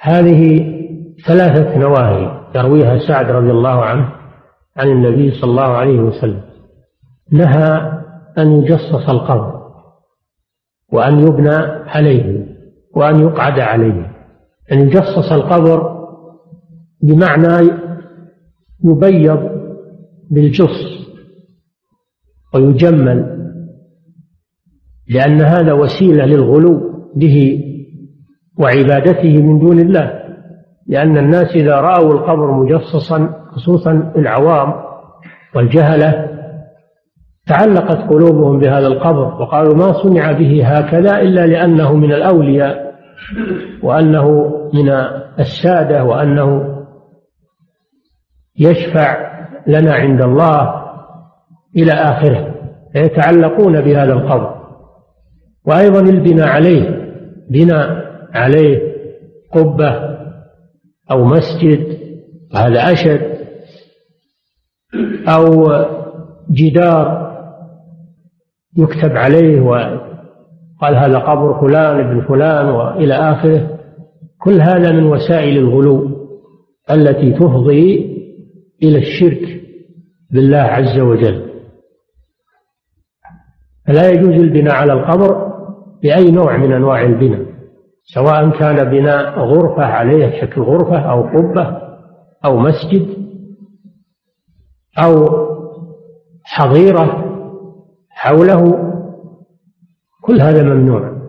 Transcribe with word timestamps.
هذه 0.00 0.70
ثلاثة 1.26 1.78
نواهي 1.78 2.40
يرويها 2.56 2.98
سعد 3.08 3.30
رضي 3.30 3.50
الله 3.50 3.84
عنه 3.84 4.12
عن 4.76 4.88
النبي 4.88 5.30
صلى 5.30 5.50
الله 5.50 5.62
عليه 5.62 6.00
وسلم. 6.00 6.42
نهى 7.32 8.00
أن 8.38 8.52
يجصص 8.52 9.08
القبر 9.08 9.60
وأن 10.92 11.18
يبنى 11.18 11.56
عليه 11.86 12.46
وأن 12.96 13.20
يقعد 13.20 13.60
عليه. 13.60 14.12
أن 14.72 14.80
يجصص 14.80 15.32
القبر 15.32 16.00
بمعنى 17.02 17.70
يبيض 18.84 19.50
بالجص 20.30 21.00
ويجمل 22.54 23.40
لأن 25.08 25.40
هذا 25.40 25.72
وسيلة 25.72 26.24
للغلو 26.24 26.80
به 27.16 27.64
وعبادته 28.60 29.42
من 29.42 29.58
دون 29.58 29.78
الله 29.78 30.20
لأن 30.86 31.18
الناس 31.18 31.48
إذا 31.54 31.76
رأوا 31.76 32.12
القبر 32.12 32.52
مجصصا 32.52 33.34
خصوصا 33.50 34.12
العوام 34.16 34.74
والجهلة 35.54 36.28
تعلقت 37.46 38.10
قلوبهم 38.10 38.58
بهذا 38.58 38.86
القبر 38.86 39.42
وقالوا 39.42 39.74
ما 39.74 39.92
صنع 40.02 40.32
به 40.32 40.66
هكذا 40.66 41.20
إلا 41.20 41.46
لأنه 41.46 41.94
من 41.94 42.12
الأولياء 42.12 42.94
وأنه 43.82 44.54
من 44.74 44.90
السادة 45.38 46.04
وأنه 46.04 46.76
يشفع 48.58 49.30
لنا 49.66 49.94
عند 49.94 50.22
الله 50.22 50.74
إلى 51.76 51.92
آخره 51.92 52.54
فيتعلقون 52.92 53.80
بهذا 53.80 54.12
القبر. 54.12 54.54
وأيضا 55.66 56.00
البناء 56.00 56.48
عليه 56.48 57.00
بناء 57.50 58.09
عليه 58.34 58.80
قبة 59.52 60.18
أو 61.10 61.24
مسجد 61.24 61.98
هذا 62.54 62.92
أشد 62.92 63.40
أو 65.28 65.68
جدار 66.50 67.30
يكتب 68.78 69.16
عليه 69.16 69.60
وقال 69.60 70.96
هذا 70.96 71.18
قبر 71.18 71.60
فلان 71.60 72.00
ابن 72.00 72.20
فلان 72.20 72.68
وإلى 72.68 73.14
آخره. 73.14 73.78
كل 74.40 74.60
هذا 74.60 74.92
من 74.92 75.04
وسائل 75.04 75.58
الغلو 75.58 76.10
التي 76.90 77.32
تفضي 77.32 78.16
إلى 78.82 78.98
الشرك 78.98 79.60
بالله 80.30 80.58
عز 80.58 81.00
وجل. 81.00 81.50
فلا 83.86 84.10
يجوز 84.10 84.34
البناء 84.34 84.74
على 84.74 84.92
القبر 84.92 85.50
بأي 86.02 86.30
نوع 86.30 86.56
من 86.56 86.72
أنواع 86.72 87.02
البناء. 87.02 87.49
سواء 88.14 88.58
كان 88.58 88.90
بناء 88.90 89.38
غرفة 89.38 89.84
عليه 89.84 90.40
شكل 90.40 90.60
غرفة 90.60 90.98
أو 90.98 91.22
قبة 91.22 91.80
أو 92.44 92.58
مسجد 92.58 93.16
أو 94.98 95.26
حظيرة 96.44 97.24
حوله 98.10 98.90
كل 100.22 100.40
هذا 100.40 100.62
ممنوع. 100.62 101.20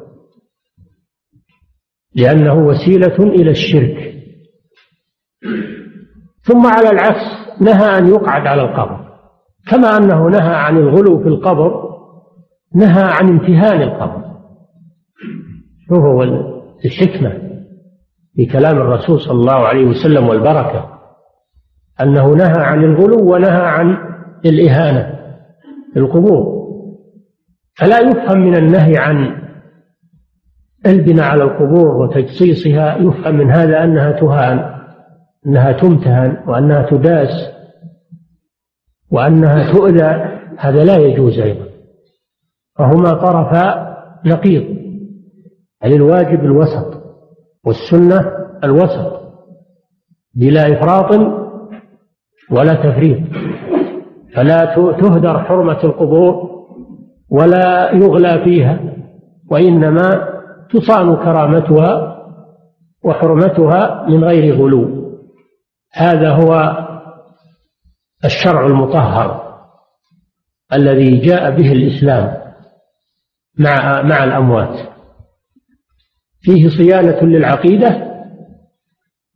لأنه 2.16 2.54
وسيلة 2.54 3.18
إلى 3.20 3.52
الشرك. 3.52 4.14
ثم 6.44 6.68
على 6.68 6.90
العكس 6.90 7.62
نهى 7.62 7.98
أن 7.98 8.08
يقعد 8.08 8.48
على 8.48 8.62
القبر. 8.62 9.12
كما 9.72 9.98
أنه 9.98 10.30
نهى 10.30 10.56
عن 10.56 10.78
الغلو 10.78 11.24
في 11.24 11.28
القبر 11.28 11.92
نهى 12.76 13.04
عن 13.04 13.30
امتهان 13.30 13.82
القبر. 13.82 14.22
شوف 15.88 15.98
هو 15.98 16.24
الحكمة 16.86 17.52
في 18.36 18.46
كلام 18.46 18.78
الرسول 18.78 19.22
صلى 19.22 19.40
الله 19.40 19.68
عليه 19.68 19.86
وسلم 19.86 20.28
والبركة 20.28 21.00
أنه 22.02 22.34
نهى 22.34 22.64
عن 22.64 22.84
الغلو 22.84 23.34
ونهى 23.34 23.66
عن 23.66 23.98
الإهانة 24.46 25.20
في 25.94 26.00
القبور. 26.00 26.62
فلا 27.80 28.00
يفهم 28.00 28.40
من 28.40 28.58
النهي 28.58 28.98
عن 28.98 29.42
البناء 30.86 31.26
على 31.26 31.44
القبور 31.44 31.98
وتجصيصها 31.98 32.98
يفهم 32.98 33.36
من 33.36 33.52
هذا 33.52 33.84
أنها 33.84 34.12
تهان 34.12 34.82
أنها 35.48 35.72
تمتهن 35.72 36.44
وأنها 36.48 36.90
تداس 36.90 37.30
وأنها 39.12 39.74
تؤذى. 39.74 40.42
هذا 40.58 40.84
لا 40.84 40.98
يجوز 40.98 41.40
أيضا. 41.40 41.66
فهما 42.78 43.14
طرفا 43.14 43.98
نقيض. 44.26 44.82
يعني 45.82 45.96
الواجب 45.96 46.44
الوسط 46.44 47.02
والسنة 47.66 48.32
الوسط 48.64 49.22
بلا 50.36 50.62
إفراط 50.62 51.12
ولا 52.52 52.74
تفريط 52.74 53.20
فلا 54.36 54.76
تهدر 54.76 55.40
حرمة 55.40 55.84
القبور 55.84 56.52
ولا 57.30 57.96
يغلى 57.96 58.44
فيها 58.44 58.80
وإنما 59.52 60.30
تصان 60.74 61.16
كرامتها 61.16 62.18
وحرمتها 63.04 64.06
من 64.10 64.24
غير 64.24 64.56
غلو. 64.56 65.02
هذا 65.94 66.30
هو 66.30 66.78
الشرع 68.26 68.66
المطهر 68.66 69.52
الذي 70.74 71.18
جاء 71.18 71.52
به 71.52 71.72
الإسلام 71.72 72.38
مع 73.60 74.02
مع 74.02 74.24
الأموات. 74.24 74.91
فيه 76.42 76.70
صيانة 76.70 77.22
للعقيدة 77.22 78.12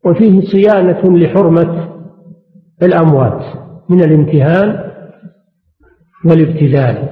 وفيه 0.05 0.41
صيانة 0.41 1.17
لحرمة 1.17 1.95
الأموات 2.83 3.45
من 3.89 4.03
الامتهان 4.03 4.91
والابتذال. 6.25 7.09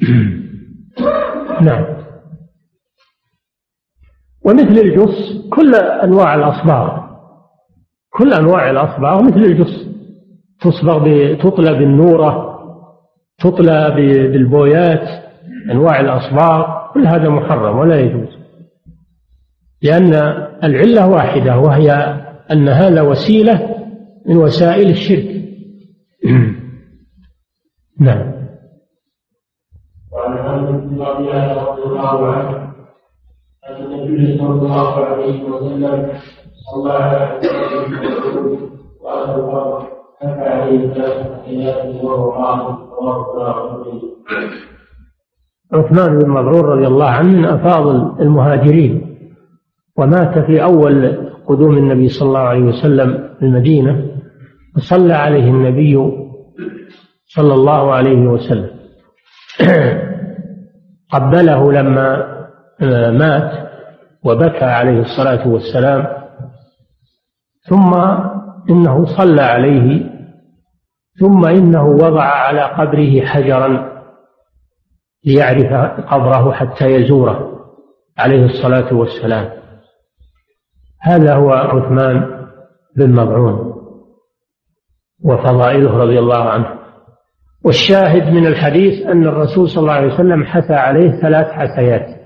نعم. 1.66 1.84
ومثل 4.44 4.80
الجص 4.80 5.48
كل 5.50 5.74
أنواع 5.74 6.34
الأصباغ 6.34 7.08
كل 8.10 8.32
أنواع 8.32 8.70
الأصباغ 8.70 9.22
مثل 9.22 9.40
الجص. 9.40 9.88
تصبغ 10.60 11.34
تطلى 11.34 11.78
بالنورة 11.78 12.58
تطلى 13.38 13.90
بالبويات 14.32 15.08
أنواع 15.70 16.00
الأصباغ 16.00 16.92
كل 16.94 17.06
هذا 17.06 17.28
محرم 17.28 17.78
ولا 17.78 18.00
يجوز. 18.00 18.37
لأن 19.82 20.14
العلة 20.64 21.08
واحدة 21.08 21.58
وهي 21.58 21.90
أن 22.52 22.68
هذا 22.68 23.02
وسيلة 23.02 23.76
من 24.26 24.36
وسائل 24.36 24.90
الشرك. 24.90 25.44
نعم. 28.00 28.32
وعن 30.12 30.38
بن 30.88 31.02
رضي 31.62 31.82
الله 31.82 32.26
عنه 32.26 32.72
أن 33.68 33.84
النبي 33.84 34.38
صلى 34.38 34.50
الله 34.50 35.04
عليه 35.04 35.44
وسلم 35.44 36.12
صلى 36.70 36.92
على 39.04 39.34
الأرض 39.34 39.86
عليه 40.22 40.94
ثلاث 40.94 41.26
وهو 42.04 42.30
قائم 42.30 42.88
عثمان 45.72 46.18
بن 46.18 46.30
مظعون 46.30 46.64
رضي 46.64 46.86
الله 46.86 47.06
عنه 47.06 47.38
من 47.38 47.44
أفاضل 47.44 48.20
المهاجرين. 48.20 49.07
ومات 49.98 50.38
في 50.38 50.62
أول 50.62 51.28
قدوم 51.46 51.78
النبي 51.78 52.08
صلى 52.08 52.28
الله 52.28 52.40
عليه 52.40 52.62
وسلم 52.62 53.30
المدينة 53.42 54.10
وصلى 54.76 55.14
عليه 55.14 55.44
النبي 55.50 55.96
صلى 57.26 57.54
الله 57.54 57.92
عليه 57.92 58.26
وسلم. 58.28 58.70
قبله 61.12 61.72
لما 61.72 62.38
مات 63.10 63.68
وبكى 64.24 64.64
عليه 64.64 65.00
الصلاة 65.00 65.48
والسلام. 65.48 66.06
ثم 67.68 67.94
إنه 68.70 69.04
صلى 69.04 69.42
عليه 69.42 70.10
ثم 71.20 71.46
إنه 71.46 71.86
وضع 71.86 72.24
على 72.24 72.62
قبره 72.62 73.20
حجرا 73.26 73.98
ليعرف 75.24 75.72
قبره 76.02 76.52
حتى 76.52 76.86
يزوره 76.86 77.60
عليه 78.18 78.44
الصلاة 78.44 78.94
والسلام. 78.94 79.58
هذا 81.00 81.34
هو 81.34 81.50
عثمان 81.50 82.24
بن 82.96 83.10
مضعون 83.10 83.74
وفضائله 85.24 85.96
رضي 85.98 86.18
الله 86.18 86.50
عنه. 86.50 86.78
والشاهد 87.64 88.32
من 88.32 88.46
الحديث 88.46 89.06
أن 89.06 89.26
الرسول 89.26 89.68
صلى 89.68 89.80
الله 89.80 89.92
عليه 89.92 90.14
وسلم 90.14 90.44
حثى 90.44 90.74
عليه 90.74 91.10
ثلاث 91.10 91.46
حثيات 91.46 92.18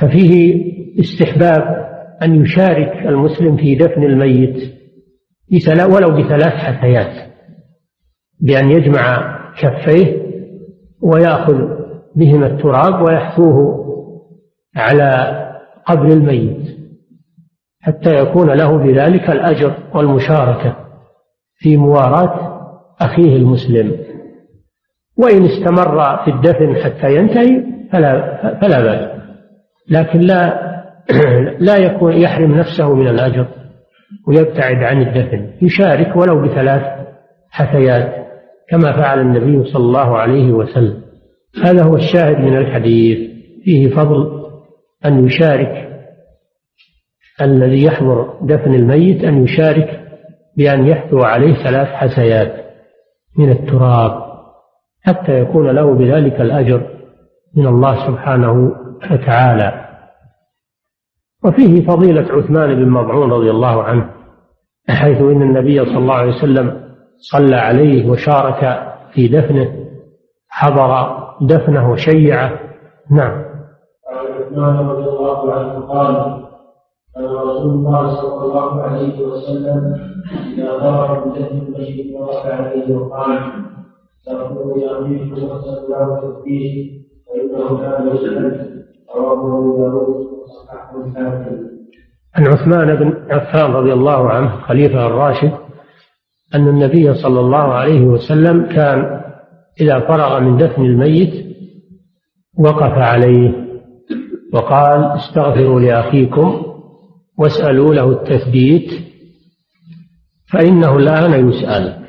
ففيه 0.00 0.64
استحباب 1.00 1.90
أن 2.22 2.42
يشارك 2.42 3.06
المسلم 3.06 3.56
في 3.56 3.74
دفن 3.74 4.02
الميت 4.02 4.80
ولو 5.90 6.10
بثلاث 6.10 6.52
حثيات 6.52 7.30
بأن 8.40 8.70
يجمع 8.70 9.38
كفيه 9.58 10.22
ويأخذ 11.02 11.58
بهما 12.16 12.46
التراب 12.46 13.02
ويحثوه 13.02 13.80
على 14.76 15.49
قبر 15.90 16.06
الميت 16.06 16.80
حتى 17.82 18.14
يكون 18.14 18.50
له 18.50 18.76
بذلك 18.76 19.30
الأجر 19.30 19.74
والمشاركة 19.94 20.76
في 21.56 21.76
مواراة 21.76 22.60
أخيه 23.00 23.36
المسلم. 23.36 23.96
وإن 25.18 25.44
استمر 25.44 26.16
في 26.24 26.30
الدفن 26.30 26.76
حتى 26.76 27.16
ينتهي 27.16 27.62
فلا 27.92 28.36
فلا 28.60 28.80
بأس. 28.80 29.20
لكن 29.90 30.18
لا 30.18 30.70
لا 31.68 31.76
يكون 31.76 32.12
يحرم 32.12 32.54
نفسه 32.54 32.94
من 32.94 33.08
الأجر 33.08 33.46
ويبتعد 34.28 34.82
عن 34.82 35.02
الدفن. 35.02 35.50
يشارك 35.62 36.16
ولو 36.16 36.42
بثلاث 36.42 36.82
حثيات 37.50 38.26
كما 38.70 38.92
فعل 38.92 39.20
النبي 39.20 39.70
صلى 39.70 39.84
الله 39.84 40.18
عليه 40.18 40.52
وسلم. 40.52 41.02
هذا 41.64 41.84
هو 41.84 41.96
الشاهد 41.96 42.38
من 42.38 42.56
الحديث. 42.56 43.30
فيه 43.64 43.90
فضل 43.90 44.39
أن 45.04 45.26
يشارك 45.26 45.90
الذي 47.40 47.84
يحضر 47.84 48.34
دفن 48.42 48.74
الميت 48.74 49.24
أن 49.24 49.44
يشارك 49.44 50.00
بأن 50.56 50.86
يحثو 50.86 51.22
عليه 51.22 51.54
ثلاث 51.54 51.88
حسيات 51.88 52.52
من 53.38 53.50
التراب 53.50 54.30
حتى 55.02 55.40
يكون 55.40 55.70
له 55.70 55.94
بذلك 55.94 56.40
الأجر 56.40 56.86
من 57.56 57.66
الله 57.66 58.06
سبحانه 58.06 58.72
وتعالى. 59.12 59.86
وفيه 61.44 61.86
فضيلة 61.86 62.32
عثمان 62.32 62.74
بن 62.74 62.90
مضعون 62.90 63.32
رضي 63.32 63.50
الله 63.50 63.82
عنه 63.82 64.10
حيث 64.88 65.18
إن 65.18 65.42
النبي 65.42 65.84
صلى 65.84 65.98
الله 65.98 66.14
عليه 66.14 66.36
وسلم 66.36 66.80
صلى 67.32 67.56
عليه 67.56 68.10
وشارك 68.10 68.92
في 69.12 69.28
دفنه 69.28 69.86
حضر 70.48 71.18
دفنه 71.40 71.90
وشيعه. 71.90 72.58
نعم. 73.10 73.49
عثمان 74.50 74.86
رضي 74.86 75.08
الله 75.08 75.52
عنه 75.52 75.80
قال 75.80 76.16
قال 77.16 77.24
رسول 77.24 77.70
الله 77.70 78.14
صلى 78.14 78.44
الله 78.44 78.82
عليه 78.82 79.26
وسلم 79.26 79.94
إذا 80.58 80.78
ضرب 80.78 81.28
بدفن 81.28 81.58
المشرك 81.58 82.20
ورفع 82.20 82.54
عليه 82.54 82.96
وقال 82.96 83.38
استغفروا 84.18 84.78
لأخيكم 84.78 85.42
واستغفروا 85.42 86.16
التوفيق 86.16 86.90
فإنه 87.26 87.80
كان 87.80 88.08
يسأل 88.08 88.84
رواه 89.16 89.32
أبو 89.32 89.76
داود 89.76 90.26
وصححه 90.26 91.04
الحاكم. 91.04 91.56
عن 92.34 92.46
عثمان 92.46 92.94
بن 92.94 93.14
عفان 93.30 93.72
رضي 93.72 93.92
الله 93.92 94.30
عنه 94.30 94.60
خليفة 94.60 95.06
الراشد 95.06 95.52
أن 96.54 96.68
النبي 96.68 97.14
صلى 97.14 97.40
الله 97.40 97.74
عليه 97.74 98.06
وسلم 98.06 98.66
كان 98.66 99.20
إذا 99.80 100.00
فرغ 100.00 100.40
من 100.40 100.56
دفن 100.56 100.84
الميت 100.84 101.46
وقف 102.58 102.92
عليه. 102.92 103.69
وقال 104.52 105.04
استغفروا 105.04 105.80
لأخيكم 105.80 106.66
واسألوا 107.38 107.94
له 107.94 108.10
التثبيت 108.10 108.90
فإنه 110.52 110.96
الآن 110.96 111.48
يسأل. 111.48 112.06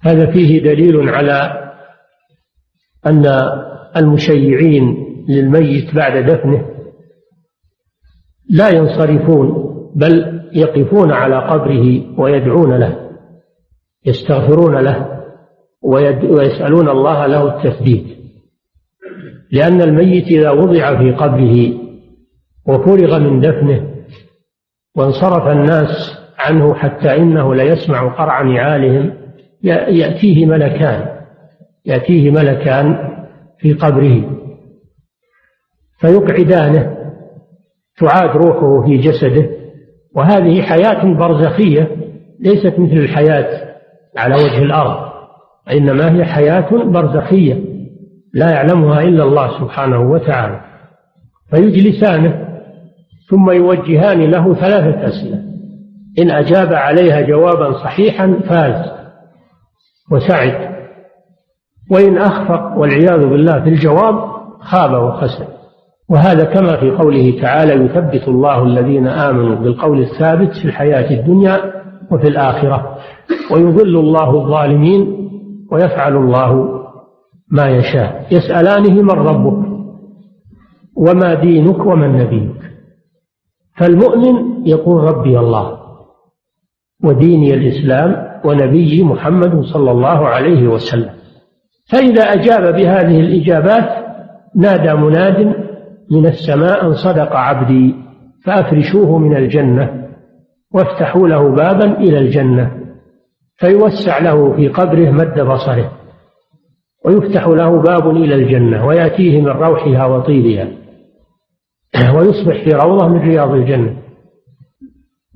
هذا 0.00 0.32
فيه 0.32 0.62
دليل 0.62 1.08
على 1.08 1.72
أن 3.06 3.26
المشيعين 3.96 4.96
للميت 5.28 5.94
بعد 5.94 6.30
دفنه 6.30 6.68
لا 8.50 8.68
ينصرفون 8.68 9.72
بل 9.96 10.42
يقفون 10.52 11.12
على 11.12 11.38
قبره 11.38 12.20
ويدعون 12.20 12.78
له 12.78 13.10
يستغفرون 14.06 14.76
له 14.76 15.22
ويسألون 15.82 16.88
الله 16.88 17.26
له 17.26 17.56
التثبيت. 17.56 18.21
لأن 19.52 19.82
الميت 19.82 20.26
إذا 20.26 20.50
وضع 20.50 20.98
في 20.98 21.12
قبره 21.12 21.72
وفرغ 22.66 23.18
من 23.18 23.40
دفنه 23.40 23.88
وانصرف 24.96 25.48
الناس 25.48 26.18
عنه 26.38 26.74
حتى 26.74 27.16
إنه 27.16 27.54
ليسمع 27.54 28.08
قرع 28.08 28.42
نعالهم 28.42 29.12
يأتيه 29.62 30.46
ملكان 30.46 31.06
يأتيه 31.86 32.30
ملكان 32.30 33.12
في 33.58 33.72
قبره 33.72 34.24
فيقعدانه 35.98 36.96
تعاد 37.98 38.36
روحه 38.36 38.86
في 38.86 38.96
جسده 38.96 39.50
وهذه 40.14 40.62
حياة 40.62 41.04
برزخية 41.14 41.96
ليست 42.40 42.78
مثل 42.78 42.96
الحياة 42.96 43.74
على 44.16 44.34
وجه 44.34 44.62
الأرض 44.62 45.12
إنما 45.72 46.16
هي 46.16 46.24
حياة 46.24 46.70
برزخية. 46.70 47.71
لا 48.34 48.50
يعلمها 48.50 49.00
إلا 49.00 49.24
الله 49.24 49.60
سبحانه 49.60 50.10
وتعالى. 50.10 50.60
فيجلسانه 51.50 52.48
ثم 53.30 53.50
يوجهان 53.50 54.20
له 54.20 54.54
ثلاثة 54.54 55.08
أسئلة. 55.08 55.42
إن 56.18 56.30
أجاب 56.30 56.74
عليها 56.74 57.20
جوابا 57.20 57.72
صحيحا 57.72 58.40
فاز 58.48 58.92
وسعد. 60.12 60.72
وإن 61.90 62.18
أخفق 62.18 62.78
والعياذ 62.78 63.28
بالله 63.28 63.60
في 63.60 63.68
الجواب 63.68 64.14
خاب 64.60 65.02
وخسر. 65.02 65.46
وهذا 66.10 66.44
كما 66.44 66.76
في 66.80 66.90
قوله 66.90 67.40
تعالى 67.42 67.72
يثبت 67.72 68.28
الله 68.28 68.64
الذين 68.64 69.06
آمنوا 69.06 69.56
بالقول 69.56 70.00
الثابت 70.00 70.52
في 70.52 70.64
الحياة 70.64 71.10
الدنيا 71.10 71.58
وفي 72.10 72.28
الآخرة. 72.28 72.96
ويضل 73.54 73.96
الله 73.96 74.30
الظالمين 74.30 75.30
ويفعل 75.72 76.16
الله 76.16 76.81
ما 77.52 77.68
يشاء. 77.68 78.26
يسألانه 78.30 79.02
من 79.02 79.10
ربك 79.10 79.72
وما 80.96 81.34
دينك 81.34 81.86
ومن 81.86 82.12
نبيك. 82.18 82.62
فالمؤمن 83.76 84.66
يقول 84.66 85.04
ربي 85.04 85.38
الله 85.38 85.78
وديني 87.04 87.54
الإسلام 87.54 88.40
ونبيي 88.44 89.04
محمد 89.04 89.60
صلى 89.64 89.90
الله 89.90 90.28
عليه 90.28 90.68
وسلم. 90.68 91.10
فإذا 91.92 92.22
أجاب 92.22 92.74
بهذه 92.74 93.20
الإجابات 93.20 93.88
نادى 94.56 94.94
مناد 94.94 95.54
من 96.10 96.26
السماء 96.26 96.86
أن 96.86 96.92
صدق 96.94 97.32
عبدي 97.32 97.94
فأفرشوه 98.44 99.18
من 99.18 99.36
الجنة 99.36 100.08
وافتحوا 100.74 101.28
له 101.28 101.48
بابا 101.48 101.98
إلى 101.98 102.18
الجنة. 102.18 102.70
فيوسع 103.56 104.18
له 104.18 104.56
في 104.56 104.68
قبره 104.68 105.10
مد 105.10 105.40
بصره. 105.40 106.01
ويفتح 107.04 107.48
له 107.48 107.82
باب 107.82 108.16
إلى 108.16 108.34
الجنة 108.34 108.86
ويأتيه 108.86 109.40
من 109.40 109.48
روحها 109.48 110.06
وطيبها 110.06 110.68
ويصبح 112.16 112.64
في 112.64 112.70
روضة 112.70 113.08
من 113.08 113.20
رياض 113.20 113.50
الجنة. 113.50 113.96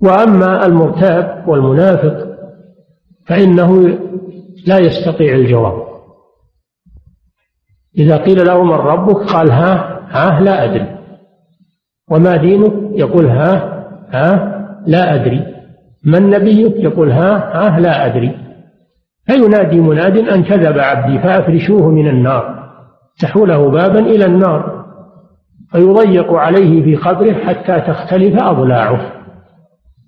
وأما 0.03 0.67
المرتاب 0.67 1.45
والمنافق 1.49 2.27
فإنه 3.27 3.99
لا 4.67 4.79
يستطيع 4.79 5.35
الجواب. 5.35 5.87
إذا 7.99 8.17
قيل 8.17 8.47
له 8.47 8.65
من 8.65 8.73
ربك 8.73 9.17
قال 9.17 9.51
ها 9.51 10.01
ها 10.11 10.41
لا 10.41 10.65
أدري. 10.65 10.97
وما 12.11 12.37
دينك؟ 12.37 12.73
يقول 12.93 13.27
ها 13.27 13.55
ها 14.09 14.57
لا 14.87 15.15
أدري. 15.15 15.47
من 16.05 16.31
نبيك؟ 16.31 16.77
يقول 16.77 17.13
ها 17.13 17.53
ها 17.55 17.81
لا 17.81 18.07
أدري. 18.07 18.46
فينادي 19.27 19.81
مناد 19.81 20.19
أن 20.19 20.43
كذب 20.43 20.79
عبدي 20.79 21.19
فأفرشوه 21.19 21.91
من 21.91 22.09
النار. 22.09 22.67
افتحوا 23.15 23.47
له 23.47 23.71
بابا 23.71 23.99
إلى 23.99 24.25
النار. 24.25 24.87
فيضيق 25.73 26.33
عليه 26.33 26.85
في 26.85 26.97
قبره 26.97 27.33
حتى 27.33 27.81
تختلف 27.81 28.43
أضلاعه. 28.43 29.13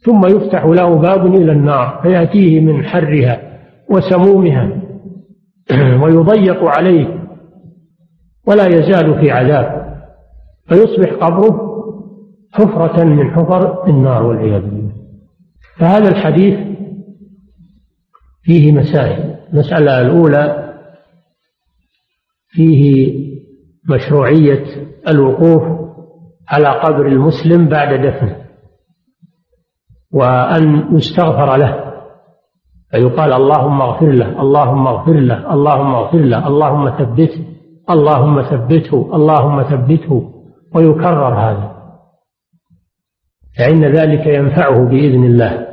ثم 0.00 0.26
يفتح 0.26 0.64
له 0.64 0.94
باب 0.94 1.26
إلى 1.26 1.52
النار 1.52 2.00
فيأتيه 2.02 2.60
من 2.60 2.84
حرها 2.84 3.40
وسمومها. 3.90 4.70
ويضيق 6.02 6.64
عليه 6.64 7.18
ولا 8.46 8.66
يزال 8.66 9.20
في 9.20 9.30
عذاب. 9.30 9.88
فيصبح 10.68 11.12
قبره 11.12 11.68
حفرة 12.52 13.04
من 13.04 13.30
حفر 13.30 13.88
النار 13.88 14.26
والعياذ 14.26 14.62
بالله. 14.62 14.92
فهذا 15.78 16.08
الحديث 16.08 16.67
فيه 18.48 18.72
مسائل. 18.72 19.34
المسألة 19.52 20.00
الأولى 20.00 20.74
فيه 22.48 23.12
مشروعية 23.90 24.64
الوقوف 25.08 25.62
على 26.48 26.68
قبر 26.68 27.06
المسلم 27.06 27.68
بعد 27.68 28.06
دفنه 28.06 28.36
وأن 30.12 30.96
يستغفر 30.96 31.56
له. 31.56 31.92
فيقال 32.90 33.32
اللهم 33.32 33.80
اغفر 33.82 34.10
له 34.10 34.42
اللهم 34.42 34.86
اغفر 34.86 35.12
له 35.12 35.52
اللهم 35.54 35.94
اغفر 35.94 36.18
له 36.18 36.46
اللهم 36.46 36.90
ثبته 36.90 37.44
اللهم 37.90 38.42
ثبته 38.42 39.14
اللهم 39.14 39.62
ثبته. 39.62 40.32
ويكرر 40.74 41.34
هذا. 41.34 41.72
فإن 43.58 43.84
ذلك 43.84 44.26
ينفعه 44.26 44.84
بإذن 44.84 45.24
الله. 45.24 45.66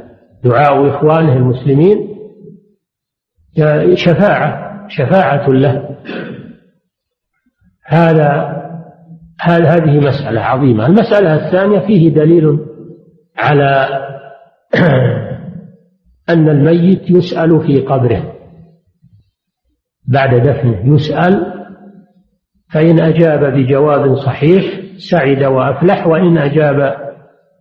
دعاء 0.43 0.89
إخوانه 0.89 1.33
المسلمين 1.33 2.14
شفاعة 3.93 4.87
شفاعة 4.87 5.49
له. 5.49 5.97
هذا 7.85 8.55
هذه 9.41 9.99
مسألة 9.99 10.41
عظيمة. 10.41 10.85
المسألة 10.85 11.47
الثانية 11.47 11.79
فيه 11.79 12.13
دليل 12.13 12.59
على 13.37 13.87
أن 16.29 16.49
الميت 16.49 17.09
يسأل 17.09 17.67
في 17.67 17.81
قبره. 17.81 18.33
بعد 20.07 20.35
دفنه 20.35 20.95
يسأل 20.95 21.55
فإن 22.73 22.99
أجاب 22.99 23.53
بجواب 23.53 24.15
صحيح 24.15 24.65
سعد 24.97 25.43
وأفلح 25.43 26.07
وإن 26.07 26.37
أجاب 26.37 26.95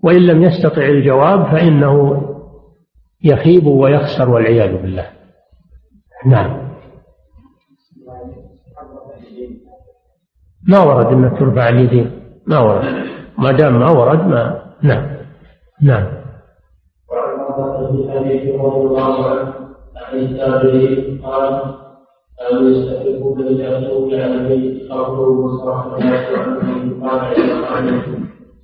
وإن 0.02 0.26
لم 0.26 0.42
يستطع 0.42 0.82
الجواب 0.82 1.44
فإنه 1.44 2.22
يخيب 3.24 3.66
ويخسر 3.66 4.30
والعياذ 4.30 4.82
بالله. 4.82 5.06
نعم. 6.26 6.64
ما 10.69 10.78
ورد 10.78 11.07
أن 11.07 11.37
ترفع 11.38 11.69
اليدين. 11.69 12.11
ما 12.47 12.59
ورد. 12.59 12.85
ما 13.38 13.52
دام 13.52 13.78
ما 13.78 13.90
ورد 13.90 14.26
ما 14.28 14.62
نعم. 14.83 15.07
نعم. 15.83 16.07
وعن 17.11 18.11
حديث 18.11 18.61
رضي 18.61 18.87
الله 18.87 19.31
عنه 19.31 19.54
عن 19.97 20.38
قال 21.23 21.64
الناس 25.99 26.28
قال 27.02 27.87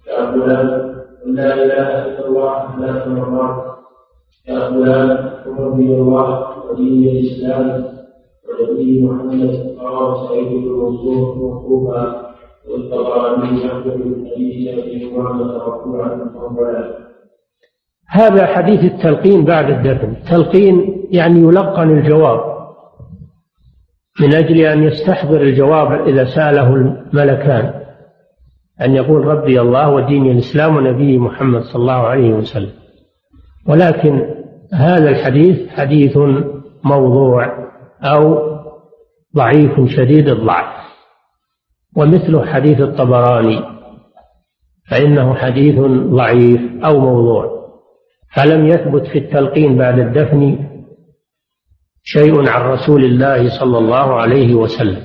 يا 0.08 0.30
فلان 0.32 0.66
لا 1.26 1.54
إله 1.54 2.06
إلا 2.06 2.26
الله 2.26 2.76
ثلاث 2.76 3.06
مرات 3.08 3.56
يا 4.48 4.70
فلان 4.70 5.30
الله 6.00 6.49
ودين 6.70 7.08
الإسلام 7.08 7.84
ونبي 8.48 9.02
محمد 9.02 9.76
رواه 9.80 10.28
سعيد 10.28 10.48
بن 10.48 10.68
منصور 10.68 11.34
موقوفا 11.34 12.30
والطبراني 12.68 13.66
أحمد 13.66 13.84
بن 13.84 14.26
حديث 14.30 14.78
أبي 14.78 15.10
أمامة 15.16 15.44
مرفوعا 15.44 17.10
هذا 18.08 18.46
حديث 18.46 18.80
التلقين 18.92 19.44
بعد 19.44 19.70
الدفن. 19.70 20.10
التلقين 20.10 21.06
يعني 21.10 21.40
يلقن 21.40 21.98
الجواب. 21.98 22.40
من 24.20 24.34
أجل 24.34 24.60
أن 24.60 24.82
يستحضر 24.82 25.42
الجواب 25.42 26.08
إذا 26.08 26.24
سأله 26.24 26.74
الملكان. 26.74 27.74
أن 28.82 28.94
يقول 28.94 29.24
ربي 29.24 29.60
الله 29.60 29.90
ودين 29.90 30.30
الإسلام 30.30 30.76
ونبي 30.76 31.18
محمد 31.18 31.62
صلى 31.62 31.80
الله 31.80 31.92
عليه 31.92 32.34
وسلم. 32.34 32.72
ولكن 33.68 34.40
هذا 34.74 35.08
الحديث 35.08 35.68
حديث 35.68 36.18
موضوع 36.84 37.68
أو 38.02 38.50
ضعيف 39.36 39.80
شديد 39.88 40.28
الضعف 40.28 40.80
ومثله 41.96 42.46
حديث 42.46 42.80
الطبراني 42.80 43.60
فإنه 44.90 45.34
حديث 45.34 45.78
ضعيف 46.10 46.60
أو 46.84 47.00
موضوع 47.00 47.60
فلم 48.36 48.66
يثبت 48.66 49.06
في 49.06 49.18
التلقين 49.18 49.78
بعد 49.78 49.98
الدفن 49.98 50.58
شيء 52.02 52.48
عن 52.48 52.62
رسول 52.62 53.04
الله 53.04 53.60
صلى 53.60 53.78
الله 53.78 54.14
عليه 54.14 54.54
وسلم 54.54 55.02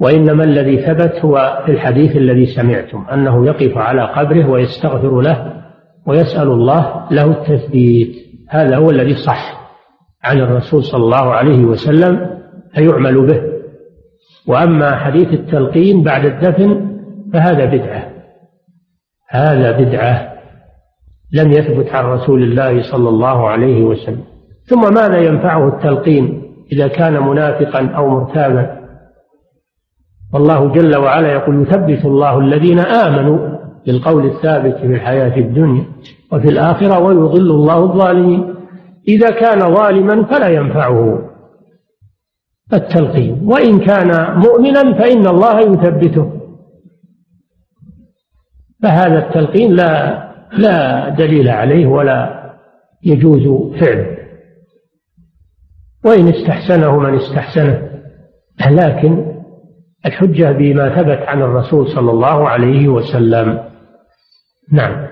وإنما 0.00 0.44
الذي 0.44 0.86
ثبت 0.86 1.14
هو 1.24 1.62
في 1.66 1.72
الحديث 1.72 2.16
الذي 2.16 2.46
سمعتم 2.46 3.06
أنه 3.12 3.46
يقف 3.46 3.78
على 3.78 4.02
قبره 4.02 4.50
ويستغفر 4.50 5.20
له 5.20 5.62
ويسأل 6.06 6.48
الله 6.48 7.08
له 7.10 7.24
التثبيت 7.24 8.16
هذا 8.48 8.76
هو 8.76 8.90
الذي 8.90 9.14
صح. 9.26 9.59
عن 10.24 10.40
الرسول 10.40 10.84
صلى 10.84 11.04
الله 11.04 11.34
عليه 11.34 11.64
وسلم 11.64 12.40
فيعمل 12.74 13.26
به. 13.26 13.42
وأما 14.46 14.96
حديث 14.96 15.28
التلقين 15.28 16.02
بعد 16.02 16.24
الدفن 16.26 16.96
فهذا 17.32 17.64
بدعة. 17.64 18.10
هذا 19.28 19.78
بدعة 19.78 20.32
لم 21.32 21.52
يثبت 21.52 21.88
عن 21.88 22.04
رسول 22.04 22.42
الله 22.42 22.82
صلى 22.82 23.08
الله 23.08 23.48
عليه 23.48 23.82
وسلم. 23.82 24.24
ثم 24.64 24.94
ماذا 24.94 25.18
ينفعه 25.18 25.68
التلقين 25.68 26.42
إذا 26.72 26.88
كان 26.88 27.22
منافقا 27.26 27.86
أو 27.86 28.08
مرتابا؟ 28.08 28.80
والله 30.34 30.72
جل 30.72 30.96
وعلا 30.96 31.32
يقول 31.32 31.62
يثبت 31.62 32.04
الله 32.04 32.38
الذين 32.38 32.78
آمنوا 32.78 33.58
بالقول 33.86 34.26
الثابت 34.26 34.76
في 34.76 34.86
الحياة 34.86 35.36
الدنيا 35.36 35.84
وفي 36.32 36.48
الآخرة 36.48 36.98
ويضل 36.98 37.50
الله 37.50 37.84
الظالمين. 37.84 38.54
إذا 39.08 39.30
كان 39.30 39.74
ظالما 39.74 40.24
فلا 40.24 40.48
ينفعه 40.48 41.30
التلقين. 42.72 43.40
وإن 43.44 43.78
كان 43.78 44.38
مؤمنا 44.38 44.98
فإن 44.98 45.26
الله 45.26 45.60
يثبته. 45.60 46.40
فهذا 48.82 49.26
التلقين 49.26 49.72
لا 49.72 50.20
لا 50.52 51.08
دليل 51.08 51.48
عليه 51.48 51.86
ولا 51.86 52.50
يجوز 53.04 53.72
فعله. 53.80 54.16
وإن 56.04 56.28
استحسنه 56.28 56.98
من 56.98 57.14
استحسنه. 57.14 57.90
لكن 58.70 59.40
الحجة 60.06 60.52
بما 60.52 61.02
ثبت 61.02 61.28
عن 61.28 61.42
الرسول 61.42 61.88
صلى 61.88 62.10
الله 62.10 62.48
عليه 62.48 62.88
وسلم. 62.88 63.64
نعم. 64.72 65.06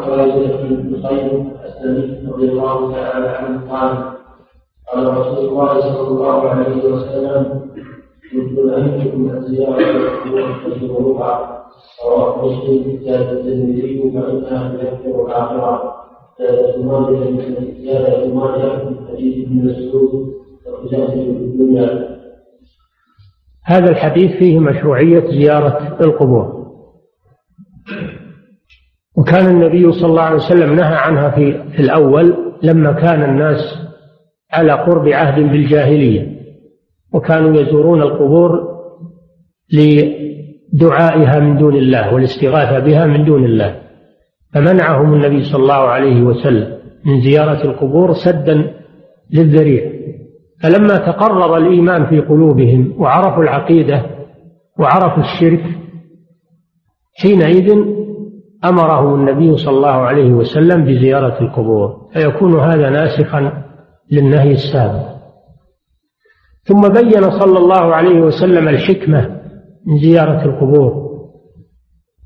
وعن 0.00 0.32
خالد 0.32 0.66
بن 0.68 1.06
قيم 1.06 1.52
الاسلمي 1.60 2.30
رضي 2.32 2.48
الله 2.48 2.92
تعالى 2.92 3.28
عنه 3.28 3.70
قال 3.70 4.12
قال 4.92 5.18
رسول 5.18 5.48
الله 5.48 5.80
صلى 5.80 6.08
الله 6.08 6.48
عليه 6.48 6.84
وسلم 6.84 7.60
عن 8.32 9.44
زياره 9.48 9.90
القبور 10.66 11.10
ربع 11.10 11.60
رواه 12.04 12.46
مسلم 12.46 13.00
زاد 13.04 13.36
الترمذي 13.36 14.12
فانها 14.14 14.76
تذكر 14.76 15.26
الاخره 15.26 15.94
زاد 16.38 16.84
ماجه 16.84 17.30
زاد 17.84 18.34
ماجه 18.34 18.84
من 18.84 19.06
حديث 19.08 19.46
ابن 19.46 19.66
مسعود 19.66 20.30
هذا 23.64 23.90
الحديث 23.90 24.30
فيه 24.30 24.58
مشروعية 24.58 25.20
زيارة 25.20 25.98
القبور. 26.00 26.59
وكان 29.20 29.46
النبي 29.46 29.92
صلى 29.92 30.10
الله 30.10 30.22
عليه 30.22 30.36
وسلم 30.36 30.74
نهى 30.74 30.94
عنها 30.94 31.30
في, 31.30 31.62
الأول 31.78 32.34
لما 32.62 32.92
كان 32.92 33.22
الناس 33.22 33.58
على 34.52 34.72
قرب 34.72 35.08
عهد 35.08 35.42
بالجاهلية 35.42 36.40
وكانوا 37.12 37.60
يزورون 37.60 38.02
القبور 38.02 38.50
لدعائها 39.72 41.40
من 41.40 41.56
دون 41.58 41.76
الله 41.76 42.14
والاستغاثة 42.14 42.78
بها 42.78 43.06
من 43.06 43.24
دون 43.24 43.44
الله. 43.44 43.80
فمنعهم 44.54 45.14
النبي 45.14 45.44
صلى 45.44 45.62
الله 45.62 45.74
عليه 45.88 46.22
وسلم 46.22 46.78
من 47.04 47.20
زيارة 47.20 47.64
القبور 47.64 48.12
سدا 48.12 48.74
للذريع. 49.30 49.92
فلما 50.62 50.96
تقرر 50.96 51.56
الإيمان 51.56 52.06
في 52.06 52.20
قلوبهم 52.20 52.94
وعرفوا 52.98 53.42
العقيدة 53.42 54.06
وعرفوا 54.78 55.22
الشرك 55.22 55.64
حينئذ 57.22 57.99
أمرهم 58.64 59.14
النبي 59.14 59.56
صلى 59.56 59.76
الله 59.76 59.88
عليه 59.88 60.32
وسلم 60.32 60.84
بزيارة 60.84 61.40
القبور 61.42 62.08
فيكون 62.12 62.60
هذا 62.60 62.90
ناسخا 62.90 63.64
للنهي 64.10 64.52
السابق. 64.52 65.10
ثم 66.64 66.88
بين 66.88 67.30
صلى 67.30 67.58
الله 67.58 67.94
عليه 67.94 68.20
وسلم 68.20 68.68
الحكمة 68.68 69.40
من 69.86 69.98
زيارة 69.98 70.44
القبور 70.44 71.10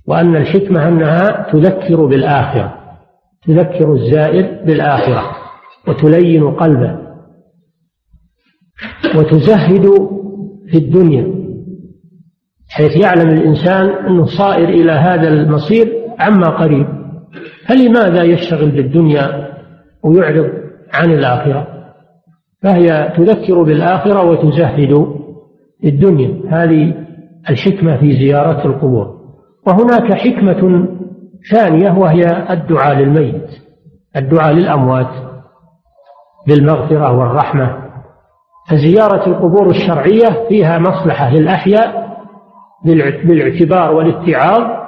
وأن 0.06 0.36
الحكمة 0.36 0.88
أنها 0.88 1.52
تذكر 1.52 2.06
بالآخرة 2.06 2.74
تذكر 3.46 3.92
الزائر 3.92 4.64
بالآخرة 4.64 5.36
وتلين 5.88 6.50
قلبه 6.50 6.98
وتزهد 9.16 9.86
في 10.70 10.78
الدنيا 10.78 11.34
حيث 12.68 12.96
يعلم 12.96 13.30
الإنسان 13.30 13.88
أنه 13.88 14.26
صائر 14.26 14.68
إلى 14.68 14.92
هذا 14.92 15.28
المصير 15.28 16.03
عما 16.18 16.48
قريب. 16.48 16.86
فلماذا 17.68 18.22
يشتغل 18.22 18.70
بالدنيا 18.70 19.48
ويعرض 20.02 20.50
عن 20.94 21.10
الآخرة؟ 21.10 21.66
فهي 22.62 23.12
تذكر 23.16 23.62
بالآخرة 23.62 24.24
وتزهد 24.24 25.06
الدنيا. 25.84 26.40
هذه 26.48 26.94
الحكمة 27.50 27.96
في 27.96 28.12
زيارة 28.12 28.66
القبور. 28.66 29.14
وهناك 29.66 30.12
حكمة 30.12 30.88
ثانية 31.52 31.98
وهي 31.98 32.46
الدعاء 32.50 32.96
للميت 32.96 33.46
الدعاء 34.16 34.52
للأموات 34.52 35.10
بالمغفرة 36.46 37.12
والرحمة. 37.18 37.84
فزيارة 38.70 39.28
القبور 39.28 39.70
الشرعية 39.70 40.48
فيها 40.48 40.78
مصلحة 40.78 41.30
للأحياء 41.30 42.04
بالاعتبار 43.24 43.94
والاتعاظ 43.94 44.83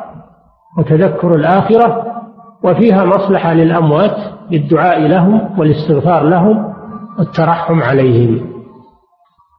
وتذكر 0.78 1.34
الآخرة 1.34 2.06
وفيها 2.64 3.04
مصلحة 3.04 3.52
للأموات 3.52 4.16
بالدعاء 4.50 5.00
لهم 5.00 5.58
والاستغفار 5.58 6.22
لهم 6.22 6.74
والترحم 7.18 7.82
عليهم. 7.82 8.52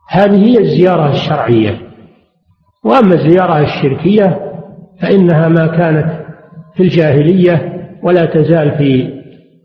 هذه 0.10 0.46
هي 0.46 0.60
الزيارة 0.60 1.10
الشرعية. 1.10 1.82
وأما 2.86 3.14
الزيارة 3.14 3.60
الشركية 3.60 4.40
فإنها 5.02 5.48
ما 5.48 5.68
كانت 5.68 6.26
في 6.76 6.84
الجاهلية 6.84 7.74
ولا 8.04 8.26
تزال 8.26 8.78
في 8.78 9.18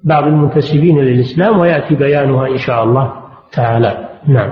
بعض 0.05 0.25
المنتسبين 0.25 0.99
للإسلام 0.99 1.61
ويأتي 1.61 1.95
بيانها 1.95 2.47
إن 2.47 2.59
شاء 2.59 2.85
الله 2.85 3.13
تعالى. 3.53 4.09
نعم. 4.29 4.51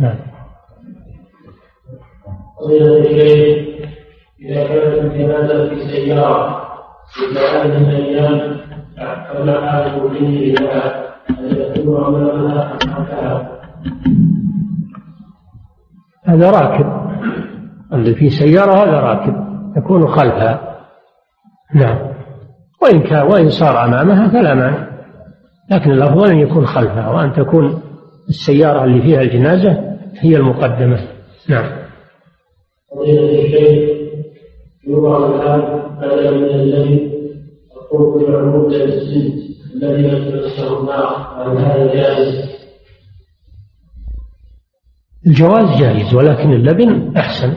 نعم. 0.00 0.16
إذا 4.40 4.64
كانت 4.68 5.04
الجنازة 5.04 5.68
في 5.68 5.80
سيارة 5.80 6.68
هذه 7.36 7.76
الأيام 7.76 8.60
قبل 9.30 9.68
حال 9.68 10.02
وجوده 10.02 10.28
لها 10.28 11.14
هل 11.30 11.72
يكون 11.76 12.04
عملها 12.04 12.78
هذا 16.24 16.50
راكب. 16.50 16.86
اللي 17.92 18.14
في 18.14 18.30
سيارة 18.30 18.72
هذا 18.72 19.00
راكب 19.00 19.34
يكون 19.76 20.08
خلفها. 20.08 20.78
نعم. 21.74 21.98
وإن 22.82 23.00
كان 23.00 23.22
وإن 23.22 23.50
صار 23.50 23.84
أمامها 23.84 24.28
فلا 24.28 24.54
مانع. 24.54 24.88
لكن 25.70 25.90
الأفضل 25.90 26.30
أن 26.30 26.38
يكون 26.38 26.66
خلفها 26.66 27.08
وأن 27.08 27.32
تكون 27.32 27.82
السيارة 28.28 28.84
اللي 28.84 29.02
فيها 29.02 29.20
الجنازة 29.20 29.87
هي 30.20 30.36
المقدمة. 30.36 31.08
نعم. 31.48 31.88
يوضع 34.86 35.18
بدلا 36.00 36.30
من 36.30 36.44
الذي 36.44 37.08
هل 41.42 41.58
هذا 41.58 41.94
جائز؟ 41.94 42.48
الجواز 45.26 45.80
جائز 45.80 46.14
ولكن 46.14 46.52
اللبن 46.52 47.16
أحسن 47.16 47.52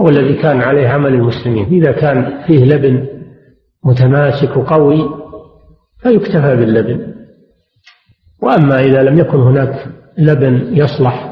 هو 0.00 0.08
الذي 0.08 0.34
كان 0.34 0.60
عليه 0.60 0.88
عمل 0.88 1.14
المسلمين. 1.14 1.64
إذا 1.64 1.92
كان 1.92 2.42
فيه 2.46 2.64
لبن 2.64 3.06
متماسك 3.84 4.56
وقوي 4.56 5.10
فيكتفى 5.98 6.56
باللبن. 6.56 7.14
وأما 8.42 8.80
إذا 8.80 9.02
لم 9.02 9.18
يكن 9.18 9.40
هناك 9.40 9.88
لبن 10.18 10.76
يصلح 10.76 11.25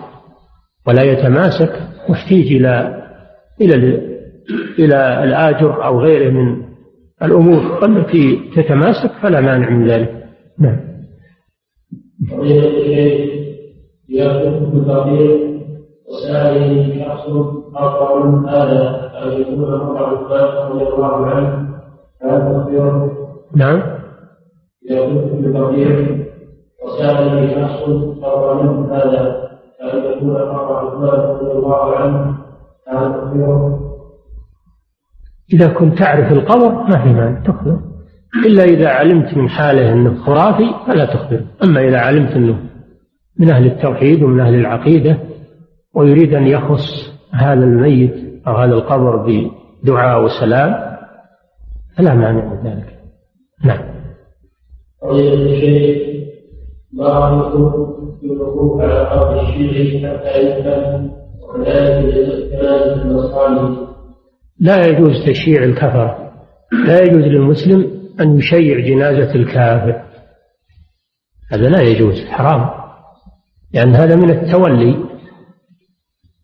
ولا 0.89 1.03
يتماسك 1.03 1.73
واحتيج 2.09 2.53
إلى 2.53 3.03
إلى 3.61 3.75
إلى 4.79 5.25
الآجر 5.25 5.85
أو 5.85 6.01
غيره 6.01 6.31
من 6.31 6.63
الأمور. 7.23 7.85
التي 7.85 8.51
تتماسك 8.57 9.11
فلا 9.23 9.41
مانع 9.41 9.71
من 9.71 9.89
ذلك. 9.89 10.25
نعم. 10.59 10.81
بالبقيع 14.71 15.55
وسائله 16.09 16.95
يحصل 16.97 17.65
أربع 17.77 18.51
هذا 18.51 19.11
أن 19.23 19.41
يكون 19.41 19.75
عمر 19.81 20.13
رضي 20.71 20.95
الله 20.95 21.27
عنه 21.27 21.69
نعم 23.57 23.83
يأخذ 24.91 25.43
بالبقيع 25.43 26.19
وسائله 26.85 27.41
يحصل 27.41 28.23
أربع 28.25 28.97
هذا. 28.97 29.44
أن 29.93 30.13
يكون 30.13 30.37
عمر 30.37 30.95
رضي 31.31 31.53
الله 31.53 31.97
عنه 31.97 32.39
إذا 35.53 35.69
كنت 35.69 35.99
تعرف 35.99 36.33
القبر 36.33 36.73
ما 36.73 37.05
في 37.05 37.13
مانع 37.13 37.43
تخبر. 37.43 37.81
إلا 38.47 38.65
إذا 38.65 38.89
علمت 38.89 39.37
من 39.37 39.49
حاله 39.49 39.93
أنه 39.93 40.15
خرافي 40.25 40.75
فلا 40.87 41.05
تخبر. 41.05 41.41
أما 41.65 41.81
إذا 41.81 41.99
علمت 41.99 42.31
أنه 42.31 42.59
من 43.39 43.51
أهل 43.51 43.67
التوحيد 43.67 44.23
ومن 44.23 44.41
أهل 44.41 44.55
العقيدة 44.55 45.19
ويريد 45.95 46.35
أن 46.35 46.47
يخص 46.47 47.15
هذا 47.33 47.65
الميت 47.65 48.15
أو 48.47 48.55
هذا 48.55 48.75
القبر 48.75 49.17
بدعاء 49.83 50.25
وسلام 50.25 50.97
فلا 51.97 52.15
مانع 52.15 52.45
من 52.45 52.71
ذلك. 52.71 52.99
نعم. 53.65 53.95
لا 64.61 64.87
يجوز 64.87 65.27
تشييع 65.27 65.63
الكفرة 65.65 66.33
لا 66.87 67.03
يجوز 67.03 67.23
للمسلم 67.23 67.91
أن 68.21 68.39
يشيع 68.39 68.81
جنازة 68.81 69.35
الكافر. 69.35 70.03
هذا 71.53 71.69
لا 71.69 71.81
يجوز 71.83 72.25
حرام. 72.25 72.71
لأن 73.75 73.95
هذا 73.95 74.17
من 74.17 74.31
التولي. 74.31 74.97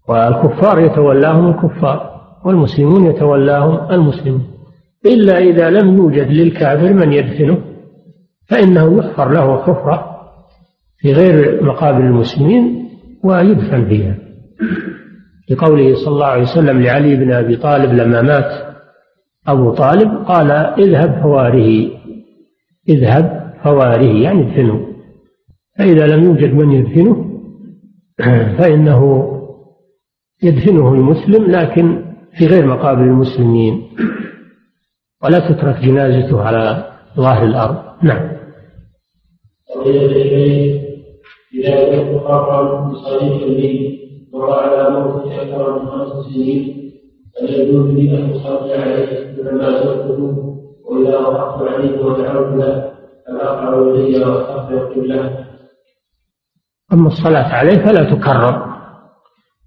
والكفار 0.09 0.79
يتولاهم 0.79 1.49
الكفار 1.49 2.11
والمسلمون 2.45 3.07
يتولاهم 3.07 3.91
المسلمون 3.91 4.51
إلا 5.07 5.39
إذا 5.39 5.71
لم 5.71 5.97
يوجد 5.97 6.29
للكافر 6.29 6.93
من 6.93 7.13
يدفنه 7.13 7.59
فإنه 8.49 8.99
يحفر 8.99 9.29
له 9.33 9.63
حفرة 9.63 10.10
في 11.01 11.13
غير 11.13 11.65
مقابر 11.65 12.01
المسلمين 12.01 12.89
ويدفن 13.25 13.89
فيها. 13.89 14.19
لقوله 15.51 15.95
صلى 15.95 16.15
الله 16.15 16.27
عليه 16.27 16.43
وسلم 16.43 16.83
لعلي 16.83 17.17
بن 17.17 17.33
أبي 17.33 17.57
طالب 17.57 17.93
لما 17.93 18.23
مات 18.23 18.77
أبو 19.47 19.75
طالب 19.75 20.25
قال 20.27 20.51
اذهب 20.51 21.23
فواره. 21.23 21.91
اذهب 22.89 23.55
فواره 23.65 24.23
يعني 24.23 24.41
ادفنه. 24.43 24.87
فإذا 25.79 26.07
لم 26.07 26.25
يوجد 26.25 26.55
من 26.55 26.73
يدفنه 26.73 27.27
فإنه 28.59 29.31
يدفنه 30.43 30.95
المسلم 30.95 31.51
لكن 31.51 32.05
في 32.39 32.47
غير 32.47 32.67
مقابر 32.67 33.03
المسلمين. 33.03 33.83
ولا 35.25 35.39
تترك 35.39 35.81
جنازته 35.85 36.43
على 36.43 36.93
ظاهر 37.17 37.45
الأرض. 37.45 37.77
نعم. 38.03 38.31
إذا 41.55 42.03
كنت 42.03 42.23
خاطرا 42.25 42.89
بصديق 42.89 43.47
لي 43.47 44.01
وقع 44.33 44.61
على 44.61 45.01
موت 45.01 45.33
أكثر 45.33 45.79
من 45.79 45.89
خمس 45.89 46.25
سنين 46.25 46.93
هل 47.43 47.55
يجوز 47.55 47.91
لي 47.91 48.19
أن 48.19 48.31
أصلي 48.31 48.75
عليه 48.75 49.31
لما 49.43 49.71
زرته 49.71 50.37
وإذا 50.85 51.19
وقفت 51.19 51.69
عليه 51.69 52.05
ودعوت 52.05 52.57
له 52.57 52.93
فأقع 53.27 53.79
إلي 53.79 54.25
وأستغفر 54.25 54.95
له 54.97 55.47
أما 56.93 57.07
الصلاة 57.07 57.55
عليه 57.55 57.79
فلا 57.79 58.05
تكرر. 58.15 58.71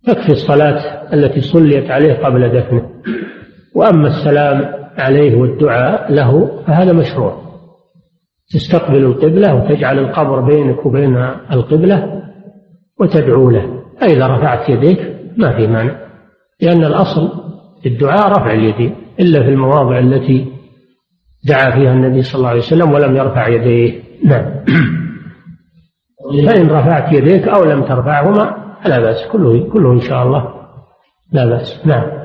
تكفي 0.07 0.31
الصلاة 0.31 1.13
التي 1.13 1.41
صليت 1.41 1.91
عليه 1.91 2.13
قبل 2.13 2.49
دفنه. 2.49 2.89
وأما 3.75 4.07
السلام 4.07 4.73
عليه 4.97 5.35
والدعاء 5.35 6.11
له 6.11 6.61
فهذا 6.67 6.93
مشروع. 6.93 7.52
تستقبل 8.49 9.05
القبلة 9.05 9.55
وتجعل 9.55 9.99
القبر 9.99 10.41
بينك 10.41 10.85
وبين 10.85 11.17
القبلة 11.51 12.23
وتدعو 12.99 13.49
له 13.49 13.83
فإذا 14.01 14.27
رفعت 14.27 14.69
يديك 14.69 14.99
ما 15.37 15.57
في 15.57 15.67
مانع 15.67 15.95
لأن 16.61 16.83
الأصل 16.83 17.29
في 17.81 17.89
الدعاء 17.89 18.31
رفع 18.31 18.53
اليدين 18.53 18.95
إلا 19.19 19.43
في 19.43 19.49
المواضع 19.49 19.99
التي 19.99 20.47
دعا 21.47 21.71
فيها 21.71 21.93
النبي 21.93 22.21
صلى 22.21 22.39
الله 22.39 22.49
عليه 22.49 22.59
وسلم 22.59 22.91
ولم 22.91 23.15
يرفع 23.15 23.47
يديه 23.47 24.03
نعم 24.23 24.65
فإن 26.47 26.67
رفعت 26.69 27.13
يديك 27.13 27.47
أو 27.47 27.63
لم 27.63 27.83
ترفعهما 27.83 28.75
فلا 28.83 28.99
بأس 28.99 29.27
كله 29.31 29.69
كله 29.69 29.91
إن 29.91 29.99
شاء 29.99 30.23
الله 30.23 30.53
لا 31.31 31.45
بأس 31.45 31.81
نعم 31.85 32.23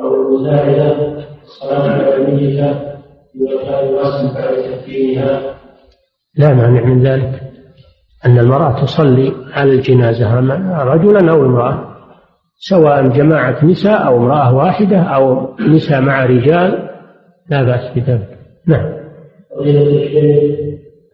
أو 0.00 0.14
المساعدة 0.14 0.96
الصلاة 1.42 1.90
على 1.90 2.16
الميتة 2.16 2.70
إذا 3.36 3.62
كان 3.64 3.88
يواصل 3.88 4.34
بعد 4.34 4.56
تكفيرها. 4.56 5.40
لا 6.36 6.54
مانع 6.54 6.84
من 6.84 7.02
ذلك. 7.02 7.42
أن 8.26 8.38
المرأة 8.38 8.84
تصلي 8.84 9.32
على 9.52 9.70
الجنازة 9.70 10.34
رجلا 10.84 11.32
أو 11.32 11.44
امرأة 11.44 11.88
سواء 12.58 13.08
جماعة 13.08 13.64
نساء 13.64 14.06
أو 14.06 14.16
امرأة 14.16 14.54
واحدة 14.54 14.98
أو 14.98 15.54
نساء 15.60 16.00
مع 16.00 16.24
رجال 16.24 16.88
لا 17.50 17.62
بأس 17.62 17.92
بذلك. 17.96 18.38
نعم. 18.66 18.98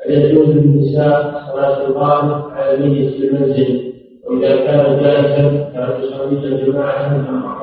يجوز 0.08 0.48
للنساء 0.48 1.42
صلاة 1.52 1.86
الغائب 1.86 2.50
على 2.52 2.88
نية 2.88 3.08
المنزل 3.08 3.92
وإذا 4.26 4.56
كان 4.56 5.02
جالسا 5.02 5.70
فتصلي 5.74 6.64
جماعة 6.64 7.30
مع 7.30 7.54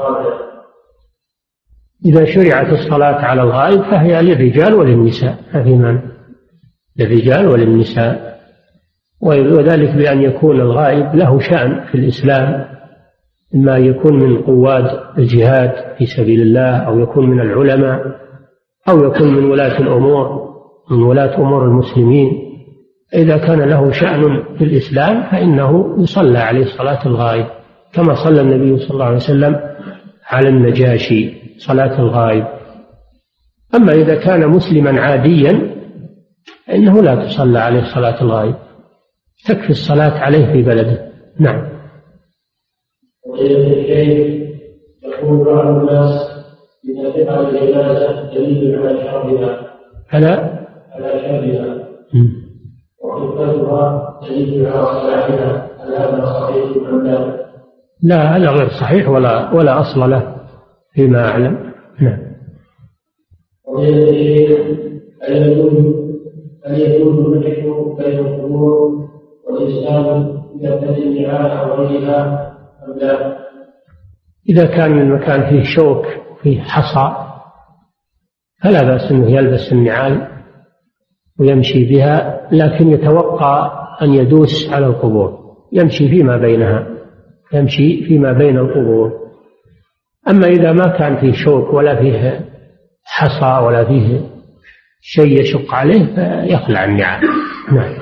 إذا 2.05 2.25
شرعت 2.25 2.73
الصلاة 2.73 3.25
على 3.25 3.41
الغائب 3.41 3.81
فهي 3.81 4.21
للرجال 4.21 4.73
وللنساء 4.73 5.35
ما 5.53 5.63
في 5.63 5.75
مانع 5.75 6.01
للرجال 6.99 7.47
وللنساء. 7.47 8.31
وذلك 9.21 9.95
بأن 9.95 10.21
يكون 10.21 10.61
الغائب 10.61 11.15
له 11.15 11.39
شأن 11.39 11.83
في 11.91 11.95
الإسلام 11.95 12.65
إما 13.55 13.77
يكون 13.77 14.19
من 14.19 14.41
قواد 14.41 14.99
الجهاد 15.17 15.71
في 15.97 16.05
سبيل 16.05 16.41
الله 16.41 16.77
أو 16.77 16.99
يكون 16.99 17.29
من 17.29 17.39
العلماء 17.39 18.01
أو 18.89 19.03
يكون 19.03 19.33
من 19.33 19.43
ولاة 19.51 19.79
الأمور 19.79 20.51
من 20.91 21.03
ولاة 21.03 21.37
أمور 21.37 21.65
المسلمين. 21.65 22.31
إذا 23.15 23.37
كان 23.37 23.61
له 23.61 23.91
شأن 23.91 24.43
في 24.57 24.63
الإسلام 24.63 25.23
فإنه 25.31 25.95
يصلى 25.99 26.39
عليه 26.39 26.65
صلاة 26.65 27.05
الغائب 27.05 27.45
كما 27.93 28.13
صلى 28.13 28.41
النبي 28.41 28.77
صلى 28.77 28.91
الله 28.91 29.05
عليه 29.05 29.15
وسلم 29.15 29.59
على 30.29 30.49
النجاشي. 30.49 31.40
صلاة 31.67 31.99
الغائب. 31.99 32.45
أما 33.75 33.93
إذا 33.93 34.15
كان 34.15 34.47
مسلما 34.47 35.01
عاديا 35.01 35.75
فإنه 36.67 37.01
لا 37.01 37.15
تصلى 37.15 37.59
عليه 37.59 37.83
صلاة 37.95 38.21
الغائب. 38.21 38.55
تكفي 39.47 39.69
الصلاة 39.69 40.19
عليه 40.19 40.45
في 40.53 40.61
بلده. 40.61 41.11
نعم. 41.39 41.71
يقول 45.03 45.45
بعض 45.45 45.67
الناس 45.67 46.31
إن 46.89 47.25
فعل 47.25 47.45
الجنازة 47.45 48.33
دليل 48.33 48.79
على 48.79 49.03
شرها. 49.03 49.67
على 50.11 50.27
على 50.91 51.21
شرها. 51.21 51.87
دليل 54.21 54.67
على 54.67 54.85
صلاحها. 54.85 55.67
هل 55.79 55.93
هذا 55.93 56.25
صحيح 56.25 56.87
أم 56.89 57.07
لا؟ 57.07 57.41
لا 58.03 58.37
هذا 58.37 58.49
غير 58.49 58.69
صحيح 58.69 59.09
ولا 59.09 59.53
ولا 59.53 59.79
أصل 59.79 60.09
له. 60.09 60.40
فيما 60.93 61.29
أعلم 61.29 61.73
نعم 61.99 62.19
بين 67.97 68.19
القبور 68.19 69.07
أم 72.87 72.99
لا؟ 72.99 73.37
إذا 74.49 74.65
كان 74.65 74.99
المكان 74.99 75.49
فيه 75.49 75.63
شوك 75.75 76.05
فيه 76.41 76.61
حصى 76.61 77.15
فلا 78.63 78.83
بأس 78.83 79.11
أنه 79.11 79.31
يلبس 79.31 79.71
النعال 79.71 80.27
ويمشي 81.39 81.85
بها 81.89 82.47
لكن 82.51 82.89
يتوقع 82.89 83.81
أن 84.01 84.13
يدوس 84.13 84.69
على 84.71 84.85
القبور 84.85 85.41
يمشي 85.71 86.09
فيما 86.09 86.37
بينها 86.37 86.87
يمشي 87.53 88.03
فيما 88.03 88.33
بين 88.33 88.57
القبور 88.57 89.30
أما 90.29 90.47
إذا 90.47 90.71
ما 90.71 90.87
كان 90.87 91.17
فيه 91.17 91.33
شوك 91.33 91.73
ولا 91.73 91.95
فيه 91.95 92.45
حصى 93.03 93.65
ولا 93.65 93.85
فيه 93.85 94.21
شيء 95.01 95.41
يشق 95.41 95.73
عليه 95.73 96.05
فيخلع 96.05 96.85
النعال 96.85 97.21
نعم. 97.71 97.93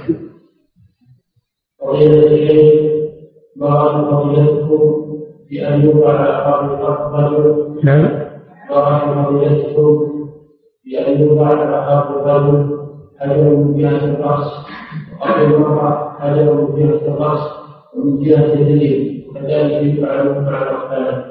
بأن 5.52 6.04
على 6.06 6.30
الرجل 7.28 7.80
نعم. 7.84 8.02
ما 8.70 9.24
فضيلتكم 9.24 10.10
بأن 10.86 11.40
على 11.40 11.64
الرجل 12.10 12.80
حجر 13.20 13.56
من 13.56 13.78
جهة 13.78 14.06
الرأس 14.06 14.52
وقبل 15.22 15.56
المرأة 15.56 16.18
حجر 16.20 16.54
من 16.54 16.76
جهة 16.76 17.14
الرأس 17.14 17.40
ومن 17.96 18.24
جهة 18.24 18.54
اليدين 18.54 19.28
وكذلك 19.30 19.84
يفعل 19.84 20.42
مع 20.42 20.64
الأقدام 20.64 21.29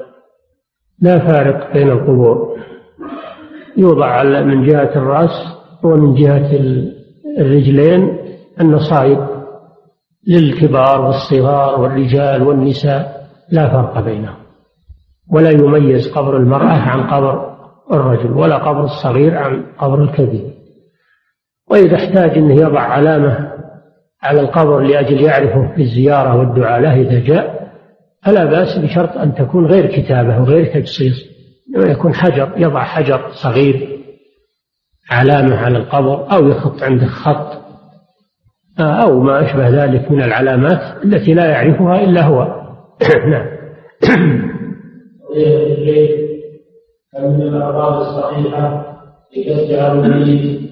لا 1.01 1.19
فارق 1.19 1.73
بين 1.73 1.89
القبور. 1.89 2.59
يوضع 3.77 4.23
من 4.23 4.67
جهة 4.67 4.91
الرأس 4.95 5.57
ومن 5.83 6.13
جهة 6.13 6.51
الرجلين 7.39 8.17
النصائب 8.61 9.27
للكبار 10.27 11.01
والصغار 11.01 11.81
والرجال 11.81 12.43
والنساء 12.43 13.27
لا 13.51 13.69
فرق 13.69 13.99
بينهم. 13.99 14.35
ولا 15.33 15.49
يميز 15.49 16.11
قبر 16.11 16.37
المرأة 16.37 16.77
عن 16.77 17.03
قبر 17.03 17.55
الرجل 17.93 18.31
ولا 18.31 18.57
قبر 18.57 18.83
الصغير 18.83 19.37
عن 19.37 19.63
قبر 19.77 20.03
الكبير. 20.03 20.53
وإذا 21.71 21.95
احتاج 21.95 22.37
أنه 22.37 22.53
يضع 22.53 22.79
علامة 22.79 23.51
على 24.23 24.41
القبر 24.41 24.79
لأجل 24.79 25.21
يعرفه 25.21 25.75
في 25.75 25.81
الزيارة 25.81 26.37
والدعاء 26.37 26.81
له 26.81 27.01
إذا 27.01 27.19
جاء 27.19 27.58
فلا 28.23 28.45
بأس 28.45 28.77
بشرط 28.77 29.17
أن 29.17 29.35
تكون 29.35 29.65
غير 29.65 29.85
كتابة 29.85 30.41
وغير 30.41 30.65
تجصيص 30.65 31.29
يكون 31.75 32.13
حجر 32.13 32.51
يضع 32.57 32.83
حجر 32.83 33.29
صغير 33.31 33.99
علامة 35.11 35.55
على 35.55 35.77
القبر 35.77 36.31
أو 36.31 36.47
يخط 36.47 36.83
عنده 36.83 37.05
خط 37.05 37.59
أو 38.79 39.19
ما 39.19 39.45
أشبه 39.45 39.69
ذلك 39.69 40.11
من 40.11 40.21
العلامات 40.21 41.05
التي 41.05 41.33
لا 41.33 41.45
يعرفها 41.45 42.03
إلا 42.03 42.21
هو. 42.21 42.59
نعم. 43.31 43.59
من 47.19 47.41
الأعراض 47.41 48.01
الصحيحة 48.01 48.95
لكسر 49.37 49.91
الميت 49.91 50.69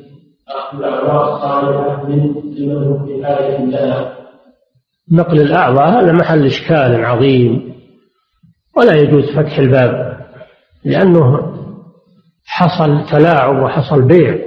أخذ 0.50 0.78
الأعراض 0.78 2.10
لمن 2.10 3.06
في 3.06 3.22
نقل 5.12 5.42
الأعضاء 5.42 5.90
هذا 5.90 6.12
محل 6.12 6.46
إشكال 6.46 7.06
عظيم 7.06 7.74
ولا 8.78 8.96
يجوز 8.96 9.36
فتح 9.36 9.58
الباب 9.58 10.18
لأنه 10.86 11.54
حصل 12.46 13.06
تلاعب 13.12 13.64
وحصل 13.64 14.08
بيع. 14.08 14.38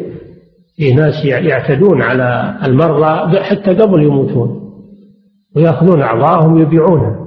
في 0.76 0.92
ناس 0.92 1.24
يعتدون 1.24 2.02
على 2.02 2.58
المرضى 2.66 3.40
حتى 3.40 3.74
قبل 3.74 4.02
يموتون 4.02 4.60
ويأخذون 5.56 6.02
أعضاءهم 6.02 6.58
يبيعونها. 6.58 7.26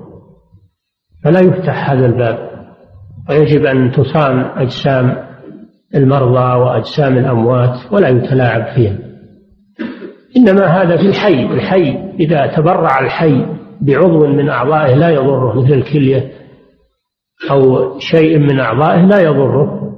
فلا 1.23 1.39
يفتح 1.39 1.89
هذا 1.89 2.05
الباب. 2.05 2.49
ويجب 3.29 3.65
أن 3.65 3.91
تصان 3.91 4.39
أجسام 4.39 5.17
المرضى 5.95 6.59
وأجسام 6.59 7.17
الأموات 7.17 7.79
ولا 7.91 8.09
يتلاعب 8.09 8.75
فيها. 8.75 8.97
إنما 10.37 10.65
هذا 10.65 10.97
في 10.97 11.07
الحي 11.07 11.45
الحي 11.45 12.13
إذا 12.19 12.47
تبرع 12.47 12.99
الحي 12.99 13.45
بعضو 13.81 14.27
من 14.27 14.49
أعضائه 14.49 14.95
لا 14.95 15.09
يضره 15.09 15.61
مثل 15.61 15.73
الكلية 15.73 16.31
أو 17.51 17.99
شيء 17.99 18.37
من 18.37 18.59
أعضائه 18.59 19.01
لا 19.01 19.19
يضره 19.19 19.93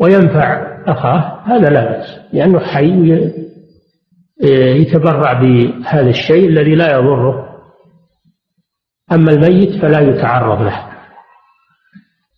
وينفع 0.00 0.76
أخاه 0.86 1.40
هذا 1.44 1.70
لا 1.70 1.84
بأس 1.84 2.20
لأنه 2.32 2.58
حي 2.58 3.30
يتبرع 4.80 5.32
بهذا 5.32 6.10
الشيء 6.10 6.48
الذي 6.48 6.74
لا 6.74 6.92
يضره. 6.92 7.46
أما 9.12 9.32
الميت 9.32 9.82
فلا 9.82 10.00
يتعرض 10.00 10.62
له 10.62 10.86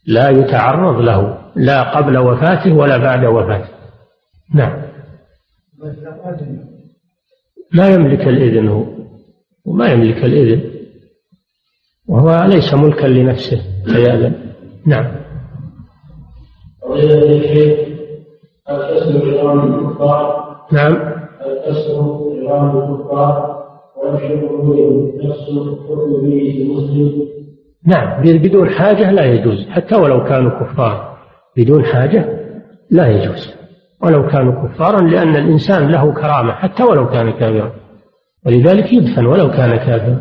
لا 0.07 0.31
يتعرض 0.31 1.01
له 1.01 1.39
لا 1.57 1.83
قبل 1.83 2.19
وفاته 2.19 2.73
ولا 2.73 2.97
بعد 2.97 3.25
وفاته. 3.25 3.69
نعم. 4.55 4.83
لا 7.73 7.95
يملك 7.95 8.21
الإذن 8.21 8.69
هو 8.69 8.85
وما 9.67 9.93
يملك 9.93 10.25
الإذن 10.25 10.61
وهو 12.09 12.45
ليس 12.45 12.75
ملكا 12.75 13.07
لنفسه 13.07 13.61
فيأذن 13.85 14.35
نعم. 14.87 15.07
نعم. 20.73 21.19
نعم. 27.87 28.23
بدون 28.23 28.71
حاجة 28.71 29.11
لا 29.11 29.25
يجوز. 29.25 29.67
حتى 29.69 29.97
ولو 29.97 30.25
كانوا 30.25 30.51
كفار 30.51 31.19
بدون 31.57 31.85
حاجة 31.85 32.25
لا 32.91 33.09
يجوز. 33.09 33.58
ولو 34.03 34.29
كانوا 34.29 34.69
كفارا 34.69 35.01
لأن 35.01 35.37
الإنسان 35.37 35.89
له 35.89 36.13
كرامة 36.13 36.53
حتى 36.53 36.83
ولو 36.83 37.11
كان 37.11 37.31
كافرا. 37.31 37.73
ولذلك 38.47 38.93
يدفن 38.93 39.27
ولو 39.27 39.51
كان 39.51 39.77
كافرا. 39.77 40.21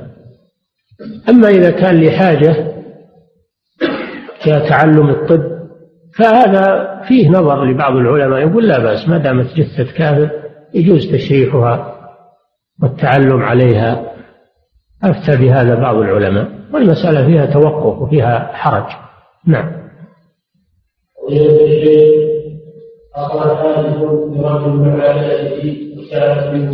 أما 1.30 1.48
إذا 1.48 1.72
كان 1.72 2.02
لحاجة 2.02 2.74
كتعلم 4.42 5.10
الطب 5.10 5.58
فهذا 6.18 6.98
فيه 7.08 7.30
نظر 7.30 7.66
لبعض 7.66 7.96
العلماء 7.96 8.40
يقول 8.40 8.68
لا 8.68 8.80
بأس 8.80 9.10
ما 9.10 9.18
دامت 9.18 9.54
جثة 9.54 9.98
كافر 9.98 10.30
يجوز 10.74 11.12
تشريحها 11.12 11.94
والتعلم 12.82 13.42
عليها. 13.42 14.12
أفتى 15.04 15.38
بهذا 15.38 15.76
بعض 15.76 15.96
العلماء 15.96 16.48
والمسألة 16.74 17.26
فيها 17.26 17.46
توقف 17.46 18.02
وفيها 18.02 18.52
حرج. 18.54 18.92
نعم. 19.46 19.88
حصل 23.18 23.56
حادث 23.56 23.98
برجل 23.98 24.70
من 24.70 25.02
عائلته 25.02 25.88
وكانت 25.98 26.54
منه 26.54 26.72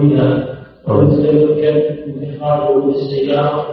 فيها 0.00 0.54
ولم 0.88 1.10
يمكن 1.10 1.74
من 2.06 2.36
إخراجه 2.36 2.74
من 2.74 2.90
السيارة 2.94 3.66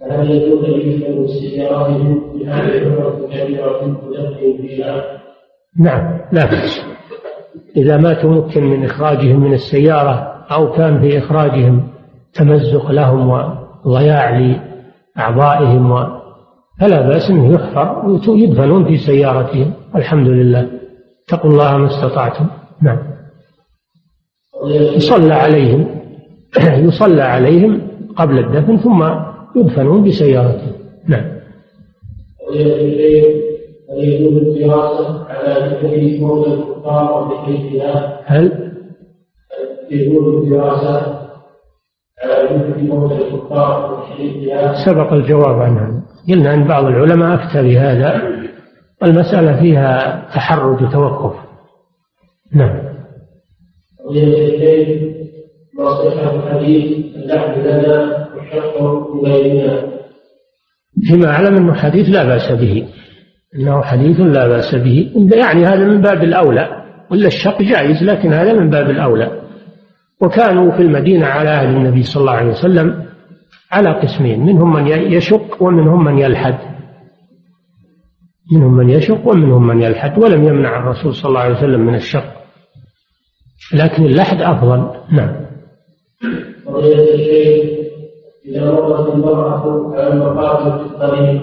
فهل 0.00 0.30
يجوز 0.30 0.64
يدخل 0.64 1.28
سيارته 1.28 2.20
بهذه 2.34 2.78
الحرة 2.78 3.18
الكبيرة 3.18 3.78
تدخل 3.78 4.58
فيها؟ 4.60 5.04
نعم 5.78 6.20
لا 6.32 6.44
بأس. 6.44 6.80
إذا 7.76 7.96
ما 7.96 8.14
تمكن 8.14 8.64
من 8.64 8.84
إخراجهم 8.84 9.40
من 9.40 9.52
السيارة 9.52 10.44
أو 10.52 10.72
كان 10.72 11.00
في 11.00 11.18
إخراجهم 11.18 11.88
تمزق 12.34 12.90
لهم 12.90 13.30
وضياع 13.84 14.56
لأعضائهم 15.16 16.19
فلا 16.80 17.08
بأس 17.08 17.30
أنه 17.30 17.54
يحفر 17.54 18.06
ويدفنون 18.28 18.84
في 18.84 18.96
سيارتهم. 18.96 19.72
الحمد 19.96 20.28
لله. 20.28 20.70
اتقوا 21.28 21.50
الله 21.50 21.76
ما 21.76 21.86
استطعتم. 21.86 22.46
نعم. 22.82 22.98
يصلى 24.96 25.34
عليهم. 25.34 25.86
يصلى 26.88 27.22
عليهم 27.22 27.80
قبل 28.16 28.38
الدفن 28.38 28.76
ثم 28.76 29.04
يدفنون 29.56 30.04
بسيارتهم 30.04 30.72
نعم. 31.08 31.24
هل؟ 32.50 33.40
يجوز 33.90 34.36
الدراسة 34.36 35.24
على 35.28 35.78
ذكر 35.82 36.20
موت 36.20 36.46
الكفار 36.46 37.24
بحيث 37.24 37.82
هل 38.24 38.72
يجوز 39.90 40.34
الدراسة 40.34 41.20
على 42.22 42.56
ذكر 42.56 42.82
موت 42.82 43.12
الكفار 43.12 43.94
بحيث 43.94 44.48
سبق 44.86 45.12
الجواب 45.12 45.58
عنها. 45.60 45.99
قلنا 46.30 46.54
أن 46.54 46.64
بعض 46.64 46.84
العلماء 46.84 47.34
أفتى 47.34 47.62
بهذا 47.62 48.22
والمسألة 49.02 49.60
فيها 49.60 50.22
تحرج 50.34 50.82
وتوقف. 50.82 51.36
نعم. 52.54 52.90
الحديث 58.36 58.74
لنا 58.74 59.86
فيما 61.08 61.26
أعلم 61.26 61.56
أنه 61.56 61.74
حديث 61.74 62.08
لا 62.08 62.24
بأس 62.24 62.52
به. 62.52 62.88
أنه 63.56 63.82
حديث 63.82 64.20
لا 64.20 64.48
بأس 64.48 64.74
به. 64.74 65.10
يعني 65.32 65.66
هذا 65.66 65.84
من 65.84 66.00
باب 66.00 66.24
الأولى 66.24 66.68
ولا 67.10 67.26
الشق 67.26 67.62
جائز 67.62 68.02
لكن 68.02 68.32
هذا 68.32 68.52
من 68.52 68.70
باب 68.70 68.90
الأولى. 68.90 69.40
وكانوا 70.20 70.72
في 70.76 70.82
المدينة 70.82 71.26
على 71.26 71.48
عهد 71.48 71.68
النبي 71.68 72.02
صلى 72.02 72.20
الله 72.20 72.32
عليه 72.32 72.50
وسلم 72.50 73.09
على 73.70 73.90
قسمين 73.90 74.40
منهم 74.40 74.72
من 74.72 74.86
يشق 74.86 75.62
ومنهم 75.62 76.04
من 76.04 76.18
يلحد. 76.18 76.58
منهم 78.52 78.76
من 78.76 78.90
يشق 78.90 79.28
ومنهم 79.28 79.66
من 79.66 79.82
يلحد 79.82 80.18
ولم 80.18 80.44
يمنع 80.44 80.78
الرسول 80.78 81.14
صلى 81.14 81.28
الله 81.28 81.40
عليه 81.40 81.56
وسلم 81.56 81.80
من 81.80 81.94
الشق. 81.94 82.40
لكن 83.74 84.04
اللحد 84.04 84.42
أفضل. 84.42 84.90
نعم. 85.12 85.40
إذا 88.46 88.72
مرت 88.72 89.14
المرأة 89.14 89.94
على 89.94 90.78
في 90.78 90.94
الطريق 90.94 91.42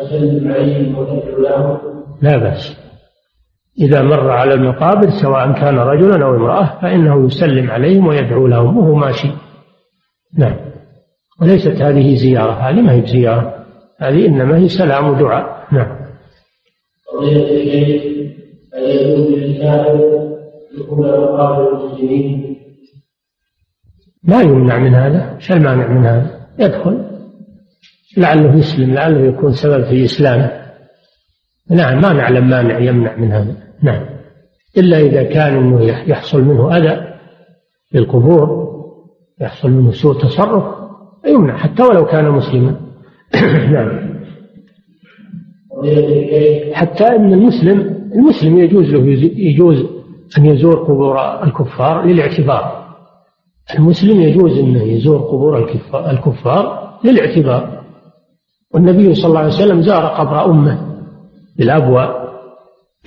تسلم 0.00 0.52
عليهم 0.52 0.98
وتدعو؟ 0.98 1.78
لا 2.22 2.36
بأس. 2.36 2.78
إذا 3.78 4.02
مر 4.02 4.30
على 4.30 4.54
المقابر 4.54 5.10
سواء 5.22 5.52
كان 5.52 5.78
رجلا 5.78 6.24
أو 6.24 6.36
امرأة 6.36 6.80
فإنه 6.82 7.26
يسلم 7.26 7.70
عليهم 7.70 8.06
ويدعو 8.06 8.46
لهم 8.46 8.78
وهو 8.78 8.94
ماشي. 8.94 9.28
نعم. 10.38 10.56
وليست 11.42 11.82
هذه 11.82 12.14
زيارة. 12.16 12.52
هذه 12.52 12.80
ما 12.80 12.92
هي 12.92 13.06
زيارة 13.06 13.66
هذه 13.98 14.26
إنما 14.26 14.56
هي 14.56 14.68
سلام 14.68 15.08
ودعاء. 15.08 15.66
نعم؟ 15.72 16.02
ما 24.24 24.42
يمنع 24.42 24.78
من 24.78 24.94
هذا، 24.94 25.34
إيش 25.34 25.52
المانع 25.52 25.88
من 25.88 26.06
هذا؟ 26.06 26.46
يدخل. 26.58 27.04
لعله 28.16 28.56
يسلم 28.56 28.94
لعله 28.94 29.26
يكون 29.26 29.52
سبب 29.52 29.84
في 29.84 30.04
إسلامه 30.04 30.62
نعم 31.70 32.00
ما 32.00 32.12
نعلم 32.12 32.48
مانع 32.48 32.78
يمنع 32.78 33.16
من 33.16 33.32
هذا. 33.32 33.56
نعم. 33.82 34.06
إلا 34.76 34.98
إذا 34.98 35.22
كان 35.22 35.56
أنه 35.56 35.84
يحصل 35.84 36.42
منه 36.42 36.76
أذى 36.76 37.14
للقبور 37.94 38.72
يحصل 39.40 39.70
منه 39.70 39.92
سوء 39.92 40.14
تصرف 40.14 40.71
يمنع 41.26 41.56
حتى 41.56 41.82
ولو 41.82 42.04
كان 42.04 42.30
مسلما. 42.30 42.76
نعم. 43.72 44.12
حتى 46.72 47.04
أن 47.04 47.32
المسلم 47.32 48.02
المسلم 48.14 48.58
يجوز 48.58 48.86
له 48.86 49.06
يجوز 49.36 49.86
أن 50.38 50.46
يزور 50.46 50.74
قبور 50.74 51.42
الكفار 51.44 52.06
للاعتبار. 52.06 52.82
المسلم 53.78 54.20
يجوز 54.20 54.58
أنه 54.58 54.82
يزور 54.82 55.18
قبور 55.18 55.68
الكفار 55.94 56.92
للاعتبار. 57.04 57.82
والنبي 58.74 59.14
صلى 59.14 59.26
الله 59.26 59.38
عليه 59.38 59.54
وسلم 59.54 59.82
زار 59.82 60.06
قبر 60.06 60.44
أمه 60.44 60.78
بالأبواء 61.58 62.32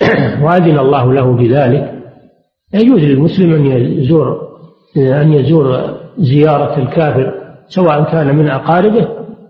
وأذن 0.42 0.78
الله 0.78 1.12
له 1.12 1.36
بذلك. 1.36 1.92
يجوز 2.74 3.00
للمسلم 3.00 3.52
أن 3.54 3.66
يزور 3.66 4.46
أن 4.96 5.32
يزور 5.32 5.96
زيارة 6.18 6.78
الكافر. 6.78 7.45
سواء 7.68 8.04
كان 8.04 8.36
من 8.36 8.48
أقاربه 8.48 9.08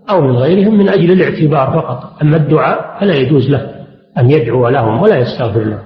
أو 0.09 0.21
من 0.21 0.35
غيرهم 0.35 0.77
من 0.77 0.89
أجل 0.89 1.11
الاعتبار 1.11 1.81
فقط. 1.81 2.21
أما 2.21 2.37
الدعاء 2.37 2.99
فلا 2.99 3.15
يجوز 3.15 3.49
له 3.49 3.71
أن 4.17 4.31
يدعو 4.31 4.69
لهم 4.69 5.01
ولا 5.01 5.17
يستغفر 5.17 5.63
لهم. 5.63 5.83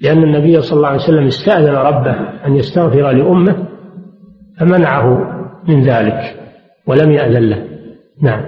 لأن 0.00 0.22
النبي 0.22 0.62
صلى 0.62 0.76
الله 0.76 0.88
عليه 0.88 1.02
وسلم 1.02 1.26
استأذن 1.26 1.74
ربه 1.74 2.16
أن 2.46 2.56
يستغفر 2.56 3.10
لأمه 3.10 3.66
فمنعه 4.60 5.34
من 5.68 5.82
ذلك 5.82 6.36
ولم 6.86 7.10
يأذن 7.10 7.50
له. 7.50 7.64
نعم. 8.22 8.42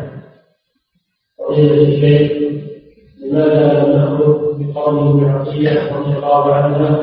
لماذا 3.31 3.85
لم 3.85 3.93
نأخذ 3.93 4.59
بقوله 4.59 5.11
ابن 5.11 5.25
عطية 5.25 5.97
رضي 5.97 6.17
الله 6.17 6.55
عنها 6.55 7.01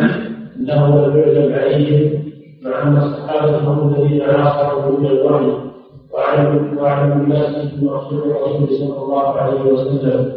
أنه 0.60 1.08
لم 1.08 1.18
يعلم 1.18 1.54
عليهم 1.54 2.24
مع 2.62 2.84
أن 2.84 2.98
الصحابة 2.98 3.58
هم 3.58 3.94
الذين 3.94 4.22
عاصروا 4.22 5.00
من 5.00 5.06
الوحي. 5.06 5.68
الناس 7.13 7.73
رسول 7.84 8.21
الله 8.23 8.65
صلى 8.65 8.97
الله 9.03 9.41
عليه 9.41 9.62
وسلم 9.62 10.34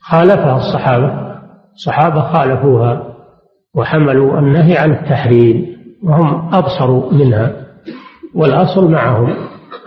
خالفها 0.00 0.56
الصحابة 0.56 1.32
الصحابة 1.74 2.20
خالفوها 2.32 3.14
وحملوا 3.76 4.38
النهي 4.38 4.78
عن 4.78 4.92
التحريم 4.92 5.76
وهم 6.04 6.54
أبصروا 6.54 7.12
منها 7.12 7.66
والأصل 8.34 8.90
معهم 8.90 9.34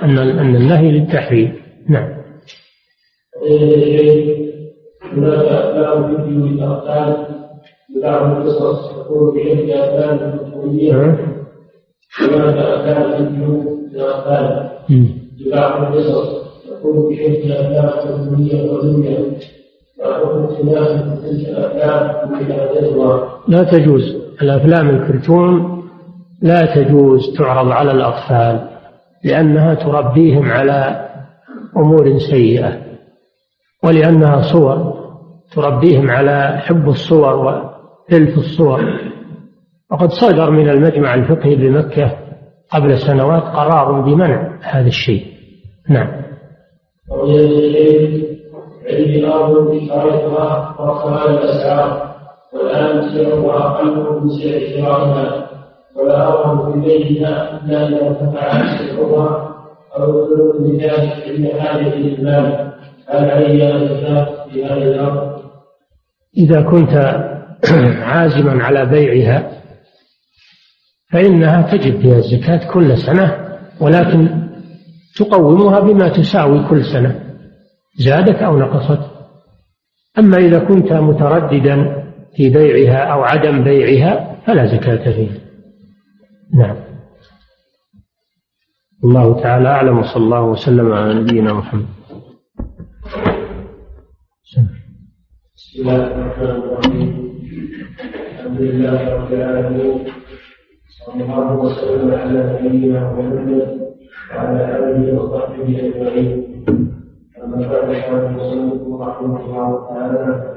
أن 0.04 0.18
أن 0.18 0.56
النهي 0.56 0.92
للتحريم 0.92 1.56
نعم 1.90 2.16
هناك 5.14 5.46
أفلام 5.46 6.18
فيديو 6.18 6.46
القصص 8.38 8.92
بشكل 9.10 9.72
أفلام 9.72 10.40
هناك 12.22 12.58
أفلام 12.58 13.18
فيديو 13.18 13.76
لا 23.48 23.64
تجوز. 23.64 24.16
الأفلام 24.42 24.90
الكرتون 24.90 25.84
لا 26.42 26.76
تجوز 26.76 27.38
تعرض 27.38 27.72
على 27.72 27.92
الأطفال 27.92 28.70
لأنها 29.24 29.74
تربيهم 29.74 30.52
على 30.52 31.10
أمور 31.78 32.20
سيئة 32.20 32.82
ولأنها 33.84 34.42
صور 34.42 34.96
تربيهم 35.56 36.10
على 36.10 36.58
حب 36.58 36.90
الصور 36.90 37.36
وإلف 37.36 38.38
الصور. 38.38 39.00
وقد 39.92 40.10
صدر 40.10 40.52
من 40.52 40.70
المجمع 40.70 41.14
الفقهي 41.14 41.56
بمكة 41.56 42.25
قبل 42.76 42.98
سنوات 42.98 43.44
قرار 43.44 44.02
بمنع 44.02 44.60
هذا 44.62 44.88
الشيء 44.88 45.26
نعم 45.90 46.08
عندي 48.90 49.28
أرض 49.28 49.68
اشتريتها 49.68 50.76
الأسعار 51.30 52.16
والآن 52.54 53.02
سعرها 53.02 53.58
أقل 53.58 54.22
من 54.22 54.30
سعر 54.30 54.60
شرائها 54.60 55.50
ولا 55.96 56.30
في 56.32 56.88
إلا 56.88 57.66
إذا 57.66 57.94
ارتفع 57.94 58.78
سعرها 58.78 59.56
أو 59.98 60.28
عند 61.30 61.52
حاجة 61.60 61.94
المال 61.94 62.72
هل 63.10 63.30
علي 63.30 63.88
زكاة 63.88 64.48
في 64.54 64.66
هذه 64.66 64.84
الأرض؟ 64.84 65.36
إذا 66.38 66.62
كنت 66.62 66.94
عازما 68.12 68.64
على 68.64 68.86
بيعها 68.86 69.65
فإنها 71.16 71.62
تجب 71.62 72.02
فيها 72.02 72.18
الزكاة 72.18 72.74
كل 72.74 72.98
سنة 72.98 73.58
ولكن 73.82 74.50
تقومها 75.16 75.80
بما 75.80 76.10
تساوي 76.10 76.68
كل 76.70 76.86
سنة. 76.86 77.36
زادت 77.98 78.36
أو 78.36 78.60
نقصت؟ 78.60 79.00
أما 80.20 80.38
إذا 80.38 80.60
كنت 80.60 80.94
مترددا 80.94 82.04
في 82.36 82.50
بيعها 82.50 82.98
أو 82.98 83.24
عدم 83.24 83.64
بيعها 83.64 84.42
فلا 84.48 84.66
زكاة 84.66 85.12
فيها 85.12 85.38
نعم. 86.54 86.76
الله 89.04 89.42
تعالى 89.42 89.70
أعلم 89.70 89.98
وصلى 89.98 90.24
الله 90.24 90.42
وسلم 90.42 90.94
على 90.94 91.14
نبينا 91.14 91.54
محمد. 91.54 91.86
بسم 95.56 95.82
الله 95.82 95.96
الرحمن 95.96 96.50
الرحيم. 96.50 97.32
الحمد 98.40 98.62
لله 98.62 99.10
رب 99.16 99.34
العالمين. 99.34 100.25
صلى 101.06 101.24
الله 101.24 101.60
وسلم 101.60 102.12
على 102.14 102.60
نبينا 102.62 103.00
محمد 103.14 103.50
وعلى 104.36 104.62
آله 104.78 105.22
وصحبه 105.24 105.68
اجمعين 105.88 106.46
اما 107.44 107.58
بعد 107.58 107.90
قال 108.06 108.26
المصنف 108.26 109.02
رحمه 109.02 109.40
الله 109.46 109.88
تعالى 109.90 110.56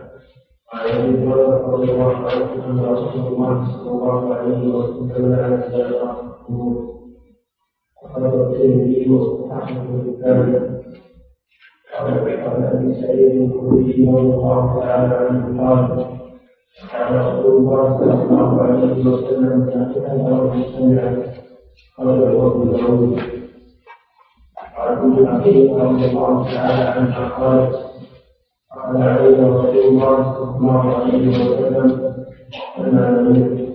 عن 0.72 0.87
ابي 0.98 1.18
هريره 1.26 1.66
رضي 1.66 1.90
الله 1.92 2.14
عنه 2.16 2.66
ان 2.66 2.78
رسول 2.84 3.26
الله 3.32 3.66
صلى 3.72 3.90
الله 3.90 4.34
عليه 4.34 4.74
وسلم. 4.74 5.34
على 5.34 5.62
سائر 5.70 5.87
الأمور 5.87 6.88
وخرج 8.02 8.34
الترمذي 8.34 9.04
بن 9.04 10.16
ثابت 10.22 10.78
قال 11.98 12.64
ابي 12.64 12.94
سعيد 12.94 13.40
الخدري 13.40 14.08
رضي 14.08 14.34
الله 14.34 14.80
تعالى 14.80 15.14
عنه 15.14 15.62
قال 15.62 16.17
قال 16.86 17.14
رسول 17.26 17.56
الله 17.56 17.98
صلى 17.98 18.12
الله 18.14 18.62
عليه 18.62 19.06
وسلم 19.06 19.70
كان 19.70 19.92
مستمعا 20.58 21.22
قال 21.98 22.08
ابو 22.08 22.64
داود 22.64 23.18
عن 24.78 24.96
ابن 24.98 25.26
عقيل 25.26 25.80
رضي 25.80 26.04
الله 26.10 26.44
تعالى 26.54 26.84
عنها 26.84 27.28
قالت 27.28 27.74
قال 28.76 29.02
علينا 29.02 29.48
رسول 29.48 29.78
الله 29.78 30.34
صلى 30.34 30.56
الله 30.56 30.96
عليه 30.96 31.28
وسلم 31.28 32.14
أنا 32.78 33.10
نمت 33.22 33.68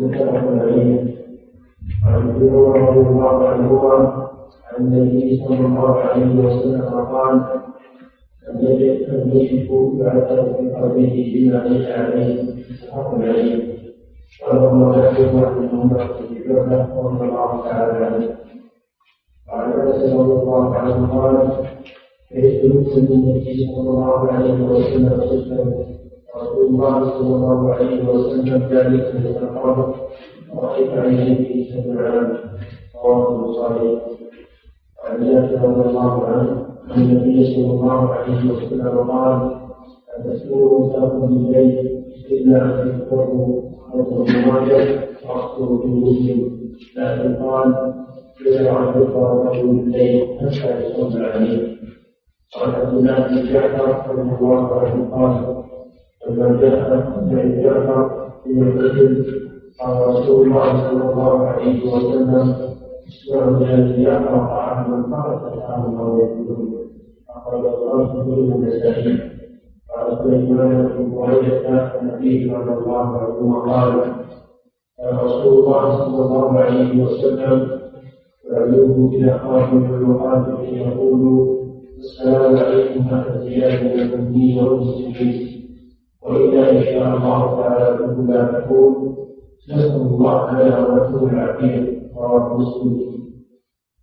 متفق 0.00 0.44
عليه 0.62 1.14
عن 2.06 2.14
ابن 2.14 2.54
رضي 2.54 3.00
الله 3.00 3.48
عنهما 3.48 3.94
عن 4.72 4.84
النبي 4.84 5.44
صلى 5.48 5.66
الله 5.66 6.00
عليه 6.00 6.44
وسلم 6.44 6.82
قال 7.12 7.40
لم 8.54 9.30
يشرك 9.34 9.70
بعد 10.00 10.26
في 10.28 10.70
قلبه 10.74 11.32
بما 11.34 11.68
ليس 11.68 11.88
عليه 11.88 12.42
متفق 12.42 13.14
عليه 13.14 13.70
ولهما 14.48 14.96
يحكم 14.96 15.44
عن 15.44 15.68
عمر 15.72 16.06
بن 16.46 16.52
رضي 16.56 17.24
الله 17.24 17.64
تعالى 17.64 18.04
عنه 18.06 18.36
وعن 19.48 19.72
انس 19.72 20.02
رضي 20.12 20.32
الله 20.32 20.74
عنه 20.74 21.20
قال 21.20 21.64
ليس 22.34 22.64
مسلم 22.64 23.06
النبي 23.12 23.66
صلى 23.76 23.90
الله 23.90 24.32
عليه 24.32 24.64
وسلم 24.64 25.12
وسلم 25.22 25.84
رسول 26.36 26.66
الله 26.66 27.10
صلى 27.10 27.34
الله 27.36 27.74
عليه 27.74 28.08
وسلم 28.08 28.62
ذلك 28.70 29.14
من 29.14 29.26
القبر 29.26 29.94
وخيف 30.54 30.90
عليه 30.90 31.70
سبعا 31.74 32.38
رواه 33.04 33.36
البخاري 33.36 34.00
وعن 35.04 35.24
جابر 35.24 35.68
رضي 35.68 35.88
الله 35.88 36.24
عنه 36.26 36.69
ان 36.96 37.02
النبي 37.02 37.54
صلى 37.54 37.70
الله 37.70 38.08
عليه 38.14 38.50
وسلم 38.52 39.10
قال 39.10 39.50
ساق 40.92 41.24
الليل 41.24 42.02
إلا 42.30 42.82
أن 42.82 42.88
يذكروا 42.88 43.62
أو 43.94 44.24
ماجه 44.24 45.00
وأخطر 45.28 45.78
في 45.82 45.86
مسلم 45.88 46.60
لكن 46.96 47.34
قال 47.34 47.94
يدعو 48.46 48.78
أن 48.78 49.00
يذكر 49.00 49.46
رجل 49.46 49.70
الليل 49.70 50.26
حتى 50.38 50.84
يصلى 50.84 51.24
عليه. 51.26 51.76
قال 52.56 52.74
عبد 52.74 52.94
الله 52.96 53.28
بن 53.28 53.52
جعفر 53.52 54.14
رضي 54.14 54.36
الله 54.40 54.80
عنه 54.80 55.10
قال 55.14 55.64
لما 56.28 56.60
جاء 56.60 57.10
بن 57.20 57.62
جعفر 57.62 58.30
في 58.44 58.50
الرجل 58.50 59.24
قال 59.80 60.08
رسول 60.08 60.46
الله 60.46 60.90
صلى 60.90 61.10
الله 61.12 61.46
عليه 61.46 61.92
وسلم 61.94 62.54
اسمعوا 63.10 63.56
الذي 63.56 64.02
يقرا 64.02 64.38
طعاما 64.46 65.02
فقد 65.10 65.38
فتاه 65.52 66.00
أو 66.00 66.18
يكون 66.18 66.74
فقال 67.28 67.66
الله 67.66 68.24
كل 68.24 68.52
النسائي 68.52 69.18
قال 69.90 70.18
سليمان 70.18 70.86
بن 70.86 71.14
بريدة 71.14 72.00
النبي 72.00 72.50
صلى 72.50 72.74
الله 72.74 73.16
عليه 73.18 73.34
وسلم 73.34 73.52
قال 73.54 74.14
رسول 75.24 75.64
الله 75.64 75.98
صلى 75.98 76.24
الله 76.24 76.58
عليه 76.58 77.04
وسلم 77.04 77.70
ويعلمه 78.50 79.08
إلى 79.12 79.38
خاتم 79.38 79.94
المقاتل 79.94 80.64
يقول 80.76 81.48
السلام 81.98 82.56
عليكم 82.56 83.08
أهل 83.14 83.40
زياد 83.40 83.84
من 83.84 84.00
المؤمنين 84.00 84.64
والمسلمين 84.64 85.50
وإذا 86.22 86.70
إن 86.70 86.82
شاء 86.82 87.16
الله 87.16 87.60
تعالى 87.60 88.06
كنا 88.06 88.60
تقول 88.60 88.94
نسأل 89.74 90.00
الله 90.00 90.62
لنا 90.62 90.86
ولكم 90.88 91.28
العافية. 91.28 91.99
رواه 92.20 92.56
مسلم. 92.58 93.20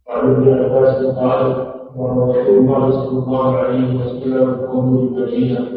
وعن 0.07 0.31
ابن 0.31 0.53
عباس 0.53 1.05
قال 1.15 1.67
ورسول 1.95 2.57
الله 2.57 2.91
صلى 2.91 3.19
الله 3.23 3.55
عليه 3.55 3.99
وسلم 3.99 4.67
قوم 4.71 4.97
المدينة 4.97 5.67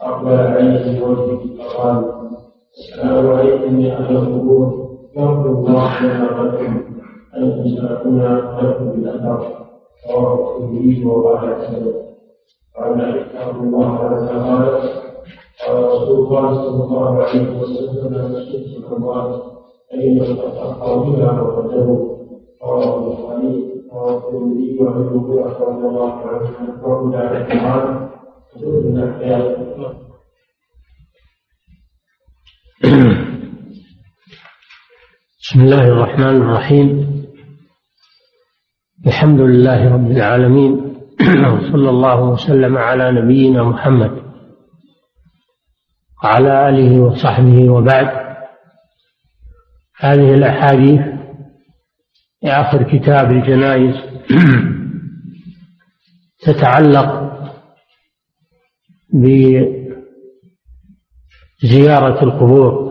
أقبل 0.00 0.32
عليه 0.36 1.00
بوجهه 1.00 1.40
فقال 1.58 2.12
السلام 2.78 3.26
عليكم 3.26 3.80
يا 3.80 3.98
أهل 3.98 4.16
القبور. 4.16 4.88
يغفر 5.16 5.50
الله 5.50 6.02
لنا 6.02 6.40
ولكم 6.40 6.80
أنتم 7.36 7.64
سلفنا 7.76 8.58
ولكم 8.58 8.92
بالأثر 8.92 9.66
رواه 10.14 10.34
الترمذي 10.34 11.04
وقال 11.04 11.54
حسن 11.54 11.92
وعن 12.78 13.00
عائشة 13.00 13.48
رضي 13.48 13.60
الله 13.60 13.98
عنها 13.98 14.56
قالت 14.56 14.84
قال 15.66 15.84
رسول 15.84 16.26
الله 16.26 16.54
صلى 16.54 16.84
الله 16.84 17.22
عليه 17.22 17.60
وسلم 17.60 18.14
لا 18.14 18.28
تشد 18.28 18.84
بسم 35.40 35.60
الله 35.60 35.84
الرحمن 35.88 36.36
الرحيم. 36.42 36.88
الحمد 39.06 39.40
لله 39.40 39.94
رب 39.94 40.10
العالمين 40.10 40.72
وصلى 41.54 41.90
الله 41.90 42.20
وسلم 42.30 42.78
على 42.78 43.12
نبينا 43.12 43.62
محمد 43.62 44.22
وعلى 46.24 46.68
آله 46.68 47.00
وصحبه 47.00 47.70
وبعد. 47.70 48.27
هذه 50.00 50.34
الأحاديث 50.34 51.00
في 52.40 52.46
آخر 52.46 52.82
كتاب 52.82 53.30
الجنائز 53.30 53.94
تتعلق 56.40 57.28
بزيارة 61.62 62.24
القبور 62.24 62.88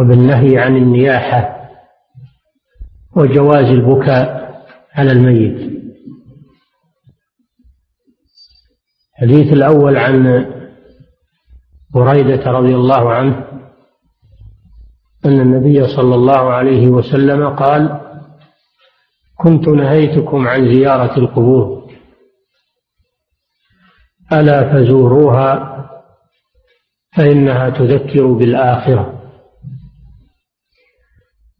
وبالنهي 0.00 0.58
عن 0.58 0.76
النياحة 0.76 1.70
وجواز 3.16 3.64
البكاء 3.64 4.46
على 4.92 5.12
الميت. 5.12 5.76
الحديث 9.22 9.52
الأول 9.52 9.96
عن 9.96 10.46
بريدة 11.94 12.50
رضي 12.50 12.74
الله 12.74 13.12
عنه 13.12 13.55
أن 15.26 15.40
النبي 15.40 15.88
صلى 15.88 16.14
الله 16.14 16.52
عليه 16.52 16.88
وسلم 16.88 17.48
قال 17.48 18.00
كنت 19.38 19.68
نهيتكم 19.68 20.48
عن 20.48 20.74
زيارة 20.74 21.18
القبور. 21.18 21.90
ألا 24.32 24.72
فزوروها 24.72 25.76
فإنها 27.16 27.70
تذكر 27.70 28.26
بالآخرة. 28.26 29.22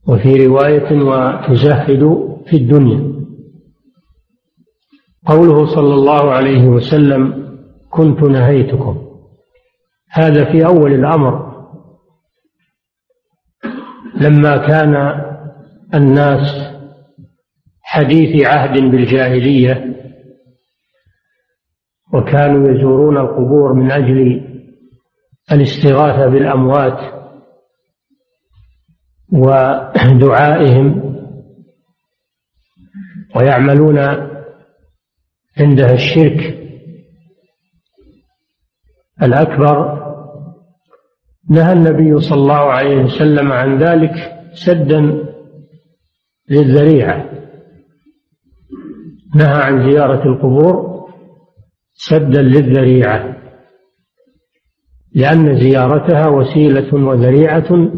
وفي 0.09 0.47
رواية 0.47 1.03
وتزهد 1.03 2.03
في 2.47 2.57
الدنيا. 2.57 3.17
قوله 5.27 5.67
صلى 5.75 5.95
الله 5.95 6.33
عليه 6.33 6.69
وسلم 6.69 7.47
كنت 7.91 8.23
نهيتكم. 8.23 9.07
هذا 10.11 10.53
في 10.53 10.67
أول 10.67 10.93
الأمر. 10.93 11.46
لما 14.17 14.57
كان 14.57 15.23
الناس 15.95 16.73
حديث 17.83 18.47
عهد 18.47 18.81
بالجاهلية 18.81 19.97
وكانوا 22.13 22.71
يزورون 22.71 23.17
القبور 23.17 23.73
من 23.73 23.91
أجل 23.91 24.43
الاستغاثة 25.53 26.27
بالأموات 26.27 26.99
ودعائهم 29.33 31.17
ويعملون 33.37 33.99
عندها 35.59 35.93
الشرك 35.93 36.59
الأكبر 39.23 40.06
نهى 41.51 41.73
النبي 41.73 42.21
صلى 42.21 42.39
الله 42.39 42.55
عليه 42.55 43.05
وسلم 43.05 43.53
عن 43.53 43.79
ذلك 43.79 44.15
سدا 44.55 45.25
للذريعة. 46.51 47.31
نهى 49.35 49.63
عن 49.63 49.91
زيارة 49.91 50.27
القبور 50.27 50.97
سدا 51.95 52.43
للذريعة 52.43 53.37
لأن 55.15 55.61
زيارتها 55.61 56.29
وسيلة 56.29 56.95
وذريعة 56.95 57.91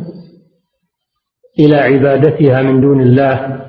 إلى 1.59 1.77
عبادتها 1.77 2.63
من 2.63 2.81
دون 2.81 3.01
الله 3.01 3.65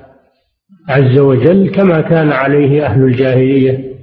عز 0.89 1.19
وجل 1.19 1.71
كما 1.71 2.01
كان 2.01 2.31
عليه 2.31 2.85
أهل 2.85 3.03
الجاهلية 3.03 3.95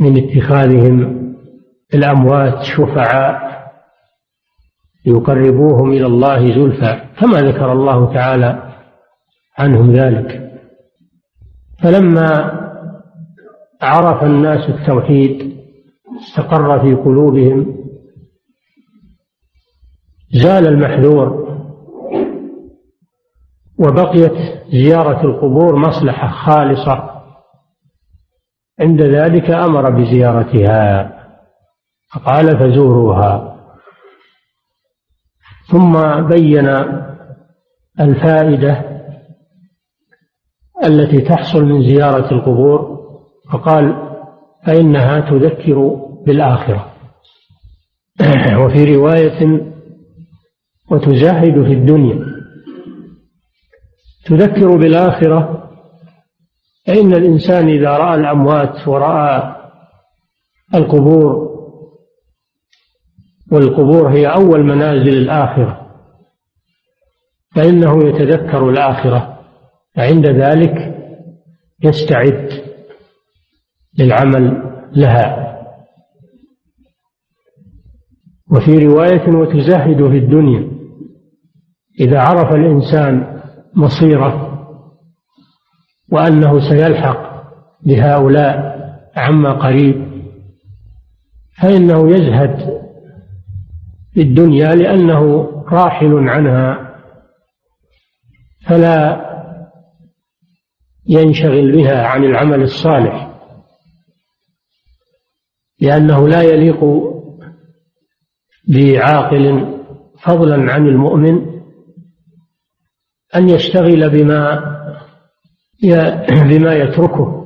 من 0.00 0.16
اتخاذهم 0.24 1.24
الأموات 1.94 2.62
شفعاء. 2.62 3.63
يقربوهم 5.06 5.92
إلى 5.92 6.06
الله 6.06 6.54
زلفى 6.54 7.00
كما 7.20 7.38
ذكر 7.38 7.72
الله 7.72 8.14
تعالى 8.14 8.72
عنهم 9.58 9.92
ذلك. 9.92 10.52
فلما 11.82 12.60
عرف 13.82 14.22
الناس 14.22 14.70
التوحيد 14.70 15.54
استقر 16.16 16.80
في 16.80 16.94
قلوبهم 16.94 17.76
زال 20.30 20.66
المحذور 20.66 21.44
وبقيت 23.78 24.32
زيارة 24.72 25.24
القبور 25.24 25.76
مصلحة 25.76 26.28
خالصة. 26.28 27.10
عند 28.80 29.02
ذلك 29.02 29.50
أمر 29.50 29.90
بزيارتها 29.90 31.12
فقال 32.14 32.58
فزوروها. 32.58 33.53
ثم 35.70 35.92
بين 36.28 36.68
الفائدة 38.00 38.84
التي 40.84 41.20
تحصل 41.20 41.64
من 41.64 41.82
زيارة 41.82 42.32
القبور 42.34 43.00
فقال 43.52 43.96
فإنها 44.66 45.20
تذكر 45.20 46.00
بالآخرة. 46.26 46.92
وفي 48.64 48.96
رواية 48.96 49.70
وتزاهد 50.90 51.62
في 51.62 51.72
الدنيا. 51.72 52.34
تذكر 54.26 54.76
بالآخرة 54.76 55.70
فإن 56.86 57.14
الإنسان 57.14 57.68
إذا 57.68 57.90
رأى 57.90 58.20
الأموات 58.20 58.88
ورأى 58.88 59.54
القبور 60.74 61.43
والقبور 63.52 64.08
هي 64.08 64.26
أول 64.26 64.64
منازل 64.64 65.16
الآخرة 65.16 65.80
فإنه 67.56 68.08
يتذكر 68.08 68.70
الآخرة 68.70 69.38
فعند 69.96 70.26
ذلك 70.26 70.94
يستعد 71.84 72.48
للعمل 73.98 74.62
لها. 74.92 75.44
وفي 78.50 78.78
رواية 78.86 79.28
وتزهد 79.28 79.96
في 79.96 80.18
الدنيا 80.18 80.70
إذا 82.00 82.20
عرف 82.20 82.54
الإنسان 82.54 83.40
مصيره 83.74 84.50
وأنه 86.12 86.60
سيلحق 86.60 87.34
بهؤلاء 87.86 88.74
عما 89.16 89.52
قريب 89.52 90.06
فإنه 91.62 92.10
يزهد 92.10 92.83
في 94.14 94.20
الدنيا 94.22 94.74
لأنه 94.74 95.44
راحل 95.72 96.28
عنها 96.28 96.94
فلا 98.66 99.24
ينشغل 101.08 101.72
بها 101.72 102.06
عن 102.06 102.24
العمل 102.24 102.62
الصالح 102.62 103.30
لأنه 105.80 106.28
لا 106.28 106.42
يليق 106.42 106.84
بعاقل 108.68 109.74
فضلا 110.22 110.72
عن 110.72 110.88
المؤمن 110.88 111.54
أن 113.36 113.48
يشتغل 113.48 114.10
بما 114.10 114.74
بما 116.28 116.74
يتركه 116.74 117.40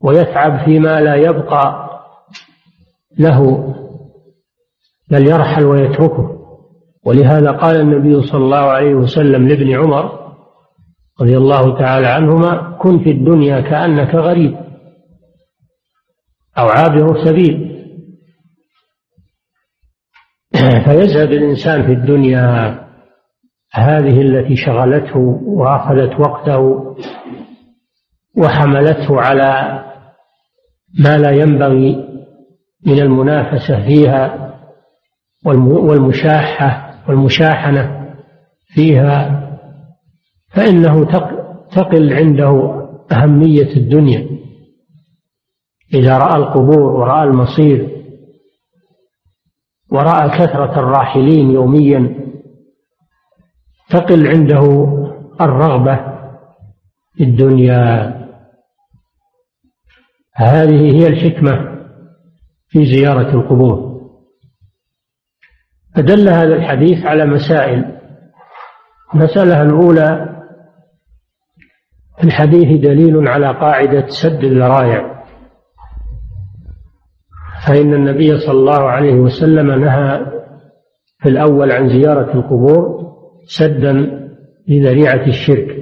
ويتعب 0.00 0.64
فيما 0.64 1.00
لا 1.00 1.14
يبقى 1.14 1.90
له. 3.18 3.74
بل 5.10 5.26
يرحل 5.26 5.64
ويتركه. 5.64 6.36
ولهذا 7.04 7.50
قال 7.50 7.80
النبي 7.80 8.26
صلى 8.26 8.44
الله 8.44 8.56
عليه 8.56 8.94
وسلم 8.94 9.48
لابن 9.48 9.72
عمر 9.72 10.26
رضي 11.20 11.36
الله 11.36 11.78
تعالى 11.78 12.06
عنهما 12.06 12.76
كن 12.80 13.04
في 13.04 13.10
الدنيا 13.10 13.60
كأنك 13.60 14.14
غريب 14.14 14.56
أو 16.58 16.68
عابر 16.68 17.24
سبيل. 17.24 17.76
فيزهد 20.86 21.32
الإنسان 21.32 21.82
في 21.86 21.92
الدنيا 21.92 22.86
هذه 23.72 24.20
التي 24.20 24.56
شغلته 24.56 25.40
وأخذت 25.46 26.20
وقته 26.20 26.94
وحملته 28.36 29.20
على 29.20 29.82
ما 30.98 31.18
لا 31.18 31.30
ينبغي 31.30 32.08
من 32.86 32.98
المنافسة 32.98 33.86
فيها 33.86 34.45
والمشاحه 35.44 36.94
والمشاحنة 37.08 38.14
فيها 38.66 39.42
فإنه 40.48 41.04
تقل 41.70 42.12
عنده 42.12 42.82
أهمية 43.12 43.76
الدنيا. 43.76 44.28
إذا 45.94 46.18
رأى 46.18 46.36
القبور 46.36 46.80
ورأى 46.80 47.24
المصير 47.24 47.96
ورأى 49.92 50.28
كثرة 50.28 50.78
الراحلين 50.80 51.50
يوميا 51.50 52.26
تقل 53.90 54.26
عنده 54.26 54.62
الرغبة 55.40 55.96
في 57.14 57.24
الدنيا. 57.24 58.16
هذه 60.34 60.96
هي 60.96 61.06
الحكمة 61.06 61.76
في 62.68 62.86
زيارة 62.86 63.34
القبور. 63.34 63.95
فدل 65.96 66.28
هذا 66.28 66.54
الحديث 66.54 67.06
على 67.06 67.26
مسائل. 67.26 67.96
المسألة 69.14 69.62
الأولى 69.62 70.36
في 72.18 72.24
الحديث 72.24 72.80
دليل 72.80 73.28
على 73.28 73.46
قاعدة 73.46 74.06
سد 74.06 74.44
الذرائع. 74.44 75.24
فإن 77.66 77.94
النبي 77.94 78.38
صلى 78.38 78.58
الله 78.58 78.82
عليه 78.82 79.14
وسلم 79.14 79.84
نهى 79.84 80.26
في 81.18 81.28
الأول 81.28 81.72
عن 81.72 81.88
زيارة 81.88 82.34
القبور 82.34 83.12
سدا 83.46 83.92
لذريعة 84.68 85.26
الشرك. 85.26 85.76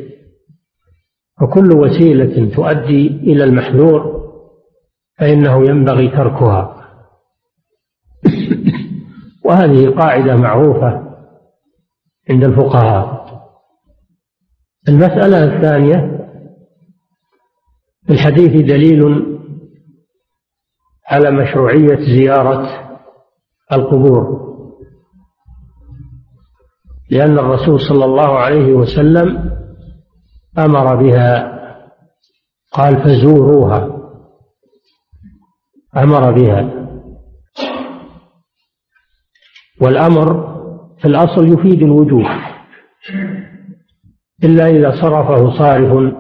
وكل 1.43 1.73
وسيلة 1.77 2.55
تؤدي 2.55 3.07
إلى 3.07 3.45
المحذور 3.45 4.25
فإنه 5.19 5.69
ينبغي 5.69 6.09
تركها. 6.09 6.84
وهذه 9.45 9.91
قاعدة 9.91 10.37
معروفة 10.37 11.17
عند 12.31 12.45
الفقهاء. 12.45 13.25
المسألة 14.89 15.45
الثانية 15.45 16.29
في 18.07 18.13
الحديث 18.13 18.51
دليل 18.51 19.35
على 21.11 21.31
مشروعية 21.31 21.97
زيارة 21.97 22.69
القبور. 23.73 24.45
لأن 27.11 27.39
الرسول 27.39 27.81
صلى 27.81 28.05
الله 28.05 28.39
عليه 28.39 28.73
وسلم 28.73 29.51
أمر 30.59 30.97
بها 30.97 31.55
قال 32.73 33.05
فزوروها. 33.05 33.89
أمر 35.97 36.33
بها. 36.33 36.84
والأمر 39.85 40.55
في 40.99 41.09
الأصل 41.09 41.53
يفيد 41.53 41.83
الوجوب 41.83 42.25
إلا 44.45 44.67
إذا 44.67 44.91
صرفه 45.03 45.59
صارف 45.59 46.15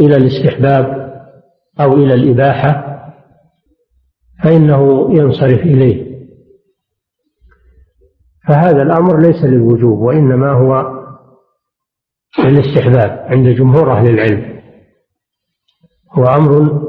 إلى 0.00 0.16
الاستحباب 0.16 1.10
أو 1.80 1.94
إلى 1.94 2.14
الإباحة 2.14 2.86
فإنه 4.44 5.08
ينصرف 5.10 5.60
إليه. 5.60 6.10
فهذا 8.48 8.82
الأمر 8.82 9.18
ليس 9.20 9.44
للوجوب 9.44 9.98
وإنما 9.98 10.50
هو 10.52 11.00
للاستحباب 12.44 13.26
عند 13.26 13.48
جمهور 13.48 13.92
أهل 13.92 14.10
العلم. 14.10 14.60
هو 16.12 16.24
أمر 16.24 16.82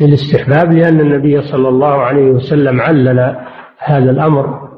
للاستحباب 0.00 0.72
لأن 0.72 1.00
النبي 1.00 1.42
صلى 1.42 1.68
الله 1.68 1.92
عليه 1.92 2.30
وسلم 2.30 2.80
علل 2.80 3.36
هذا 3.86 4.10
الأمر 4.10 4.68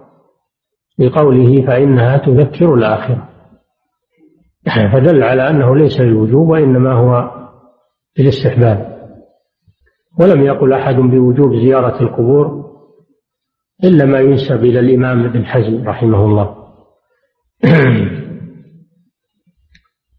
بقوله 0.98 1.66
فإنها 1.66 2.16
تذكر 2.16 2.74
الآخرة. 2.74 3.28
فدل 4.92 5.22
على 5.22 5.50
أنه 5.50 5.76
ليس 5.76 6.00
للوجوب 6.00 6.48
وإنما 6.48 6.92
هو 6.92 7.30
للاستحباب. 8.18 8.98
ولم 10.20 10.42
يقل 10.42 10.72
أحد 10.72 10.94
بوجوب 10.94 11.56
زيارة 11.56 12.02
القبور 12.02 12.68
إلا 13.84 14.04
ما 14.04 14.20
ينسب 14.20 14.64
إلى 14.64 14.80
الإمام 14.80 15.24
ابن 15.24 15.46
حزم 15.46 15.88
رحمه 15.88 16.24
الله. 16.24 16.54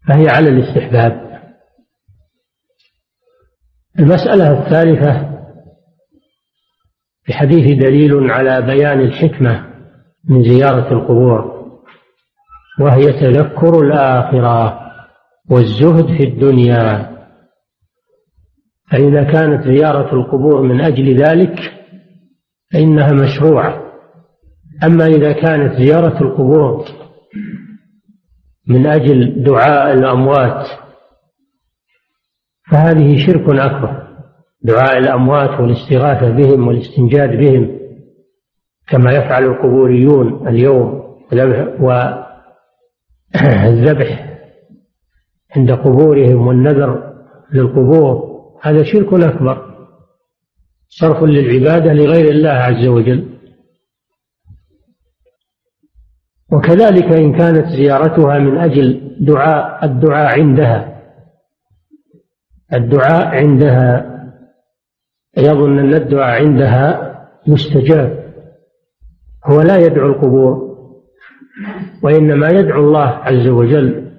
فهي 0.08 0.28
على 0.28 0.48
الاستحباب. 0.48 1.30
المسألة 3.98 4.62
الثالثة 4.62 5.39
في 7.30 7.36
حديث 7.36 7.78
دليل 7.78 8.30
على 8.30 8.62
بيان 8.62 9.00
الحكمة 9.00 9.66
من 10.28 10.42
زيارة 10.42 10.92
القبور 10.92 11.66
وهي 12.80 13.12
تذكر 13.12 13.82
الآخرة 13.82 14.80
والزهد 15.50 16.06
في 16.06 16.24
الدنيا. 16.24 17.10
فإذا 18.90 19.22
كانت 19.22 19.64
زيارة 19.64 20.14
القبور 20.14 20.62
من 20.62 20.80
أجل 20.80 21.16
ذلك 21.16 21.54
فإنها 22.72 23.12
مشروعة. 23.12 23.92
أما 24.84 25.06
إذا 25.06 25.32
كانت 25.32 25.74
زيارة 25.78 26.22
القبور 26.22 26.84
من 28.68 28.86
أجل 28.86 29.42
دعاء 29.44 29.92
الأموات 29.92 30.66
فهذه 32.72 33.26
شرك 33.26 33.48
أكبر. 33.48 34.09
دعاء 34.62 34.98
الأموات 34.98 35.60
والاستغاثة 35.60 36.30
بهم 36.30 36.68
والاستنجاد 36.68 37.36
بهم 37.36 37.80
كما 38.88 39.12
يفعل 39.12 39.44
القبوريون 39.44 40.48
اليوم 40.48 41.02
والذبح 43.34 44.30
عند 45.56 45.70
قبورهم 45.70 46.46
والنذر 46.46 47.12
للقبور. 47.52 48.30
هذا 48.62 48.82
شرك 48.82 49.14
أكبر 49.14 49.70
صرف 50.88 51.22
للعبادة 51.22 51.92
لغير 51.92 52.30
الله 52.30 52.50
عز 52.50 52.86
وجل. 52.86 53.30
وكذلك 56.52 57.04
إن 57.04 57.38
كانت 57.38 57.66
زيارتها 57.66 58.38
من 58.38 58.58
أجل 58.58 59.16
دعاء 59.20 59.84
الدعاء 59.84 60.40
عندها. 60.40 61.02
الدعاء 62.72 63.26
عندها 63.26 64.09
يظن 65.36 65.78
أن 65.78 65.94
الدعاء 65.94 66.42
عندها 66.42 67.10
مستجاب. 67.46 68.34
هو 69.44 69.60
لا 69.60 69.76
يدعو 69.76 70.06
القبور 70.06 70.70
وإنما 72.02 72.48
يدعو 72.48 72.80
الله 72.80 73.06
عز 73.06 73.48
وجل 73.48 74.10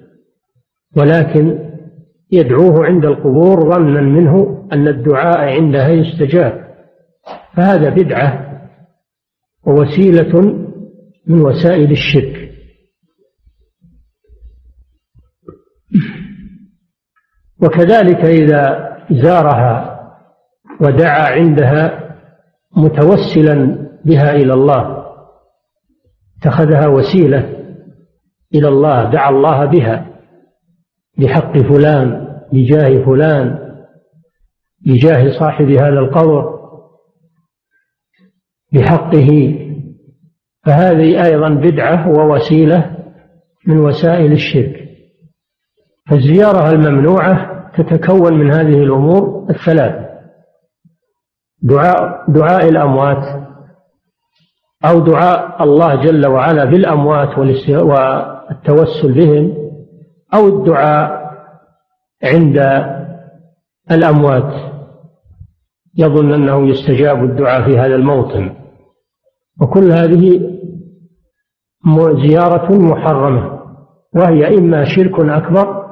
ولكن 0.96 1.72
يدعوه 2.32 2.84
عند 2.84 3.04
القبور 3.04 3.60
ظنا 3.60 4.00
منه 4.00 4.66
أن 4.72 4.88
الدعاء 4.88 5.38
عندها 5.38 5.88
يستجاب. 5.88 6.74
فهذا 7.56 7.90
بدعة 7.90 8.58
ووسيلة 9.66 10.40
من 11.26 11.40
وسائل 11.40 11.90
الشرك. 11.90 12.52
وكذلك 17.62 18.24
إذا 18.24 18.92
زارها 19.10 19.91
ودعا 20.82 21.32
عندها 21.32 22.14
متوسلا 22.76 23.88
بها 24.04 24.34
إلى 24.34 24.54
الله. 24.54 25.02
اتخذها 26.38 26.86
وسيلة 26.86 27.48
إلى 28.54 28.68
الله 28.68 29.10
دعا 29.10 29.30
الله 29.30 29.64
بها 29.64 30.06
بحق 31.18 31.58
فلان 31.58 32.28
بجاه 32.52 33.04
فلان 33.04 33.58
بجاه 34.86 35.38
صاحب 35.38 35.70
هذا 35.70 35.98
القبر 35.98 36.58
بحقه. 38.72 39.58
فهذه 40.66 41.24
أيضا 41.24 41.48
بدعة 41.48 42.08
ووسيلة 42.08 42.96
من 43.66 43.78
وسائل 43.78 44.32
الشرك. 44.32 44.88
فالزيارة 46.10 46.70
الممنوعة 46.70 47.62
تتكون 47.76 48.38
من 48.38 48.52
هذه 48.52 48.82
الأمور 48.82 49.46
الثلاث. 49.50 50.11
دعاء 51.62 52.24
دعاء 52.28 52.68
الأموات 52.68 53.42
أو 54.84 54.98
دعاء 54.98 55.62
الله 55.62 55.94
جل 55.94 56.26
وعلا 56.26 56.64
بالأموات 56.64 57.38
والتوسل 57.38 59.12
بهم 59.12 59.54
أو 60.34 60.48
الدعاء 60.48 61.22
عند 62.24 62.58
الأموات. 63.90 64.72
يظن 65.98 66.32
أنه 66.32 66.68
يستجاب 66.68 67.24
الدعاء 67.24 67.64
في 67.64 67.78
هذا 67.78 67.94
الموطن. 67.94 68.54
وكل 69.60 69.92
هذه 69.92 70.52
زيارة 72.26 72.72
محرمة 72.72 73.60
وهي 74.14 74.58
إما 74.58 74.84
شرك 74.84 75.20
أكبر 75.20 75.82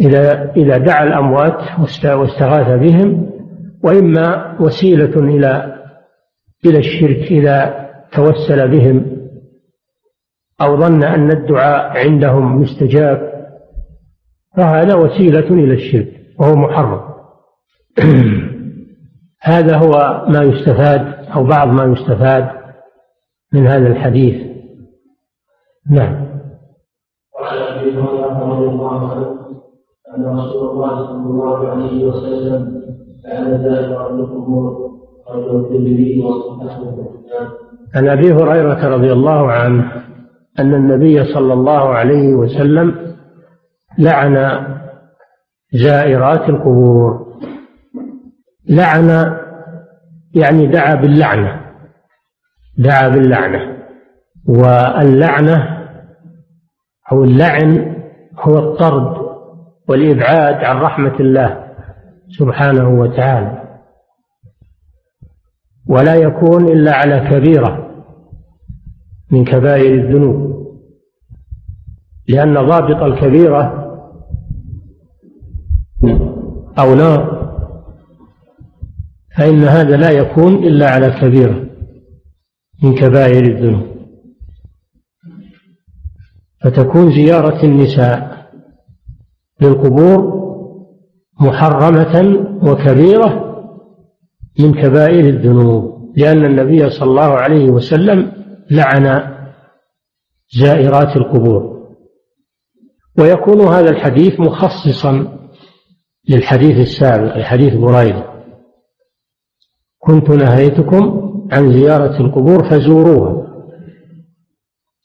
إذا 0.00 0.52
إذا 0.56 0.76
دعا 0.78 1.04
الأموات 1.04 1.58
واستغاث 2.04 2.80
بهم 2.80 3.37
وإما 3.82 4.56
وسيلة 4.60 5.18
إلى 5.18 5.78
إلى 6.66 6.78
الشرك 6.78 7.32
إذا 7.32 7.88
توسل 8.12 8.68
بهم 8.68 9.18
أو 10.60 10.76
ظن 10.76 11.04
أن 11.04 11.30
الدعاء 11.30 12.08
عندهم 12.08 12.60
مستجاب 12.60 13.38
فهذا 14.56 14.94
وسيلة 14.94 15.48
إلى 15.50 15.74
الشرك 15.74 16.08
وهو 16.38 16.54
محرم. 16.54 17.08
هذا 19.42 19.76
هو 19.76 20.24
ما 20.28 20.42
يستفاد 20.42 21.26
أو 21.34 21.44
بعض 21.44 21.68
ما 21.68 21.84
يستفاد 21.84 22.48
من 23.52 23.66
هذا 23.66 23.86
الحديث. 23.86 24.48
نعم. 25.90 26.28
وعن 27.40 27.58
أبي 27.58 27.90
هريرة 27.90 28.38
رضي 28.38 28.68
الله 28.68 29.10
عنه 29.10 29.38
أن 30.16 30.38
رسول 30.38 30.70
الله 30.70 31.06
صلى 31.06 31.30
الله 31.30 31.68
عليه 31.68 32.04
وسلم 32.04 32.77
عن 37.94 38.08
أبي 38.08 38.32
هريرة 38.32 38.88
رضي 38.88 39.12
الله 39.12 39.52
عنه 39.52 39.92
أن 40.58 40.74
النبي 40.74 41.24
صلى 41.24 41.52
الله 41.52 41.88
عليه 41.88 42.34
وسلم 42.34 43.16
لعن 43.98 44.66
زائرات 45.72 46.48
القبور. 46.48 47.28
لعن 48.68 49.36
يعني 50.34 50.66
دعا 50.66 50.94
باللعنة 50.94 51.60
دعا 52.78 53.08
باللعنة 53.08 53.78
واللعنة 54.48 55.78
أو 57.12 57.24
اللعن 57.24 57.96
هو 58.40 58.58
الطرد 58.58 59.16
والإبعاد 59.88 60.64
عن 60.64 60.76
رحمة 60.76 61.20
الله. 61.20 61.67
سبحانه 62.38 62.88
وتعالى. 62.88 63.80
ولا 65.86 66.14
يكون 66.14 66.68
إلا 66.68 66.92
على 66.94 67.30
كبيرة 67.30 68.04
من 69.30 69.44
كبائر 69.44 69.94
الذنوب. 69.94 70.48
لأن 72.28 72.54
ضابط 72.54 73.02
الكبيرة 73.02 73.84
أو 76.78 76.94
نار 76.94 77.38
فإن 79.36 79.64
هذا 79.64 79.96
لا 79.96 80.10
يكون 80.10 80.54
إلا 80.54 80.90
على 80.90 81.10
كبيرة 81.10 81.68
من 82.82 82.94
كبائر 82.94 83.44
الذنوب. 83.44 83.98
فتكون 86.60 87.10
زيارة 87.10 87.64
النساء 87.64 88.48
للقبور 89.60 90.37
محرمة 91.40 92.46
وكبيرة 92.62 93.44
من 94.60 94.74
كبائر 94.74 95.28
الذنوب 95.28 96.12
لأن 96.16 96.44
النبي 96.44 96.90
صلى 96.90 97.10
الله 97.10 97.32
عليه 97.32 97.70
وسلم 97.70 98.32
لعن 98.70 99.34
زائرات 100.60 101.16
القبور. 101.16 101.78
ويكون 103.18 103.60
هذا 103.60 103.90
الحديث 103.90 104.40
مخصصا 104.40 105.38
للحديث 106.28 106.76
السابق 106.76 107.38
حديث 107.42 107.74
بريدة. 107.74 108.24
كنت 109.98 110.30
نهيتكم 110.30 111.30
عن 111.52 111.72
زيارة 111.72 112.20
القبور 112.20 112.70
فزوروها. 112.70 113.48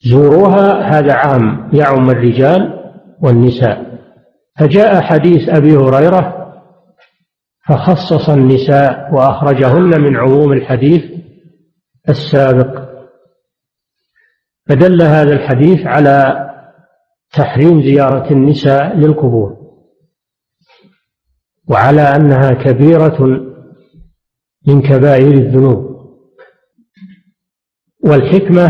زوروها 0.06 0.98
هذا 0.98 1.12
عام 1.12 1.70
يعم 1.72 2.10
الرجال 2.10 2.80
والنساء. 3.22 3.93
فجاء 4.58 5.00
حديث 5.02 5.48
أبي 5.48 5.76
هريرة 5.76 6.52
فخصص 7.68 8.28
النساء 8.28 9.14
وأخرجهن 9.14 10.00
من 10.00 10.16
عموم 10.16 10.52
الحديث 10.52 11.02
السابق. 12.08 12.84
فدل 14.68 15.02
هذا 15.02 15.32
الحديث 15.32 15.86
على 15.86 16.50
تحريم 17.32 17.82
زيارة 17.82 18.32
النساء 18.32 18.96
للقبور 18.96 19.56
وعلى 21.68 22.02
أنها 22.02 22.50
كبيرة 22.50 23.24
من 24.66 24.82
كبائر 24.82 25.32
الذنوب. 25.32 25.94
والحكمة 28.04 28.68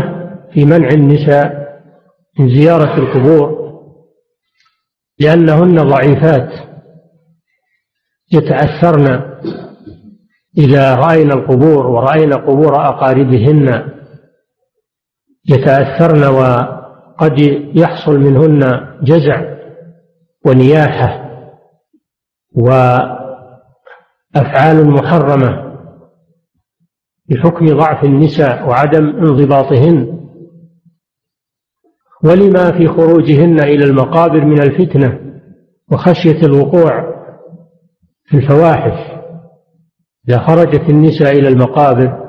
في 0.53 0.65
منع 0.65 0.87
النساء 0.87 1.65
من 2.39 2.49
زيارة 2.49 2.97
القبور 2.97 3.64
لأنهن 5.19 5.75
ضعيفات. 5.75 6.49
يتأثرن 8.33 9.35
إذا 10.57 10.95
رأينا 10.95 11.33
القبور 11.33 11.87
ورأينا 11.87 12.35
قبور 12.35 12.75
أقاربهن. 12.75 13.91
يتأثرن 15.49 16.23
وقد 16.23 17.39
يحصل 17.75 18.19
منهن 18.19 18.59
جزع 19.03 19.55
ونياحة 20.45 21.25
وأفعال 22.55 23.27
محرمة 24.89 25.65
بحكم 27.29 27.65
ضعف 27.65 28.03
النساء 28.03 28.67
وعدم 28.69 29.05
انضباطهن. 29.05 30.24
ولما 32.25 32.71
في 32.77 32.87
خروجهن 32.87 33.59
إلى 33.59 33.85
المقابر 33.85 34.45
من 34.45 34.61
الفتنة 34.61 35.19
وخشية 35.91 36.39
الوقوع 36.45 37.15
في 38.25 38.37
الفواحش 38.37 39.15
إذا 40.29 40.39
خرجت 40.39 40.89
النساء 40.89 41.31
إلى 41.31 41.47
المقابر 41.47 42.25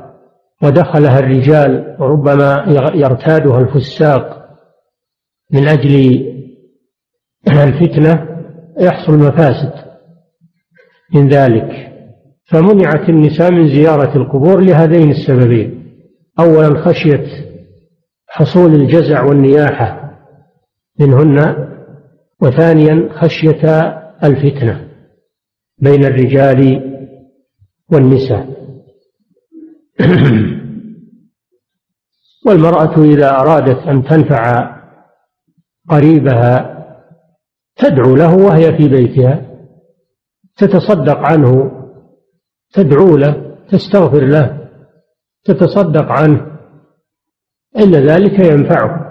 ودخلها 0.62 1.18
الرجال 1.18 1.96
وربما 2.00 2.64
يرتادها 2.94 3.60
الفساق 3.60 4.46
من 5.52 5.68
أجل 5.68 6.26
الفتنة 7.48 8.28
يحصل 8.80 9.18
مفاسد 9.18 9.72
من 11.14 11.28
ذلك. 11.28 11.92
فمنعت 12.44 13.08
النساء 13.08 13.52
من 13.52 13.68
زيارة 13.68 14.16
القبور 14.16 14.60
لهذين 14.60 15.10
السببين. 15.10 15.92
أولا 16.40 16.84
خشية 16.84 17.26
حصول 18.36 18.74
الجزع 18.74 19.22
والنياحة 19.22 20.12
منهن 21.00 21.68
وثانيا 22.42 23.08
خشية 23.12 23.62
الفتنة 24.24 24.88
بين 25.78 26.04
الرجال 26.04 26.82
والنساء. 27.92 28.46
والمرأة 32.46 33.04
إذا 33.04 33.30
أرادت 33.30 33.86
أن 33.88 34.04
تنفع 34.04 34.76
قريبها 35.88 36.76
تدعو 37.76 38.16
له 38.16 38.36
وهي 38.36 38.76
في 38.76 38.88
بيتها 38.88 39.42
تتصدق 40.56 41.18
عنه 41.18 41.70
تدعو 42.72 43.16
له 43.16 43.56
تستغفر 43.68 44.24
له 44.24 44.68
تتصدق 45.44 46.12
عنه. 46.12 46.55
إن 47.78 47.90
ذلك 47.90 48.38
ينفعه 48.38 49.06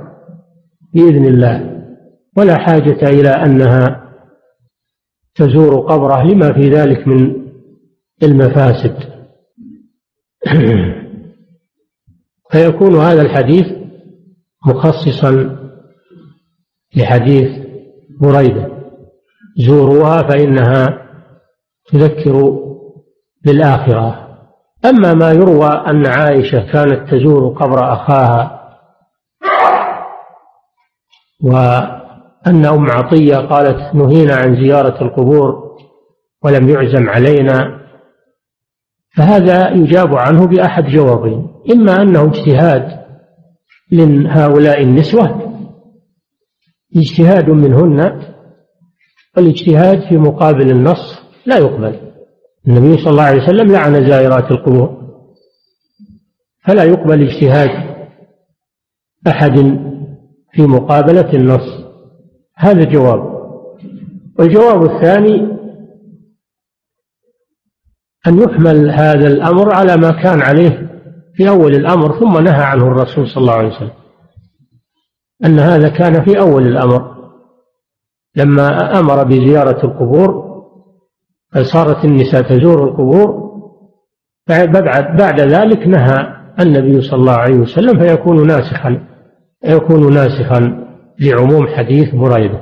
بإذن 0.94 1.26
الله. 1.26 1.76
ولا 2.38 2.58
حاجة 2.58 3.10
إلى 3.10 3.30
أنها 3.30 4.12
تزور 5.36 5.80
قبره 5.80 6.24
لما 6.24 6.54
في 6.54 6.70
ذلك 6.70 7.08
من 7.08 7.46
المفاسد. 8.24 8.98
فيكون 12.52 12.96
هذا 12.96 13.22
الحديث 13.22 13.66
مخصصا 14.68 15.58
لحديث 16.96 17.66
بريدة. 18.22 18.76
زوروها 19.58 20.22
فإنها 20.22 21.08
تذكر 21.92 22.60
بالآخرة. 23.46 24.25
أما 24.90 25.14
ما 25.14 25.32
يروى 25.32 25.68
أن 25.68 26.08
عائشة 26.08 26.72
كانت 26.72 27.10
تزور 27.12 27.54
قبر 27.54 27.94
أخاها 27.94 28.62
وأن 31.44 32.66
أم 32.66 32.92
عطية 32.92 33.38
قالت 33.38 33.96
نهينا 33.96 34.36
عن 34.36 34.56
زيارة 34.56 35.04
القبور 35.04 35.76
ولم 36.44 36.70
يعزم 36.70 37.10
علينا 37.10 37.80
فهذا 39.18 39.70
يجاب 39.70 40.16
عنه 40.16 40.48
بأحد 40.48 40.86
جوابين 40.86 41.48
إما 41.72 42.02
أنه 42.02 42.22
اجتهاد 42.26 43.06
لهؤلاء 43.92 44.82
النسوة 44.82 45.42
اجتهاد 46.98 47.50
منهن 47.50 48.22
والاجتهاد 49.38 50.10
في 50.10 50.18
مقابل 50.18 50.72
النص 50.72 51.20
لا 51.46 51.58
يقبل. 51.58 52.15
النبي 52.68 52.98
صلى 52.98 53.10
الله 53.12 53.24
عليه 53.24 53.44
وسلم 53.44 53.72
لعن 53.72 54.10
زائرات 54.10 54.52
القبور 54.52 55.06
فلا 56.68 56.84
يقبل 56.84 57.22
اجتهاد 57.22 57.70
أحد 59.28 59.56
في 60.54 60.62
مقابلة 60.62 61.34
النص. 61.34 61.86
هذا 62.58 62.84
جواب 62.84 63.36
والجواب 64.40 64.84
الثاني 64.84 65.56
أن 68.28 68.40
يحمل 68.40 68.92
هذا 68.92 69.28
الأمر 69.28 69.74
على 69.74 69.98
ما 69.98 70.12
كان 70.24 70.42
عليه 70.42 71.02
في 71.36 71.50
أول 71.50 71.76
الأمر 71.76 72.20
ثم 72.20 72.44
نهى 72.44 72.64
عنه 72.64 72.88
الرسول 72.88 73.28
صلى 73.30 73.42
الله 73.42 73.54
عليه 73.54 73.76
وسلم. 73.76 73.94
أن 75.46 75.60
هذا 75.60 75.90
كان 75.90 76.26
في 76.26 76.40
أول 76.40 76.68
الأمر. 76.68 77.16
لما 78.36 79.00
أمر 79.00 79.24
بزيارة 79.24 79.86
القبور 79.86 80.45
صارت 81.64 82.06
النساء 82.06 82.42
تزور 82.42 82.84
القبور 82.84 83.46
بعد 84.48 84.72
بعد 85.18 85.40
ذلك 85.40 85.88
نهى 85.88 86.36
النبي 86.60 87.02
صلى 87.02 87.20
الله 87.20 87.34
عليه 87.34 87.56
وسلم 87.56 88.00
فيكون 88.00 88.48
ناسخا 88.48 89.08
يكون 89.66 90.14
ناسخا 90.14 90.86
لعموم 91.20 91.68
حديث 91.68 92.16
بريدة 92.16 92.62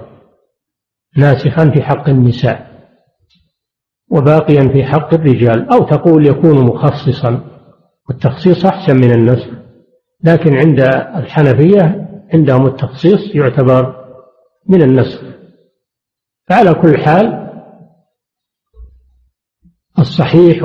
ناسخا 1.18 1.70
في 1.70 1.82
حق 1.82 2.10
النساء 2.10 2.74
وباقيا 4.12 4.68
في 4.68 4.84
حق 4.84 5.14
الرجال 5.14 5.70
أو 5.74 5.80
تقول 5.80 6.28
يكون 6.28 6.66
مخصصا 6.66 7.42
والتخصيص 8.10 8.66
أحسن 8.66 8.96
من 8.96 9.12
النسخ 9.12 9.48
لكن 10.24 10.56
عند 10.56 10.80
الحنفية 11.16 12.10
عندهم 12.34 12.68
التخصيص 12.68 13.36
يعتبر 13.36 13.96
من 14.70 14.82
النسخ. 14.82 15.22
فعلى 16.50 16.74
كل 16.74 16.98
حال 16.98 17.43
الصحيح 20.04 20.64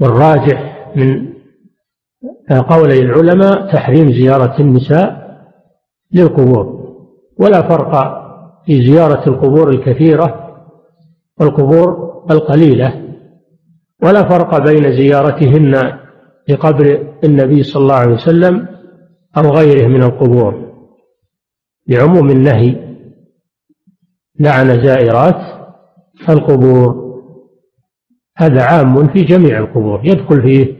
والراجح 0.00 0.58
من 0.96 1.32
قولي 2.68 2.98
العلماء 2.98 3.72
تحريم 3.72 4.12
زيارة 4.12 4.60
النساء 4.60 5.26
للقبور 6.12 6.66
ولا 7.40 7.68
فرق 7.68 7.92
في 8.66 8.86
زيارة 8.86 9.28
القبور 9.28 9.70
الكثيرة 9.70 10.56
والقبور 11.40 12.06
القليلة 12.30 13.02
ولا 14.02 14.28
فرق 14.28 14.58
بين 14.58 14.92
زيارتهن 14.96 15.98
لقبر 16.48 17.14
النبي 17.24 17.62
صلى 17.62 17.82
الله 17.82 17.94
عليه 17.94 18.14
وسلم 18.14 18.68
أو 19.36 19.42
غيره 19.42 19.88
من 19.88 20.02
القبور. 20.02 20.72
لعموم 21.88 22.30
النهي 22.30 22.96
لعن 24.40 24.84
زائرات 24.84 25.40
القبور. 26.28 27.05
هذا 28.36 28.62
عام 28.62 29.08
في 29.08 29.22
جميع 29.22 29.58
القبور 29.58 30.00
يدخل 30.04 30.42
فيه 30.42 30.76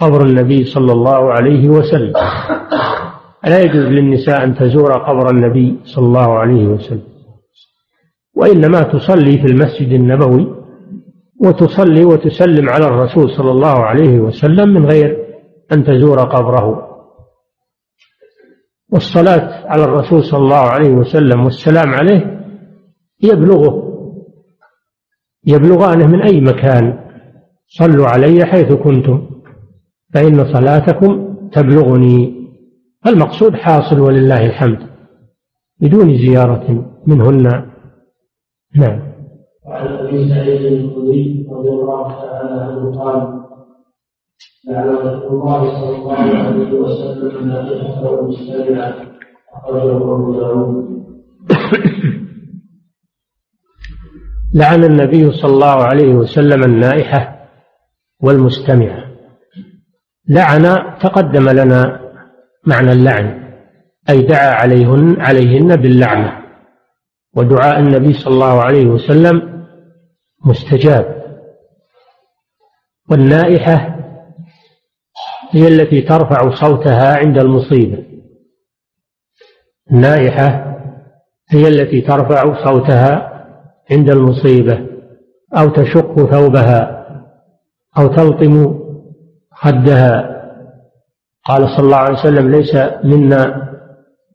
قبر 0.00 0.26
النبي 0.26 0.64
صلى 0.64 0.92
الله 0.92 1.32
عليه 1.32 1.68
وسلم. 1.68 2.12
لا 3.44 3.60
يجوز 3.60 3.84
للنساء 3.84 4.44
أن 4.44 4.54
تزور 4.54 4.92
قبر 4.92 5.30
النبي 5.30 5.78
صلى 5.84 6.06
الله 6.06 6.38
عليه 6.38 6.66
وسلم. 6.66 7.02
وإنما 8.36 8.82
تصلي 8.82 9.38
في 9.38 9.46
المسجد 9.46 9.88
النبوي 9.92 10.54
وتصلي 11.40 12.04
وتسلم 12.04 12.68
على 12.68 12.86
الرسول 12.86 13.30
صلى 13.30 13.50
الله 13.50 13.78
عليه 13.84 14.18
وسلم 14.18 14.68
من 14.68 14.86
غير 14.86 15.26
أن 15.72 15.84
تزور 15.84 16.18
قبره. 16.18 16.88
والصلاة 18.92 19.66
على 19.66 19.84
الرسول 19.84 20.24
صلى 20.24 20.38
الله 20.40 20.56
عليه 20.56 20.90
وسلم 20.90 21.44
والسلام 21.44 21.88
عليه 21.88 22.46
يبلغه 23.22 23.91
يبلغانه 25.46 26.06
من 26.06 26.22
أي 26.22 26.40
مكان. 26.40 26.98
صلوا 27.66 28.06
علي 28.06 28.44
حيث 28.44 28.72
كنتم 28.72 29.26
فإن 30.14 30.44
صلاتكم 30.52 31.36
تبلغني. 31.52 32.42
المقصود 33.06 33.54
حاصل 33.54 34.00
ولله 34.00 34.46
الحمد 34.46 34.78
بدون 35.80 36.18
زيارة 36.18 36.84
منهن. 37.06 37.42
نعم. 38.76 39.12
وعن 39.66 39.86
أبي 39.86 40.28
سعيد 40.28 40.72
الخدري 40.72 41.46
رضي 41.50 41.68
الله 41.68 42.08
تعالى 42.08 42.60
عنه 42.60 42.98
قال 43.00 43.42
لعن 44.68 44.88
رسول 44.88 45.40
الله 45.40 45.80
صلى 45.80 45.96
الله 45.96 46.16
عليه 46.16 46.72
وسلم 46.72 47.38
النائحه 47.38 48.10
والمستمعه 48.10 48.94
أخرجه 49.54 49.96
أبو 49.96 50.32
داود. 50.32 51.02
لعن 54.54 54.84
النبي 54.84 55.32
صلى 55.32 55.52
الله 55.52 55.84
عليه 55.84 56.14
وسلم 56.14 56.64
النائحة 56.64 57.48
والمستمعة. 58.22 59.12
لعن 60.28 60.62
تقدم 61.00 61.48
لنا 61.48 62.00
معنى 62.66 62.92
اللعن 62.92 63.54
أي 64.10 64.22
دعا 64.22 64.54
عليهن 64.54 65.20
عليهن 65.20 65.76
باللعنة. 65.76 66.42
ودعاء 67.36 67.78
النبي 67.78 68.12
صلى 68.12 68.34
الله 68.34 68.62
عليه 68.62 68.86
وسلم 68.86 69.64
مستجاب. 70.44 71.22
والنائحة 73.10 73.98
هي 75.50 75.68
التي 75.68 76.00
ترفع 76.00 76.54
صوتها 76.54 77.16
عند 77.16 77.38
المصيبة 77.38 78.04
النائحة 79.92 80.76
هي 81.50 81.68
التي 81.68 82.00
ترفع 82.00 82.64
صوتها 82.64 83.31
عند 83.92 84.10
المصيبة 84.10 84.86
أو 85.56 85.68
تشق 85.68 86.26
ثوبها 86.30 87.06
أو 87.98 88.06
تلطم 88.06 88.78
خدها 89.52 90.42
قال 91.44 91.68
صلى 91.76 91.84
الله 91.84 91.96
عليه 91.96 92.18
وسلم 92.18 92.50
ليس 92.50 92.76
منا 93.04 93.72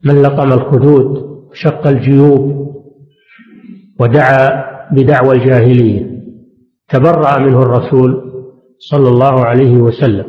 من 0.06 0.22
لطم 0.22 0.54
الخدود 0.54 1.18
وشق 1.52 1.88
الجيوب 1.88 2.68
ودعا 4.00 4.68
بدعوى 4.92 5.36
الجاهلية 5.36 6.18
تبرأ 6.90 7.40
منه 7.40 7.62
الرسول 7.62 8.24
صلى 8.80 9.10
الله 9.10 9.46
عليه 9.46 9.78
وسلم. 9.78 10.26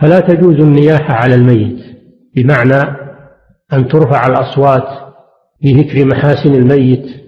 فلا 0.00 0.20
تجوز 0.20 0.54
النياحة 0.54 1.14
على 1.14 1.34
الميت 1.34 1.78
بمعنى 2.36 2.96
أن 3.72 3.88
ترفع 3.88 4.26
الأصوات 4.26 4.88
بذكر 5.62 6.04
محاسن 6.04 6.54
الميت. 6.54 7.23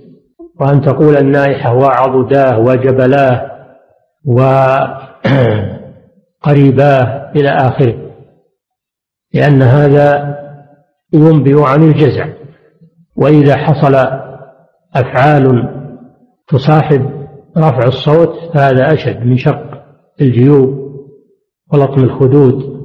وأن 0.60 0.80
تقول 0.80 1.16
النائحة 1.16 1.74
وعضداه 1.74 2.58
وجبلاه 2.58 3.50
وقريباه 6.44 7.32
إلى 7.36 7.48
آخره. 7.48 8.12
لأن 9.34 9.62
هذا 9.62 10.36
ينبئ 11.12 11.62
عن 11.62 11.82
الجزع. 11.82 12.28
وإذا 13.16 13.56
حصل 13.56 13.94
أفعال 14.94 15.68
تصاحب 16.48 17.26
رفع 17.58 17.88
الصوت 17.88 18.54
فهذا 18.54 18.92
أشد 18.92 19.26
من 19.26 19.36
شق 19.36 19.84
الجيوب 20.20 20.86
ولطم 21.72 22.04
الخدود 22.04 22.76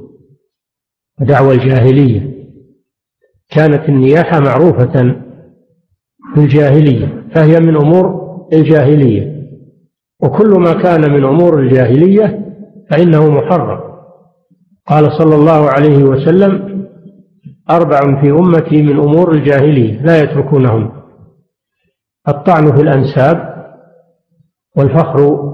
ودعوى 1.20 1.54
الجاهلية. 1.54 2.32
كانت 3.50 3.88
النياحة 3.88 4.40
معروفة 4.40 5.22
في 6.34 6.40
الجاهلية 6.40 7.24
فهي 7.34 7.60
من 7.60 7.76
أمور 7.76 8.22
الجاهلية. 8.52 9.42
وكل 10.22 10.60
ما 10.60 10.72
كان 10.82 11.12
من 11.12 11.24
أمور 11.24 11.58
الجاهلية 11.58 12.54
فإنه 12.90 13.30
محرم. 13.30 13.80
قال 14.86 15.12
صلى 15.18 15.34
الله 15.34 15.70
عليه 15.70 16.04
وسلم 16.04 16.82
أربع 17.70 18.20
في 18.22 18.30
أمتي 18.30 18.82
من 18.82 18.98
أمور 18.98 19.32
الجاهلية 19.32 20.02
لا 20.02 20.18
يتركونهن. 20.18 20.90
الطعن 22.28 22.76
في 22.76 22.82
الأنساب 22.82 23.52
والفخر 24.76 25.52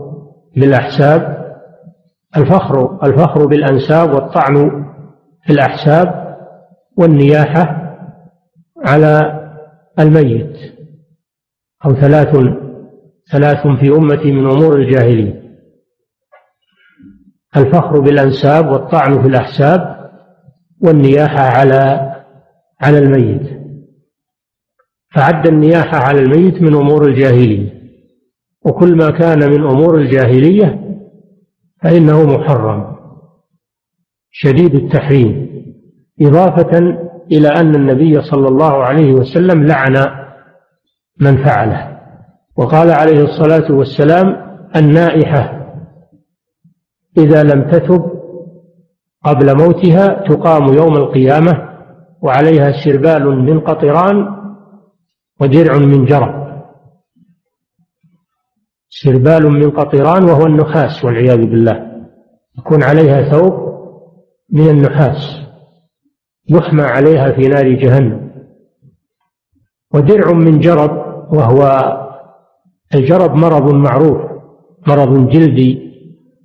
بالأحساب 0.57 1.39
الفخر 2.37 2.99
الفخر 3.03 3.47
بالأنساب 3.47 4.15
والطعن 4.15 4.85
في 5.47 5.53
الأحساب 5.53 6.37
والنياحة 6.99 7.95
على 8.87 9.38
الميت 9.99 10.57
أو 11.85 11.95
ثلاث 11.95 12.37
ثلاث 13.33 13.67
في 13.81 13.89
أمتي 13.89 14.33
من 14.33 14.51
أمور 14.51 14.77
الجاهلية 14.77 15.39
الفخر 17.57 18.01
بالأنساب 18.01 18.67
والطعن 18.73 19.23
في 19.23 19.29
الأحساب 19.29 20.11
والنياحة 20.81 21.41
على 21.41 22.13
على 22.81 22.99
الميت. 22.99 23.59
فعد 25.15 25.47
النياحة 25.47 25.99
على 25.99 26.21
الميت 26.21 26.63
من 26.63 26.75
أمور 26.75 27.07
الجاهلية 27.09 27.75
وكل 28.65 28.97
ما 28.97 29.11
كان 29.11 29.51
من 29.51 29.61
أمور 29.71 29.99
الجاهلية 29.99 30.81
فإنه 31.83 32.27
محرم. 32.27 32.97
شديد 34.31 34.75
التحريم. 34.75 35.49
إضافة 36.21 37.08
إلى 37.33 37.49
أن 37.49 37.75
النبي 37.75 38.23
صلى 38.23 38.49
الله 38.49 38.85
عليه 38.85 39.13
وسلم 39.13 39.67
لعن 39.67 40.07
من 41.21 41.45
فعله. 41.45 41.99
وقال 42.57 42.91
عليه 42.91 43.23
الصلاة 43.25 43.73
والسلام 43.73 44.37
النائحة 44.77 45.59
إذا 47.19 47.43
لم 47.43 47.71
تتب 47.71 48.11
قبل 49.25 49.57
موتها 49.57 50.07
تقام 50.29 50.73
يوم 50.73 50.97
القيامة 50.97 51.69
وعليها 52.23 52.73
سربال 52.85 53.29
من 53.29 53.61
قطران 53.61 54.29
ودرع 55.41 55.79
من 55.79 56.05
جرب. 56.05 56.49
سربال 58.91 59.51
من 59.51 59.71
قطران 59.71 60.25
وهو 60.25 60.47
النحاس 60.47 61.05
والعياذ 61.05 61.37
بالله. 61.37 61.89
يكون 62.59 62.83
عليها 62.83 63.31
ثوب 63.31 63.53
من 64.53 64.69
النحاس. 64.69 65.48
يحمى 66.49 66.83
عليها 66.83 67.33
في 67.33 67.49
نار 67.49 67.73
جهنم. 67.73 68.31
ودرع 69.95 70.33
من 70.33 70.61
جرب 70.61 70.91
وهو 71.33 71.63
الجرب 72.95 73.35
مرض 73.35 73.75
معروف 73.75 74.19
مرض 74.87 75.29
جلدي 75.29 75.89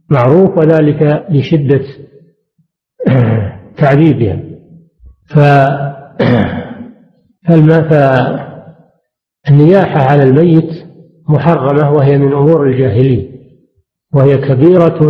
معروف 0.10 0.58
وذلك 0.58 1.26
لشدة 1.30 1.82
تعذيبها. 3.78 4.40
ف 5.26 5.40
فالنياحة 9.48 10.02
على 10.02 10.24
الميت 10.24 10.70
محرمة 11.30 11.92
وهي 11.92 12.18
من 12.18 12.34
أمور 12.34 12.68
الجاهلية 12.68 13.30
وهي 14.14 14.38
كبيرة 14.38 15.10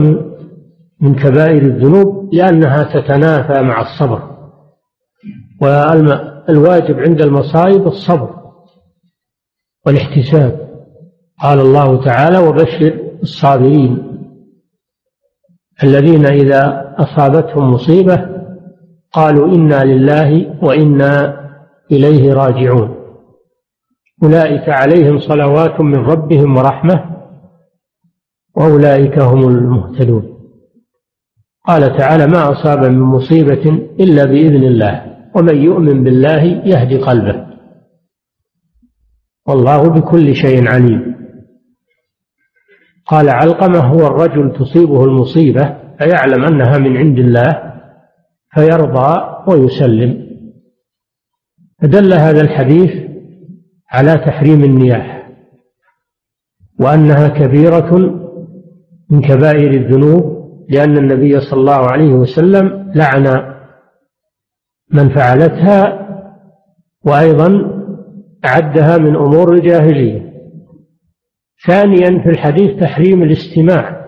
من 1.02 1.16
كبائر 1.16 1.62
الذنوب 1.62 2.30
لأنها 2.34 2.84
تتنافى 2.84 3.62
مع 3.62 3.82
الصبر. 3.82 4.33
والواجب 5.64 7.00
عند 7.00 7.22
المصائب 7.22 7.88
الصبر 7.88 8.30
والاحتساب. 9.86 10.64
قال 11.42 11.60
الله 11.60 12.06
تعالى 12.06 12.38
وبشر 12.38 13.00
الصابرين 13.24 14.04
الذين 15.84 16.26
إذا 16.26 16.94
أصابتهم 16.98 17.72
مصيبة 17.72 18.30
قالوا 19.12 19.48
إنا 19.48 19.84
لله 19.84 20.56
وإنا 20.62 21.40
إليه 21.92 22.34
راجعون. 22.34 22.96
أولئك 24.24 24.70
عليهم 24.70 25.20
صلوات 25.20 25.82
من 25.82 25.96
ربهم 25.96 26.58
ورحمة 26.58 27.06
وأولئك 28.56 29.20
هم 29.20 29.48
المهتدون. 29.48 30.34
قال 31.68 31.98
تعالى 31.98 32.28
ما 32.28 32.52
أصاب 32.52 32.80
من 32.80 33.00
مصيبة 33.00 33.72
إلا 34.00 34.26
بإذن 34.26 34.64
الله. 34.64 35.13
ومن 35.36 35.58
يؤمن 35.64 36.04
بالله 36.04 36.44
يهدي 36.44 36.98
قلبه. 36.98 37.46
والله 39.48 39.82
بكل 39.90 40.36
شيء 40.36 40.68
عليم. 40.68 41.16
قال 43.06 43.30
علقمة 43.30 43.80
هو 43.80 44.08
الرجل 44.08 44.54
تصيبه 44.60 45.04
المصيبة 45.06 45.78
فيعلم 46.00 46.44
أنها 46.44 46.78
من 46.78 46.98
عند 46.98 47.20
الله 47.20 47.74
فيرضى 48.54 49.44
ويسلم. 49.48 50.24
فدل 51.82 52.14
هذا 52.14 52.42
الحديث 52.42 52.92
على 53.92 54.14
تحريم 54.14 54.64
النياحة 54.64 55.24
وأنها 56.80 57.28
كبيرة 57.28 57.96
من 59.10 59.22
كبائر 59.22 59.72
الذنوب 59.72 60.44
لأن 60.70 60.98
النبي 60.98 61.40
صلى 61.40 61.60
الله 61.60 61.92
عليه 61.92 62.14
وسلم 62.14 62.92
لعن 62.96 63.53
من 64.94 65.10
فعلتها 65.10 66.00
وأيضا 67.06 67.74
عدها 68.44 68.98
من 68.98 69.16
أمور 69.16 69.54
الجاهلية. 69.54 70.34
ثانيا 71.68 72.24
في 72.24 72.30
الحديث 72.30 72.80
تحريم 72.80 73.24
الاستماع 73.24 74.06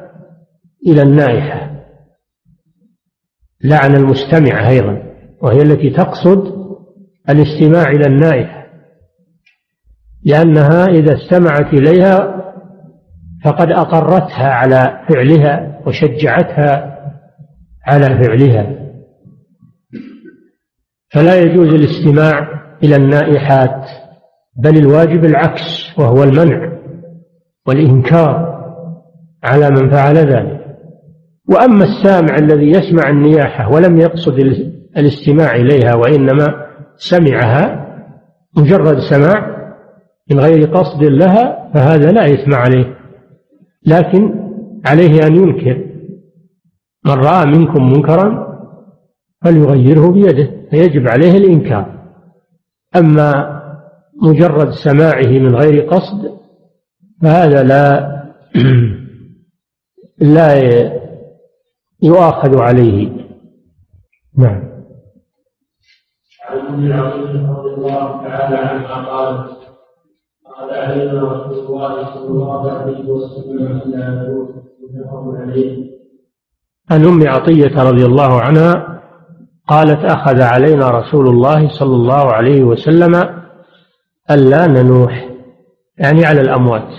إلى 0.88 1.02
النائحة 1.02 1.72
لعن 3.64 3.96
المستمعة 3.96 4.70
أيضا 4.70 5.04
وهي 5.42 5.62
التي 5.62 5.90
تقصد 5.90 6.56
الاستماع 7.30 7.90
إلى 7.92 8.06
النائحة 8.06 8.66
لأنها 10.24 10.86
إذا 10.86 11.16
استمعت 11.16 11.74
إليها 11.74 12.42
فقد 13.44 13.72
أقرتها 13.72 14.50
على 14.50 15.00
فعلها 15.10 15.82
وشجعتها 15.86 16.96
على 17.88 18.24
فعلها. 18.24 18.85
فلا 21.16 21.42
يجوز 21.42 21.74
الاستماع 21.74 22.48
إلى 22.84 22.96
النائحات 22.96 23.86
بل 24.58 24.78
الواجب 24.78 25.26
العكس 25.26 26.00
وهو 26.00 26.24
المنع 26.24 26.72
والإنكار 27.68 28.56
على 29.44 29.70
من 29.70 29.90
فعل 29.90 30.16
ذلك. 30.18 30.66
وأما 31.50 31.84
السامع 31.84 32.36
الذي 32.38 32.70
يسمع 32.70 33.10
النياحة 33.10 33.72
ولم 33.72 33.98
يقصد 33.98 34.40
الاستماع 34.98 35.56
إليها 35.56 35.96
وإنما 35.96 36.66
سمعها 36.98 37.86
مجرد 38.58 39.00
سماع 39.00 39.56
من 40.32 40.40
غير 40.40 40.68
قصد 40.68 41.04
لها 41.04 41.72
فهذا 41.74 42.12
لا 42.12 42.34
إثم 42.34 42.54
عليه. 42.54 42.98
لكن 43.86 44.34
عليه 44.86 45.28
أن 45.28 45.36
ينكر. 45.36 45.86
من 47.06 47.14
رأى 47.14 47.46
منكم 47.46 47.92
منكرا 47.92 48.48
فليغيره 49.44 50.12
بيده. 50.12 50.55
فيجب 50.72 51.08
عليه 51.08 51.38
الإنكار. 51.38 51.96
أما 52.96 53.62
مجرد 54.24 54.72
سماعه 54.84 55.40
من 55.40 55.56
غير 55.56 55.82
قصد 55.82 56.40
فهذا 57.22 57.64
لا 57.64 58.16
لا 60.36 60.54
يؤاخذ 62.04 62.62
عليه. 62.62 63.10
نعم. 64.38 64.66
عن 66.50 66.58
ابن 66.58 66.92
رضي 67.50 67.74
الله 67.74 68.24
تعالى 68.24 68.58
عنها 68.58 69.06
قال 69.06 69.56
قال 70.46 70.70
علينا 70.70 71.24
رسول 71.24 71.66
الله 71.66 72.14
صلى 72.14 72.28
الله 72.28 72.72
عليه 72.72 73.10
وسلم 73.10 73.68
أن 73.68 73.92
لا 73.92 74.10
نروح 74.10 74.50
عليه 75.40 75.86
عن 76.92 77.06
أم 77.06 77.28
عطية 77.28 77.84
رضي 77.84 78.06
الله 78.06 78.42
عنها 78.42 78.95
قالت 79.68 80.06
أخذ 80.06 80.42
علينا 80.42 80.90
رسول 80.90 81.28
الله 81.28 81.70
صلى 81.70 81.96
الله 81.96 82.34
عليه 82.34 82.64
وسلم 82.64 83.16
ألا 84.32 84.68
ننوح 84.68 85.30
يعني 85.98 86.26
على 86.26 86.42
الأموات. 86.42 86.90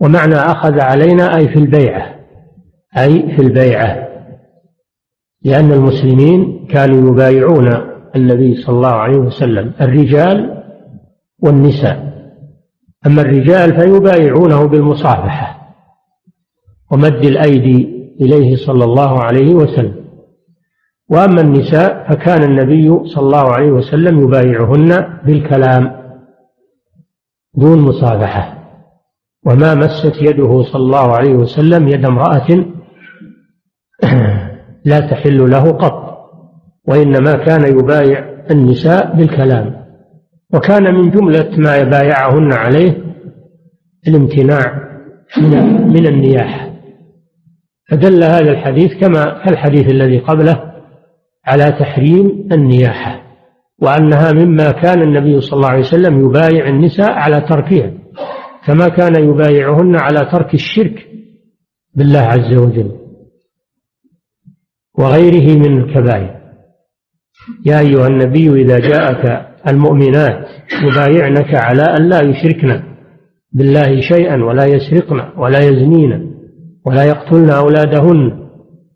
ومعنى 0.00 0.34
أخذ 0.34 0.80
علينا 0.80 1.36
أي 1.36 1.48
في 1.48 1.56
البيعة 1.58 2.14
أي 2.98 3.36
في 3.36 3.42
البيعة. 3.42 4.08
لأن 5.42 5.72
المسلمين 5.72 6.66
كانوا 6.66 7.10
يبايعون 7.10 7.68
النبي 8.16 8.54
صلى 8.54 8.76
الله 8.76 8.92
عليه 8.92 9.16
وسلم 9.18 9.72
الرجال 9.80 10.62
والنساء. 11.42 12.12
أما 13.06 13.22
الرجال 13.22 13.80
فيبايعونه 13.80 14.64
بالمصافحة 14.66 15.74
ومد 16.90 17.24
الأيدي 17.24 18.08
إليه 18.20 18.56
صلى 18.56 18.84
الله 18.84 19.22
عليه 19.22 19.54
وسلم. 19.54 20.01
وأما 21.12 21.40
النساء 21.40 22.06
فكان 22.08 22.42
النبي 22.42 23.08
صلى 23.08 23.24
الله 23.24 23.52
عليه 23.52 23.70
وسلم 23.70 24.20
يبايعهن 24.20 25.18
بالكلام 25.26 25.92
دون 27.54 27.78
مصافحة. 27.78 28.58
وما 29.46 29.74
مست 29.74 30.22
يده 30.22 30.62
صلى 30.62 30.82
الله 30.82 31.16
عليه 31.16 31.34
وسلم 31.34 31.88
يد 31.88 32.04
امرأة 32.04 32.46
لا 34.90 35.00
تحل 35.00 35.50
له 35.50 35.70
قط 35.70 36.18
وإنما 36.88 37.32
كان 37.32 37.78
يبايع 37.78 38.24
النساء 38.50 39.16
بالكلام. 39.16 39.82
وكان 40.54 40.94
من 40.94 41.10
جملة 41.10 41.50
ما 41.56 41.82
بايعهن 41.82 42.52
عليه 42.52 43.02
الامتناع 44.08 44.88
من 45.86 46.06
النياحة 46.06 46.72
فدل 47.90 48.24
هذا 48.24 48.50
الحديث 48.50 48.94
كما 49.00 49.44
كالحديث 49.44 49.90
الذي 49.90 50.18
قبله 50.18 50.71
على 51.46 51.72
تحريم 51.72 52.48
النياحة 52.52 53.22
وأنها 53.78 54.32
مما 54.32 54.70
كان 54.70 55.02
النبي 55.02 55.40
صلى 55.40 55.52
الله 55.52 55.68
عليه 55.68 55.80
وسلم 55.80 56.20
يبايع 56.20 56.68
النساء 56.68 57.10
على 57.12 57.40
تركها 57.40 57.92
كما 58.66 58.88
كان 58.88 59.24
يبايعهن 59.24 59.96
على 59.96 60.30
ترك 60.32 60.54
الشرك 60.54 61.06
بالله 61.94 62.20
عز 62.20 62.56
وجل 62.56 62.92
وغيره 64.98 65.58
من 65.58 65.78
الكبائر. 65.78 66.42
يا 67.66 67.80
أيها 67.80 68.06
النبي 68.06 68.62
إذا 68.62 68.78
جاءك 68.78 69.46
المؤمنات 69.68 70.48
يبايعنك 70.82 71.54
على 71.54 71.82
أن 71.82 72.08
لا 72.08 72.22
يشركن 72.22 72.82
بالله 73.52 74.00
شيئا 74.00 74.44
ولا 74.44 74.64
يسرقن 74.64 75.38
ولا 75.38 75.58
يزنين 75.58 76.32
ولا 76.86 77.04
يقتلن 77.04 77.50
أولادهن 77.50 78.41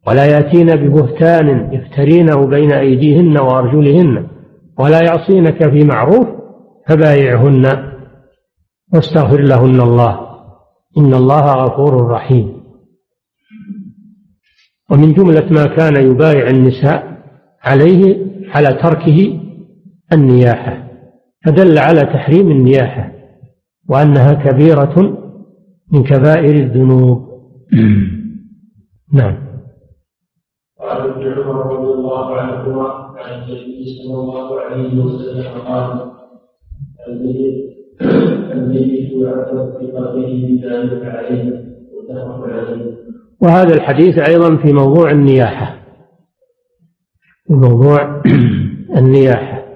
ولا 0.06 0.26
يأتين 0.26 0.66
ببهتان 0.66 1.72
يفترينه 1.72 2.46
بين 2.46 2.72
أيديهن 2.72 3.38
وأرجلهن 3.38 4.26
ولا 4.78 5.02
يعصينك 5.02 5.70
في 5.70 5.84
معروف 5.84 6.26
فبايعهن 6.88 7.92
واستغفر 8.94 9.40
لهن 9.40 9.80
الله. 9.80 10.26
إن 10.98 11.14
الله 11.14 11.52
غفور 11.52 12.10
رحيم. 12.10 12.56
ومن 14.90 15.12
جملة 15.12 15.52
ما 15.52 15.66
كان 15.66 16.10
يبايع 16.10 16.48
النساء 16.50 17.22
عليه 17.62 18.26
على 18.54 18.68
تركه 18.68 19.40
النياحة. 20.12 20.88
فدل 21.44 21.78
على 21.78 22.00
تحريم 22.00 22.50
النياحة 22.50 23.12
وأنها 23.88 24.32
كبيرة 24.32 25.18
من 25.92 26.02
كبائر 26.02 26.54
الذنوب. 26.54 27.26
نعم. 29.12 29.45
قال 30.86 31.10
ابن 31.10 31.32
عمر 31.32 31.72
رضي 31.72 31.92
الله 31.94 32.36
عنهما 32.36 32.88
عن 33.18 33.42
النبي 33.42 33.84
صلى 34.02 34.20
الله 34.20 34.60
عليه 34.60 35.04
وسلم 35.04 35.60
قال 35.60 36.10
الميت 38.52 39.12
يعذب 39.12 39.78
في 39.78 39.86
قبره 39.86 40.26
بذلك 40.26 41.04
عليه 41.04 41.64
متفق 42.02 42.44
عليه. 42.44 42.96
وهذا 43.42 43.74
الحديث 43.74 44.18
أيضا 44.18 44.56
في 44.56 44.72
موضوع 44.72 45.10
النياحة. 45.10 45.76
في 47.46 47.54
موضوع 47.54 48.22
النياحة. 49.00 49.66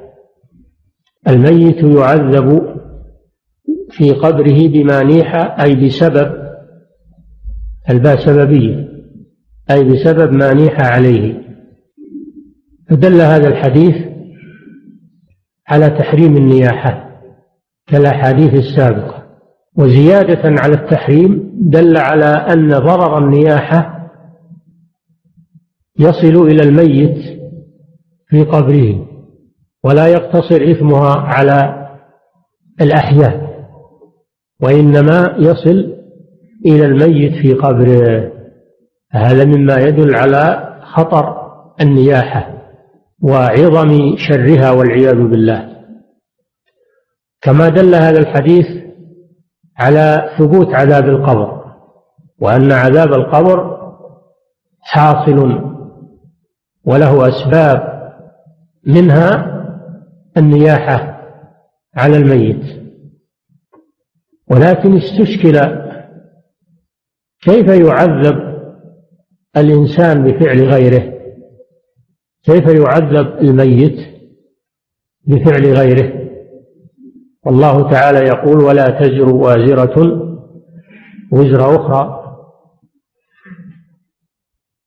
الميت 1.29 1.83
يعذب 1.85 2.77
في 3.91 4.13
قبره 4.13 4.69
بما 4.69 5.03
نيح 5.03 5.35
أي 5.61 5.75
بسبب 5.75 6.33
الباء 7.91 8.17
سببية 8.17 8.90
أي 9.71 9.85
بسبب 9.85 10.33
ما 10.33 10.53
نيح 10.53 10.81
عليه. 10.81 11.41
فدل 12.91 13.21
هذا 13.21 13.49
الحديث 13.49 13.95
على 15.69 15.91
تحريم 15.91 16.37
النياحة 16.37 17.11
كالأحاديث 17.87 18.55
السابقة. 18.55 19.21
وزيادة 19.77 20.43
على 20.45 20.75
التحريم 20.75 21.51
دل 21.61 21.97
على 21.97 22.25
أن 22.25 22.69
ضرر 22.69 23.19
النياحة 23.19 24.11
يصل 25.99 26.47
إلى 26.47 26.63
الميت 26.63 27.41
في 28.29 28.43
قبره 28.45 29.07
ولا 29.85 30.07
يقتصر 30.07 30.71
إثمها 30.71 31.17
على 31.17 31.87
الأحياء 32.81 33.51
وإنما 34.63 35.37
يصل 35.39 35.95
إلى 36.67 36.87
الميت 36.87 37.33
في 37.33 37.55
قبره. 37.55 38.30
هذا 39.11 39.45
مما 39.45 39.75
يدل 39.77 40.15
على 40.15 40.75
خطر 40.83 41.51
النياحة 41.81 42.61
وعظم 43.23 44.17
شرها 44.17 44.71
والعياذ 44.71 45.17
بالله. 45.17 45.77
كما 47.41 47.69
دل 47.69 47.95
هذا 47.95 48.19
الحديث 48.19 48.67
على 49.79 50.31
ثبوت 50.39 50.75
عذاب 50.75 51.05
القبر 51.05 51.65
وأن 52.41 52.73
عذاب 52.73 53.13
القبر 53.13 53.81
حاصل 54.81 55.61
وله 56.85 57.29
أسباب 57.29 58.01
منها 58.87 59.47
النياحة 60.37 61.21
على 61.97 62.17
الميت. 62.17 62.81
ولكن 64.51 64.97
استشكل 64.97 65.61
كيف 67.43 67.69
يعذب 67.69 68.50
الإنسان 69.57 70.25
بفعل 70.25 70.61
غيره. 70.61 71.21
كيف 72.45 72.65
يعذب 72.67 73.39
الميت 73.39 73.97
بفعل 75.27 75.73
غيره؟ 75.73 76.31
والله 77.47 77.91
تعالى 77.91 78.19
يقول 78.19 78.65
ولا 78.65 78.87
تزر 79.01 79.35
وازرة 79.35 80.21
وزر 81.33 81.77
أخرى. 81.77 82.21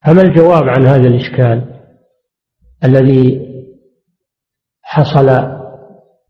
فما 0.06 0.22
الجواب 0.22 0.64
عن 0.64 0.86
هذا 0.86 1.08
الإشكال 1.08 1.82
الذي 2.84 3.54
حصل 4.82 5.28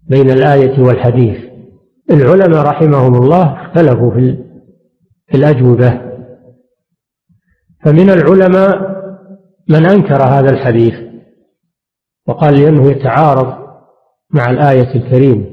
بين 0.09 0.29
الآية 0.29 0.79
والحديث؟ 0.79 1.37
العلماء 2.11 2.65
رحمهم 2.65 3.15
الله 3.15 3.61
اختلفوا 3.61 4.11
في 4.11 5.35
الأجوبة. 5.35 6.12
فمن 7.83 8.09
العلماء 8.09 8.93
من 9.69 9.85
أنكر 9.85 10.23
هذا 10.23 10.49
الحديث 10.49 10.93
وقال 12.27 12.59
لأنه 12.59 12.91
يتعارض 12.91 13.63
مع 14.33 14.49
الآية 14.49 14.95
الكريمة 14.95 15.45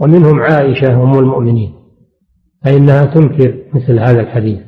ومنهم 0.00 0.40
عائشة 0.40 1.02
أم 1.02 1.18
المؤمنين 1.18 1.74
فإنها 2.64 3.04
تنكر 3.04 3.54
مثل 3.74 3.98
هذا 3.98 4.20
الحديث 4.20 4.60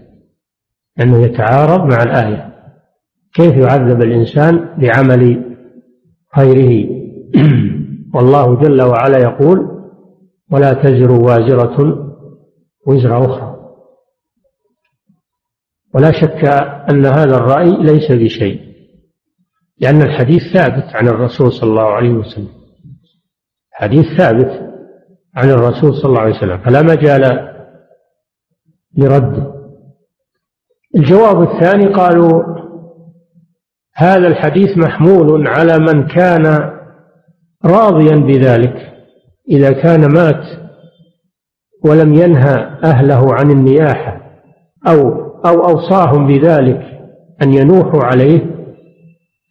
أنه 1.00 1.18
يتعارض 1.18 1.80
مع 1.80 2.02
الآية. 2.02 2.50
كيف 3.34 3.52
يعذب 3.52 4.02
الإنسان 4.02 4.68
بعمل 4.78 5.44
خيره؟ 6.36 6.90
والله 8.14 8.54
جل 8.54 8.82
وعلا 8.82 9.18
يقول 9.18 9.80
ولا 10.52 10.72
تزر 10.72 11.12
وازرة 11.12 12.06
وزر 12.86 13.24
أخرى. 13.24 13.49
ولا 15.94 16.12
شك 16.12 16.44
أن 16.90 17.06
هذا 17.06 17.36
الرأي 17.36 17.82
ليس 17.82 18.12
بشيء 18.12 18.70
لأن 19.78 20.02
الحديث 20.02 20.42
ثابت 20.54 20.84
عن 20.94 21.08
الرسول 21.08 21.52
صلى 21.52 21.70
الله 21.70 21.88
عليه 21.88 22.10
وسلم. 22.10 22.48
حديث 23.72 24.06
ثابت 24.18 24.70
عن 25.36 25.50
الرسول 25.50 25.94
صلى 25.94 26.04
الله 26.04 26.20
عليه 26.20 26.36
وسلم 26.36 26.58
فلا 26.58 26.82
مجال 26.82 27.50
لرده 28.98 29.54
الجواب 30.96 31.42
الثاني 31.42 31.86
قالوا 31.86 32.42
هذا 33.94 34.26
الحديث 34.26 34.78
محمول 34.78 35.48
على 35.48 35.78
من 35.78 36.06
كان 36.06 36.70
راضيا 37.64 38.16
بذلك 38.16 38.92
إذا 39.50 39.72
كان 39.72 40.12
مات 40.14 40.44
ولم 41.84 42.14
ينهى 42.14 42.78
أهله 42.84 43.34
عن 43.34 43.50
النياحة 43.50 44.20
أو 44.88 45.29
أو 45.46 45.68
أوصاهم 45.68 46.26
بذلك 46.26 46.80
أن 47.42 47.54
ينوحوا 47.54 48.04
عليه 48.04 48.60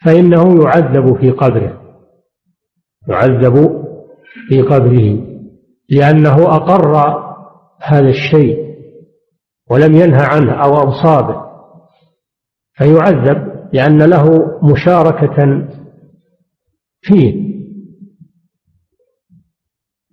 فإنه 0.06 0.64
يعذب 0.64 1.18
في 1.18 1.32
قبره. 1.32 1.82
يعذب 3.08 3.86
في 4.50 4.62
قبره 4.62 5.30
لأنه 5.90 6.36
أقر 6.36 6.96
هذا 7.82 8.10
الشيء 8.10 8.70
ولم 9.72 9.96
ينهى 9.96 10.26
عنه 10.26 10.52
أو 10.54 10.78
أوصى 10.78 11.28
به 11.28 11.42
فيعذب 12.74 13.50
لأن 13.74 14.02
له 14.02 14.26
مشاركة 14.64 15.68
فيه. 17.02 17.50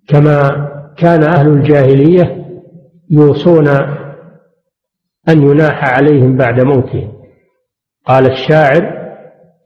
كما 0.09 0.67
كان 0.99 1.23
أهل 1.23 1.49
الجاهلية 1.49 2.47
يوصون 3.11 3.67
أن 5.29 5.43
يناح 5.43 5.95
عليهم 5.95 6.37
بعد 6.37 6.61
موتهم 6.61 7.13
قال 8.07 8.33
الشاعر 8.33 8.97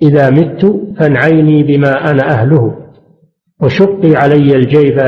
إذا 0.02 0.30
مت 0.30 0.66
فانعيني 0.98 1.62
بما 1.62 2.10
أنا 2.10 2.30
أهله 2.30 2.76
وشقي 3.62 4.16
علي 4.16 4.56
الجيب 4.56 4.98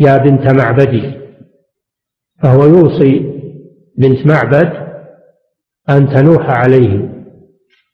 يا 0.00 0.16
بنت 0.16 0.52
معبدي. 0.52 1.14
فهو 2.42 2.64
يوصي 2.64 3.40
بنت 3.98 4.26
معبد 4.26 4.72
أن 5.90 6.08
تنوح 6.08 6.50
عليه 6.50 7.08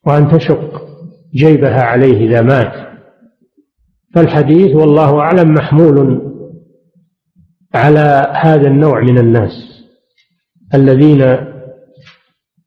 وأن 0.06 0.28
تشق 0.28 0.82
جيبها 1.34 1.82
عليه 1.82 2.28
إذا 2.28 2.40
مات. 2.40 2.90
فالحديث 4.14 4.76
والله 4.76 5.20
أعلم 5.20 5.54
محمول 5.54 6.20
على 7.74 8.32
هذا 8.36 8.68
النوع 8.68 9.00
من 9.00 9.18
الناس. 9.18 9.69
الذين 10.74 11.36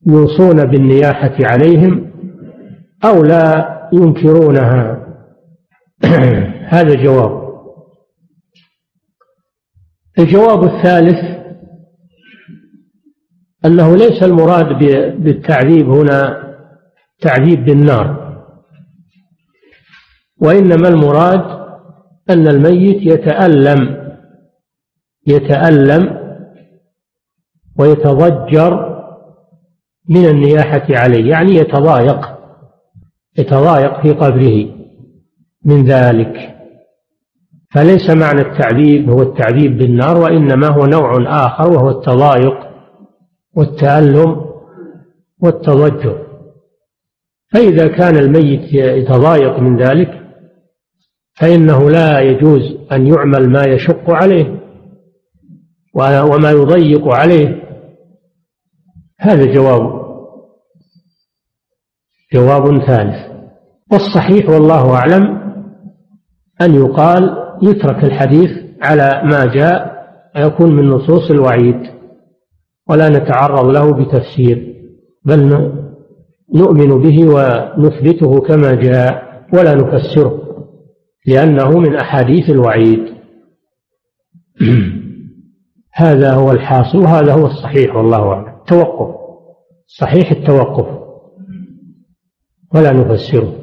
يوصون 0.08 0.66
بالنياحة 0.66 1.36
عليهم 1.39 2.12
أو 3.06 3.24
لا 3.24 3.74
ينكرونها. 3.93 5.08
هذا 6.76 7.04
جواب 7.04 7.43
الجواب 10.20 10.64
الثالث 10.64 11.34
أنه 13.66 13.95
ليس 13.95 14.24
المراد 14.24 14.66
بالتعذيب 15.24 15.89
هنا 15.89 16.43
تعذيب 17.22 17.66
بالنار 17.66 18.24
وإنما 20.41 20.88
المراد 20.88 21.64
أن 22.30 22.47
الميت 22.47 23.01
يتألم 23.01 24.14
يتألم 25.28 26.22
ويتضجر 27.80 28.93
من 30.09 30.26
النياحة 30.26 30.86
عليه 30.89 31.30
يعني 31.30 31.55
يتضايق 31.55 32.34
يتضايق 33.38 34.01
في 34.01 34.11
قبره 34.11 34.65
من 35.65 35.86
ذلك. 35.86 36.55
فليس 37.71 38.09
معنى 38.09 38.41
التعذيب 38.41 39.09
هو 39.09 39.21
التعذيب 39.21 39.78
بالنار 39.78 40.17
وإنما 40.17 40.67
هو 40.67 40.86
نوع 40.86 41.45
آخر 41.45 41.69
وهو 41.69 41.89
التضايق 41.89 42.53
والتألم 43.55 44.45
والتضجر. 45.39 46.28
فإذا 47.53 47.88
كان 47.88 48.17
الميت 48.17 48.74
يتضايق 48.74 49.59
من 49.59 49.78
ذلك 49.78 50.09
فإنه 51.39 51.89
لا 51.89 52.19
يجوز 52.19 52.61
أن 52.91 53.07
يعمل 53.07 53.49
ما 53.49 53.63
يشق 53.63 54.09
عليه. 54.09 54.62
وما 55.93 56.51
يضيق 56.51 57.07
عليه. 57.07 57.63
هذا 59.19 59.53
جواب. 59.53 60.03
جواب 62.33 62.85
ثالث. 62.85 63.33
والصحيح 63.91 64.49
والله 64.49 64.95
أعلم 64.95 65.43
أن 66.61 66.75
يقال 66.75 67.37
يترك 67.63 68.03
الحديث 68.03 68.49
على 68.81 69.21
ما 69.25 69.45
جاء 69.45 69.93
ويكون 70.35 70.75
من 70.75 70.89
نصوص 70.89 71.31
الوعيد 71.31 71.79
ولا 72.89 73.09
نتعرض 73.09 73.65
له 73.65 73.91
بتفسير 73.91 74.73
بل 75.25 75.71
نؤمن 76.55 77.01
به 77.01 77.27
ونثبته 77.27 78.39
كما 78.39 78.73
جاء 78.73 79.23
ولا 79.53 79.75
نفسره 79.75 80.39
لأنه 81.27 81.79
من 81.79 81.95
أحاديث 81.95 82.49
الوعيد. 82.49 83.13
هذا 85.95 86.33
هو 86.33 86.51
الحاصل 86.51 86.97
وهذا 86.97 87.33
هو 87.33 87.45
الصحيح 87.45 87.95
والله 87.95 88.33
أعلم. 88.33 88.53
توقف. 88.67 89.15
صحيح 89.87 90.31
التوقف. 90.31 91.03
ولا 92.75 92.93
نفسره 92.93 93.53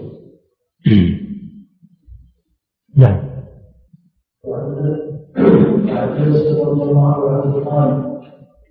نعم. 2.97 3.31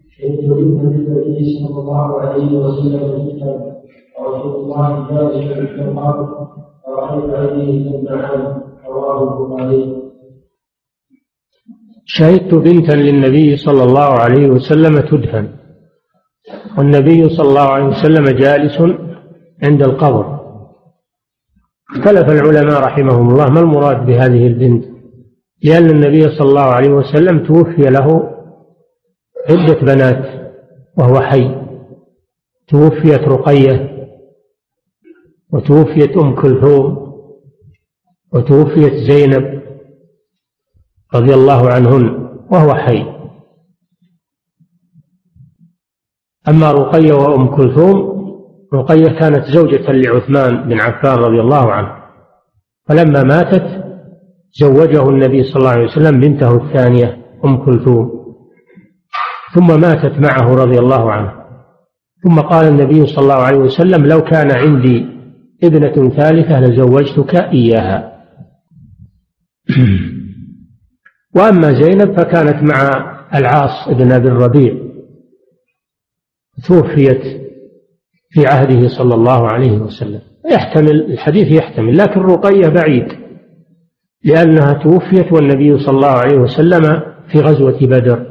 شهدت 0.09 0.39
النبي 0.39 1.59
صلى 1.59 1.79
الله 1.79 2.21
عليه 2.21 2.57
وسلم 2.57 3.01
ورسول 4.19 4.55
الله 4.55 5.07
جالس 5.09 5.47
في 5.53 5.81
القبر 5.81 6.47
فرأيت 6.85 7.29
أيديه 7.33 7.91
تدمعان 7.91 8.61
رواه 8.87 9.23
البخاري 9.23 10.08
شهدت 12.15 12.53
بنتا 12.53 12.93
للنبي 12.93 13.57
صلى 13.57 13.83
الله 13.83 14.09
عليه 14.23 14.47
وسلم 14.47 14.99
تدفن. 14.99 15.47
والنبي 16.77 17.29
صلى 17.29 17.49
الله 17.49 17.67
عليه 17.73 17.85
وسلم 17.85 18.25
جالس 18.25 18.77
عند 19.63 19.83
القبر. 19.83 20.39
اختلف 21.91 22.27
العلماء 22.29 22.81
رحمهم 22.81 23.29
الله 23.29 23.45
ما 23.49 23.59
المراد 23.59 24.05
بهذه 24.05 24.47
البنت. 24.47 24.85
لأن 25.63 25.89
النبي 25.89 26.21
صلى 26.21 26.49
الله 26.49 26.69
عليه 26.77 26.89
وسلم 26.89 27.35
توفي 27.47 27.81
له 27.81 28.07
عدة 29.49 29.79
بنات 29.81 30.23
وهو 30.97 31.21
حي. 31.21 31.55
توفيت 32.67 33.23
رقية 33.27 33.75
وتوفيت 35.53 36.17
أم 36.17 36.35
كلثوم 36.35 37.13
وتوفيت 38.33 38.93
زينب 38.93 39.58
رضي 41.15 41.33
الله 41.33 41.69
عنهن 41.69 42.29
وهو 42.51 42.75
حي. 42.75 43.05
أما 46.49 46.71
رقية 46.71 47.13
وأم 47.13 47.55
كلثوم 47.55 48.19
رقية 48.73 49.19
كانت 49.19 49.45
زوجة 49.45 49.91
لعثمان 49.91 50.69
بن 50.69 50.79
عفان 50.79 51.17
رضي 51.17 51.39
الله 51.41 51.71
عنه 51.71 51.99
فلما 52.89 53.23
ماتت 53.23 53.85
زوجه 54.53 55.09
النبي 55.09 55.43
صلى 55.43 55.55
الله 55.55 55.69
عليه 55.69 55.85
وسلم 55.85 56.19
بنته 56.19 56.55
الثانية 56.55 57.17
أم 57.45 57.65
كلثوم. 57.65 58.19
ثم 59.55 59.81
ماتت 59.81 60.19
معه 60.19 60.55
رضي 60.55 60.79
الله 60.79 61.11
عنه. 61.11 61.31
ثم 62.23 62.39
قال 62.39 62.67
النبي 62.67 63.05
صلى 63.05 63.23
الله 63.23 63.43
عليه 63.43 63.57
وسلم 63.57 64.05
لو 64.05 64.21
كان 64.21 64.51
عندي 64.51 65.05
ابنة 65.63 66.09
ثالثة 66.09 66.59
لزوجتك 66.59 67.35
إياها. 67.35 68.19
وأما 71.35 71.71
زينب 71.71 72.17
فكانت 72.19 72.63
مع 72.63 72.89
العاص 73.35 73.89
بن 73.89 74.11
أبي 74.11 74.27
الربيع 74.27 74.73
توفيت 76.67 77.21
في 78.29 78.47
عهده 78.47 78.87
صلى 78.87 79.15
الله 79.15 79.47
عليه 79.47 79.71
وسلم. 79.71 80.21
يحتمل 80.51 81.11
الحديث 81.11 81.51
يحتمل 81.51 81.97
لكن 81.97 82.21
رقية 82.21 82.67
بعيد 82.67 83.07
لأنها 84.23 84.73
توفيت 84.73 85.33
والنبي 85.33 85.79
صلى 85.79 85.95
الله 85.95 86.07
عليه 86.07 86.37
وسلم 86.37 87.01
في 87.31 87.39
غزوة 87.39 87.79
بدر. 87.81 88.25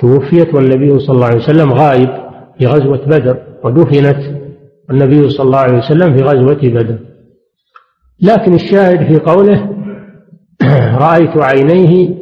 توفيت 0.00 0.54
والنبي 0.54 0.98
صلى 0.98 1.14
الله 1.14 1.26
عليه 1.26 1.38
وسلم 1.38 1.72
غائب 1.72 2.08
في 2.58 2.66
غزوة 2.66 3.06
بدر 3.06 3.42
ودفنت 3.64 4.38
النبي 4.90 5.30
صلى 5.30 5.46
الله 5.46 5.58
عليه 5.58 5.78
وسلم 5.78 6.16
في 6.16 6.22
غزوة 6.22 6.60
بدر. 6.62 6.98
لكن 8.22 8.54
الشاهد 8.54 9.12
في 9.12 9.18
قوله 9.18 9.77
رأيت 11.04 11.36
عينيه 11.36 12.14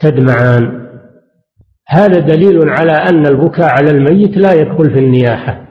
تدمعان. 0.00 0.82
هذا 1.88 2.18
دليل 2.18 2.68
على 2.68 2.92
أن 2.92 3.26
البكاء 3.26 3.68
على 3.68 3.90
الميت 3.90 4.36
لا 4.36 4.52
يدخل 4.52 4.90
في 4.90 4.98
النياحة. 4.98 5.66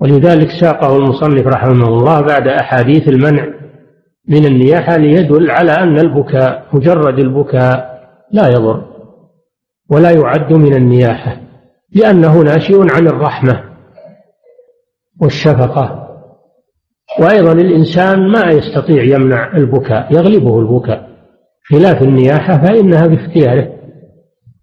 ولذلك 0.00 0.48
ساقه 0.60 0.96
المصنف 0.96 1.46
رحمه 1.46 1.88
الله 1.88 2.20
بعد 2.20 2.48
أحاديث 2.48 3.08
المنع 3.08 3.46
من 4.28 4.46
النياحة 4.46 4.96
ليدل 4.96 5.50
على 5.50 5.72
أن 5.72 5.98
البكاء 5.98 6.66
مجرد 6.72 7.18
البكاء 7.18 8.02
لا 8.32 8.48
يضر 8.48 8.84
ولا 9.90 10.10
يعد 10.10 10.52
من 10.52 10.74
النياحة 10.74 11.36
لأنه 11.94 12.42
ناشئ 12.42 12.94
عن 12.94 13.06
الرحمة 13.06 13.64
والشفقة. 15.20 16.01
وأيضا 17.20 17.52
الإنسان 17.52 18.28
ما 18.28 18.50
يستطيع 18.50 19.02
يمنع 19.02 19.56
البكاء 19.56 20.14
يغلبه 20.14 20.60
البكاء. 20.60 21.08
خلاف 21.70 22.02
النياحة 22.02 22.66
فإنها 22.66 23.06
باختياره. 23.06 23.72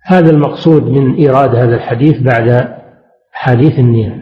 هذا 0.06 0.30
المقصود 0.30 0.84
من 0.84 1.16
إيراد 1.16 1.56
هذا 1.56 1.76
الحديث 1.76 2.22
بعد 2.22 2.76
حديث 3.32 3.80
النياحة. 3.80 4.22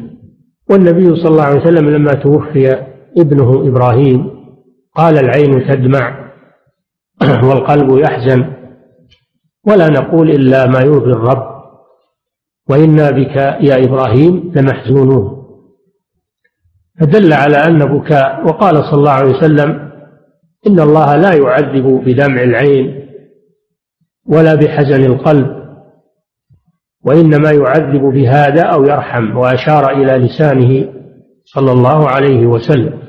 والنبي 0.70 1.16
صلى 1.16 1.32
الله 1.32 1.44
عليه 1.44 1.62
وسلم 1.62 1.90
لما 1.90 2.14
توفي 2.14 2.88
ابنه 3.18 3.68
إبراهيم 3.68 4.30
قال 4.96 5.18
العين 5.18 5.68
تدمع 5.68 6.32
والقلب 7.50 7.98
يحزن. 7.98 8.54
ولا 9.68 9.88
نقول 9.88 10.30
إلا 10.30 10.66
ما 10.66 10.80
يرضي 10.80 11.12
الرب. 11.12 11.58
وإنا 12.70 13.12
بك 13.12 13.36
يا 13.62 13.86
إبراهيم 13.86 14.52
لمحزونون. 14.56 15.37
فدل 17.00 17.34
على 17.34 17.58
أن 17.58 17.80
بكاء. 17.86 18.46
وقال 18.46 18.76
صلى 18.76 19.00
الله 19.00 19.12
عليه 19.12 19.38
وسلم 19.38 19.92
إن 20.68 20.80
الله 20.80 21.16
لا 21.16 21.34
يعذب 21.34 22.04
بدمع 22.06 22.44
العين 22.44 23.08
ولا 24.26 24.56
بحزن 24.56 25.06
القلب 25.06 25.58
وإنما 27.06 27.52
يعذب 27.52 28.02
بهذا 28.02 28.62
أو 28.62 28.84
يرحم 28.84 29.38
وأشار 29.38 29.92
إلى 29.92 30.18
لسانه 30.28 30.94
صلى 31.46 31.72
الله 31.72 32.10
عليه 32.10 32.46
وسلم. 32.46 33.00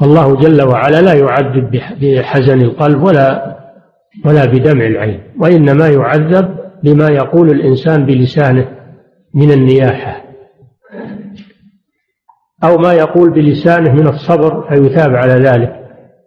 والله 0.00 0.36
جل 0.36 0.62
وعلا 0.62 1.02
لا 1.02 1.14
يعذب 1.14 1.70
بحزن 2.00 2.60
القلب 2.60 3.02
ولا 3.02 3.56
ولا 4.24 4.44
بدمع 4.44 4.86
العين 4.86 5.20
وإنما 5.40 5.88
يعذب 5.88 6.56
بما 6.82 7.08
يقول 7.08 7.50
الإنسان 7.50 8.06
بلسانه 8.06 8.68
من 9.34 9.50
النياحة. 9.50 10.25
أو 12.64 12.78
ما 12.78 12.92
يقول 12.92 13.30
بلسانه 13.30 13.92
من 13.92 14.08
الصبر 14.08 14.68
فيثاب 14.68 15.14
على 15.14 15.32
ذلك. 15.32 15.72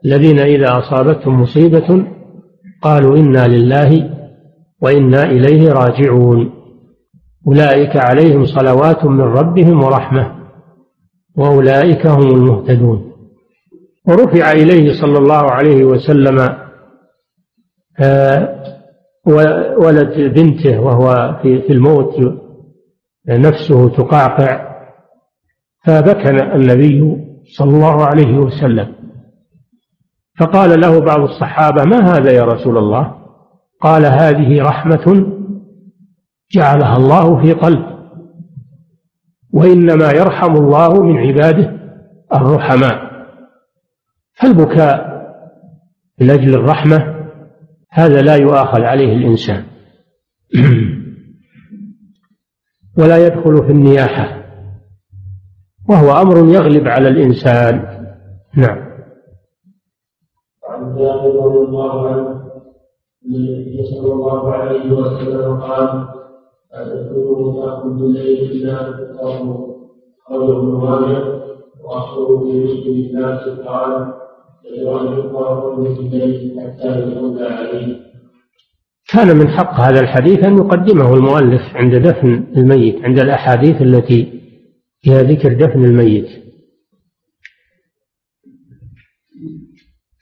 الذين 0.06 0.40
إذا 0.40 0.78
أصابتهم 0.78 1.42
مصيبة 1.42 2.06
قالوا 2.82 3.18
إنا 3.18 3.48
لله 3.48 4.10
وإنا 4.82 5.24
إليه 5.24 5.72
راجعون. 5.72 6.52
أولئك 7.48 7.98
عليهم 7.98 8.46
صلوات 8.46 9.06
من 9.06 9.22
ربهم 9.22 9.84
ورحمة 9.84 10.36
وأولئك 11.38 12.08
هم 12.08 12.28
المهتدون. 12.28 13.12
ورفع 14.08 14.52
إليه 14.52 15.02
صلى 15.02 15.18
الله 15.18 15.52
عليه 15.52 15.84
وسلم 15.84 16.56
آه، 18.00 18.60
ولد 19.78 20.34
بنته 20.40 20.80
وهو 20.80 21.40
في 21.42 21.70
الموت 21.70 22.16
نفسه 23.30 23.90
تقعقع 23.90 24.69
فبكى 25.90 26.30
النبي 26.30 27.18
صلى 27.58 27.70
الله 27.70 28.06
عليه 28.06 28.38
وسلم. 28.38 28.96
فقال 30.40 30.82
له 30.82 31.00
بعض 31.00 31.20
الصحابة 31.20 31.84
ما 31.84 32.00
هذا 32.00 32.32
يا 32.32 32.44
رسول 32.44 32.78
الله؟ 32.78 33.16
قال 33.82 34.06
هذه 34.06 34.62
رحمة 34.62 35.34
جعلها 36.52 36.98
الله 36.98 37.42
في 37.42 37.54
قلب 37.54 37.86
وإنما 39.54 40.12
يرحم 40.12 40.56
الله 40.56 41.04
من 41.04 41.18
عباده 41.18 41.80
الرحماء. 42.34 43.10
فالبكاء 44.34 45.10
من 46.22 46.30
أجل 46.30 46.54
الرحمة 46.54 47.30
هذا 47.92 48.22
لا 48.22 48.36
يؤاخذ 48.36 48.82
عليه 48.82 49.14
الإنسان. 49.14 49.64
ولا 53.00 53.28
يدخل 53.28 53.66
في 53.66 53.72
النياحة. 53.72 54.39
وهو 55.90 56.22
أمر 56.22 56.54
يغلب 56.54 56.88
على 56.88 57.08
الإنسان. 57.08 57.76
نعم. 58.58 58.90
عن 60.70 60.96
جابر 60.96 61.46
رضي 61.46 61.58
الله 61.58 62.10
عنه 62.10 62.40
النبي 63.26 63.84
صلى 63.84 64.14
الله 64.14 64.54
عليه 64.54 64.92
وسلم 64.92 65.60
قال 65.60 66.08
أتذكرون 66.74 67.56
تأكل 67.56 67.90
بالليل 67.90 68.52
إلا 68.52 68.92
تقاموا 68.92 69.68
قول 70.30 70.56
ابن 70.56 70.68
ماجه 70.68 71.40
وأخبروا 71.84 72.52
في 72.52 72.64
مسلم 72.64 72.94
الناس 72.94 73.60
قال 73.68 74.14
كان 79.14 79.38
من 79.38 79.48
حق 79.48 79.80
هذا 79.80 80.00
الحديث 80.00 80.44
أن 80.44 80.58
يقدمه 80.58 81.14
المؤلف 81.14 81.62
عند 81.76 81.96
دفن 81.96 82.48
الميت 82.58 83.06
عند 83.06 83.20
الأحاديث 83.20 83.82
التي 83.82 84.39
فيها 85.02 85.24
ذكر 85.24 85.54
دفن 85.54 85.86
الميت. 85.86 86.28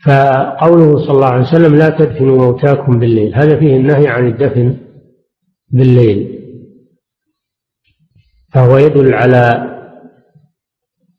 فقوله 0.05 1.05
صلى 1.05 1.11
الله 1.11 1.28
عليه 1.28 1.47
وسلم 1.47 1.75
لا 1.75 1.89
تدفنوا 1.89 2.38
موتاكم 2.38 2.99
بالليل. 2.99 3.36
هذا 3.36 3.59
فيه 3.59 3.75
النهي 3.75 4.07
عن 4.07 4.28
الدفن 4.28 4.78
بالليل. 5.69 6.38
فهو 8.53 8.78
يدل 8.78 9.13
على 9.13 9.73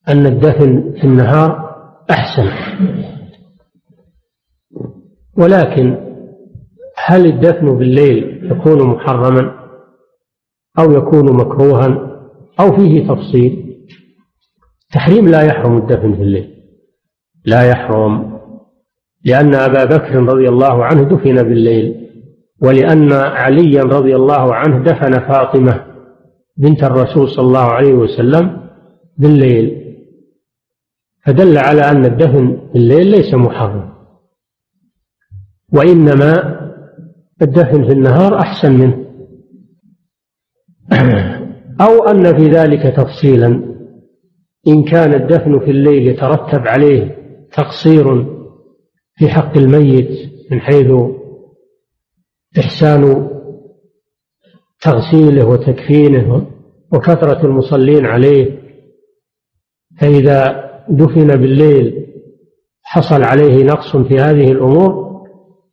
أن 0.09 0.27
الدفن 0.27 0.95
في 1.01 1.05
النهار 1.05 1.69
أحسن. 2.11 2.49
ولكن 5.39 6.09
هل 7.07 7.27
الدفن 7.27 7.79
بالليل 7.79 8.51
يكون 8.53 8.87
محرما 8.89 9.59
أو 10.79 10.93
يكون 10.93 11.37
مكروها؟ 11.37 12.08
أو 12.61 12.77
فيه 12.77 13.09
تفصيل. 13.09 13.79
تحريم 14.93 15.29
لا 15.29 15.43
يحرم 15.43 15.77
الدفن 15.77 16.15
في 16.15 16.23
الليل. 16.23 16.55
لا 17.45 17.63
يحرم 17.63 18.39
لأن 19.25 19.55
أبا 19.55 19.85
بكر 19.85 20.15
رضي 20.15 20.49
الله 20.49 20.85
عنه 20.85 21.03
دفن 21.03 21.43
بالليل 21.43 22.09
ولأن 22.63 23.13
عليا 23.13 23.83
رضي 23.83 24.17
الله 24.17 24.55
عنه 24.55 24.85
دفن 24.85 25.13
فاطمة 25.13 25.85
بنت 26.57 26.85
الرسول 26.85 27.29
صلى 27.29 27.47
الله 27.47 27.65
عليه 27.65 27.93
وسلم 27.93 28.71
بالليل. 29.19 29.97
فدل 31.27 31.59
على 31.59 31.81
أن 31.81 32.05
الدفن 32.05 32.71
بالليل 32.75 33.11
ليس 33.11 33.35
محرم. 33.35 33.93
وإنما 35.73 36.59
الدفن 37.43 37.87
في 37.87 37.93
النهار 37.93 38.39
أحسن 38.39 38.73
منه. 38.73 39.05
أو 41.81 42.09
أن 42.09 42.37
في 42.37 42.45
ذلك 42.51 42.83
تفصيلا. 42.97 43.69
إن 44.69 44.85
كان 44.85 45.15
الدفن 45.15 45.59
في 45.59 45.71
الليل 45.71 46.07
يترتب 46.09 46.69
عليه 46.69 47.19
تقصير 47.53 48.25
في 49.17 49.29
حق 49.29 49.57
الميت 49.59 50.31
من 50.51 50.61
حيث 50.61 50.93
إحسان 52.59 53.29
تغسيله 54.81 55.47
وتكفينه 55.47 56.47
وكثرة 56.93 57.47
المصلين 57.47 58.07
عليه 58.07 58.63
فإذا 60.01 60.65
دفن 60.91 61.27
بالليل 61.27 62.07
حصل 62.83 63.23
عليه 63.23 63.65
نقص 63.65 63.97
في 63.97 64.15
هذه 64.19 64.53
الأمور 64.53 65.09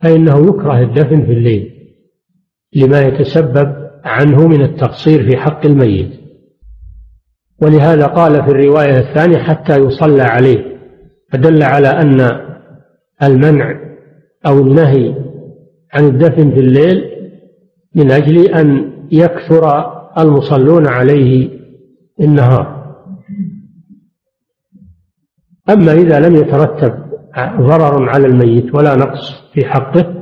فإنه 0.02 0.48
يكره 0.48 0.80
الدفن 0.82 1.26
في 1.26 1.32
الليل 1.32 1.72
لما 2.76 3.02
يتسبب 3.02 3.85
عنه 4.06 4.48
من 4.48 4.61
التقصير 4.61 5.30
في 5.30 5.38
حق 5.38 5.65
الميت. 5.65 6.11
ولهذا 7.61 8.06
قال 8.06 8.44
في 8.44 8.52
الرواية 8.52 8.98
الثانية 8.98 9.38
حتى 9.38 9.77
يصلى 9.77 10.22
عليه 10.22 10.77
فدل 11.32 11.64
على 11.64 11.88
أن 11.88 12.32
المنع 13.23 13.80
أو 14.48 14.60
النهي 14.60 15.15
عن 15.94 16.06
الدفن 16.06 16.52
في 16.52 16.60
الليل 16.60 17.03
من 17.95 18.11
أجل 18.11 18.48
أن 18.48 18.91
يكثر 19.11 19.95
المصلون 20.18 20.88
عليه 20.88 21.49
النهار. 22.22 22.95
أما 25.69 25.94
إذا 25.94 26.19
لم 26.19 26.36
يترتب 26.36 27.06
ضرر 27.60 28.10
على 28.10 28.27
الميت 28.27 28.76
ولا 28.76 28.95
نقص 28.95 29.52
في 29.53 29.65
حقه 29.65 30.14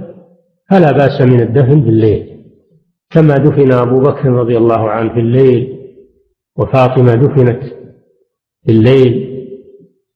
فلا 0.70 0.92
بأس 0.92 1.22
من 1.22 1.42
الدفن 1.42 1.82
بالليل 1.82 2.33
كما 3.14 3.38
دفن 3.38 3.72
أبو 3.74 4.00
بكر 4.00 4.30
رضي 4.30 4.58
الله 4.58 4.90
عنه 4.90 5.14
في 5.14 5.20
الليل 5.20 5.80
وفاطمة 6.58 7.16
دفنت 7.16 7.64
في 8.66 8.72
الليل 8.72 9.34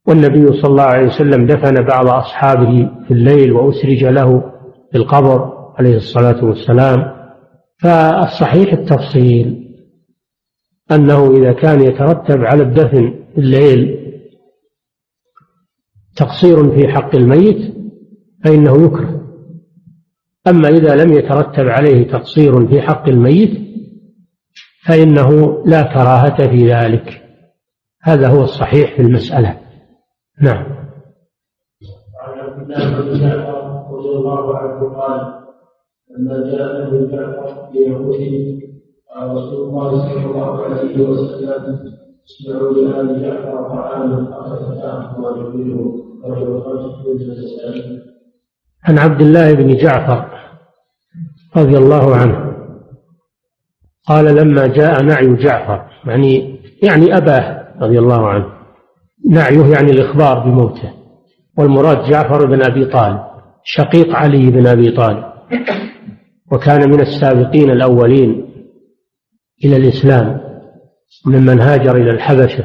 والنبي 0.07 0.61
صلى 0.61 0.71
الله 0.71 0.83
عليه 0.83 1.07
وسلم 1.07 1.45
دفن 1.45 1.73
بعض 1.85 2.07
أصحابه 2.07 2.89
في 3.07 3.13
الليل 3.13 3.51
وأسرج 3.51 4.03
له 4.05 4.51
في 4.91 4.97
القبر 4.97 5.53
عليه 5.77 5.95
الصلاة 5.97 6.45
والسلام. 6.45 7.17
فالصحيح 7.81 8.73
التفصيل 8.73 9.67
أنه 10.91 11.31
إذا 11.31 11.53
كان 11.53 11.81
يترتب 11.81 12.43
على 12.43 12.63
الدفن 12.63 13.13
في 13.35 13.41
الليل 13.41 13.97
تقصير 16.15 16.71
في 16.71 16.87
حق 16.87 17.15
الميت 17.15 17.73
فإنه 18.43 18.85
يكره. 18.85 19.16
أما 20.47 20.67
إذا 20.69 20.95
لم 20.95 21.13
يترتب 21.13 21.67
عليه 21.67 22.11
تقصير 22.11 22.67
في 22.67 22.81
حق 22.81 23.09
الميت 23.09 23.67
فإنه 24.87 25.63
لا 25.65 25.81
كراهة 25.81 26.47
في 26.47 26.73
ذلك. 26.73 27.21
هذا 28.03 28.27
هو 28.27 28.43
الصحيح 28.43 28.95
في 28.95 29.01
المسألة. 29.01 29.59
نعم. 30.41 30.77
رضي 33.91 34.09
الله 34.09 34.57
عنه 34.57 34.95
قال 34.95 35.37
لما 36.17 36.51
جاء 36.51 36.87
ابن 36.87 37.11
جعفر 37.11 37.69
ليهوده 37.73 38.67
قال 39.15 39.31
رسول 39.31 39.69
الله 39.69 39.91
صلى 39.91 40.25
الله 40.25 40.63
عليه 40.63 41.09
وسلم 41.09 41.97
اسمعوا 42.25 42.73
لآل 42.73 43.21
جعفر 43.21 43.69
طعاما 43.69 44.39
أخذ 44.39 44.81
تأخذ 44.81 45.19
وجبره 45.19 46.03
رجل 46.25 46.61
خمس 46.61 46.97
عن 48.83 48.97
عبد 48.97 49.21
الله 49.21 49.53
بن 49.53 49.77
جعفر 49.77 50.36
رضي 51.55 51.77
الله 51.77 52.15
عنه. 52.15 52.53
قال 54.07 54.35
لما 54.35 54.67
جاء 54.67 55.03
نعي 55.03 55.35
جعفر. 55.35 55.85
يعني 56.05 56.59
يعني 56.83 57.17
أباه 57.17 57.67
رضي 57.81 57.99
الله 57.99 58.27
عنه. 58.27 58.45
نعيه 59.29 59.65
يعني 59.73 59.91
الإخبار 59.91 60.39
بموته. 60.39 60.93
والمراد 61.57 62.09
جعفر 62.09 62.45
بن 62.45 62.63
أبي 62.63 62.85
طالب. 62.85 63.19
شقيق 63.63 64.15
علي 64.15 64.49
بن 64.49 64.67
أبي 64.67 64.91
طالب. 64.91 65.23
وكان 66.51 66.89
من 66.89 67.01
السابقين 67.01 67.71
الأولين 67.71 68.47
إلى 69.65 69.77
الإسلام. 69.77 70.41
ممن 71.25 71.59
هاجر 71.59 71.95
إلى 71.95 72.11
الحبشة. 72.11 72.63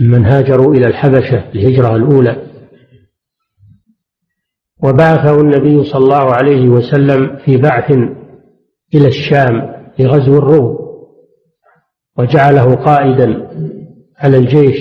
ممن 0.00 0.26
هاجروا 0.26 0.74
إلى 0.74 0.86
الحبشة 0.86 1.50
الهجرة 1.54 1.96
الأولى. 1.96 2.47
وبعثه 4.82 5.40
النبي 5.40 5.84
صلى 5.84 6.04
الله 6.04 6.34
عليه 6.34 6.68
وسلم 6.68 7.36
في 7.36 7.56
بعث 7.56 7.90
إلى 8.94 9.08
الشام 9.08 9.74
لغزو 9.98 10.38
الروم 10.38 10.78
وجعله 12.18 12.74
قائدا 12.74 13.48
على 14.18 14.36
الجيش 14.36 14.76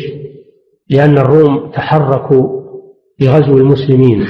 لأن 0.89 1.17
الروم 1.17 1.71
تحركوا 1.71 2.61
لغزو 3.19 3.57
المسلمين. 3.57 4.25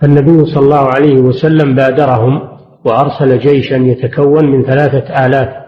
فالنبي 0.00 0.44
صلى 0.44 0.64
الله 0.64 0.86
عليه 0.86 1.20
وسلم 1.20 1.74
بادرهم 1.74 2.58
وأرسل 2.84 3.38
جيشا 3.38 3.74
يتكون 3.74 4.46
من 4.46 4.62
ثلاثة 4.64 5.26
آلاف 5.26 5.66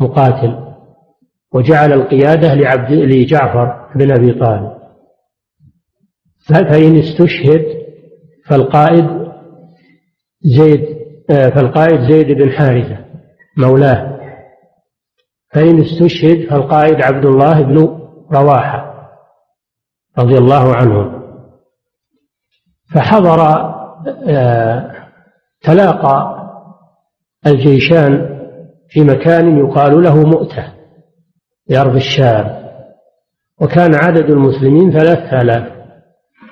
مقاتل 0.00 0.64
وجعل 1.54 1.92
القيادة 1.92 2.54
لعبد 2.54 2.92
لجعفر 2.92 3.88
بن 3.96 4.10
أبي 4.12 4.32
طالب. 4.32 4.83
فإن 6.48 6.98
استشهد 6.98 7.64
فالقائد 8.46 9.24
زيد 10.42 10.94
فالقائد 11.28 12.00
زيد 12.10 12.26
بن 12.26 12.50
حارثة 12.50 13.04
مولاه. 13.56 14.14
فإن 15.54 15.80
استشهد 15.80 16.48
فالقائد 16.50 17.02
عبد 17.02 17.24
الله 17.24 17.62
بن 17.62 17.98
رواحة 18.32 18.94
رضي 20.18 20.38
الله 20.38 20.74
عنه. 20.74 21.22
فحضر 22.94 23.40
آه، 24.28 24.90
تلاقى 25.62 26.44
الجيشان 27.46 28.38
في 28.88 29.00
مكان 29.00 29.58
يقال 29.58 30.02
له 30.02 30.26
مؤتة 30.26 30.72
في 31.66 31.78
أرض 31.78 31.94
الشام. 31.94 32.64
وكان 33.60 33.94
عدد 33.94 34.30
المسلمين 34.30 34.92
ثلاثة 34.92 35.40
آلاف. 35.40 35.73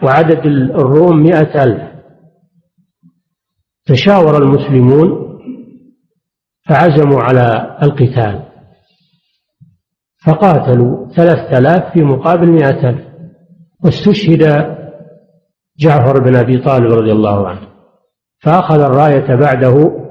وعدد 0.05 0.47
الروم 0.47 1.23
مئة 1.23 1.65
ألف. 1.65 1.83
تشاور 3.87 4.43
المسلمون 4.43 5.39
فعزموا 6.69 7.21
على 7.21 7.79
القتال. 7.83 8.43
فقاتلوا 10.27 11.09
ثلاثة 11.09 11.59
آلاف 11.59 11.93
في 11.93 12.03
مقابل 12.03 12.51
مئة 12.51 12.89
ألف. 12.89 13.03
واستشهد 13.85 14.43
جعفر 15.79 16.21
بن 16.21 16.37
أبي 16.37 16.59
طالب 16.59 16.93
رضي 16.93 17.13
الله 17.13 17.49
عنه. 17.49 17.69
فأخذ 18.41 18.81
الراية 18.81 19.35
بعده 19.35 20.03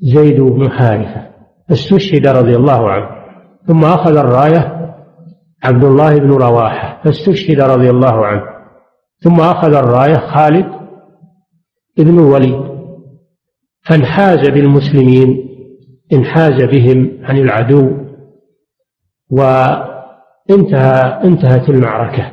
زيد 0.00 0.40
بن 0.40 0.70
حارثة. 0.70 1.28
فاستشهد 1.68 2.26
رضي 2.26 2.56
الله 2.56 2.90
عنه. 2.90 3.08
ثم 3.66 3.84
أخذ 3.84 4.16
الراية 4.16 4.94
عبد 5.64 5.84
الله 5.84 6.18
بن 6.18 6.30
رواحة. 6.30 7.02
فاستشهد 7.04 7.60
رضي 7.60 7.90
الله 7.90 8.26
عنه. 8.26 8.57
ثم 9.20 9.40
أخذ 9.40 9.74
الراية 9.74 10.16
خالد 10.16 10.66
بن 11.98 12.18
الوليد 12.18 12.68
فانحاز 13.82 14.48
بالمسلمين 14.48 15.48
انحاز 16.12 16.62
بهم 16.62 17.18
عن 17.22 17.38
العدو 17.38 18.08
وانتهى 19.30 21.20
انتهت 21.24 21.68
المعركة. 21.68 22.32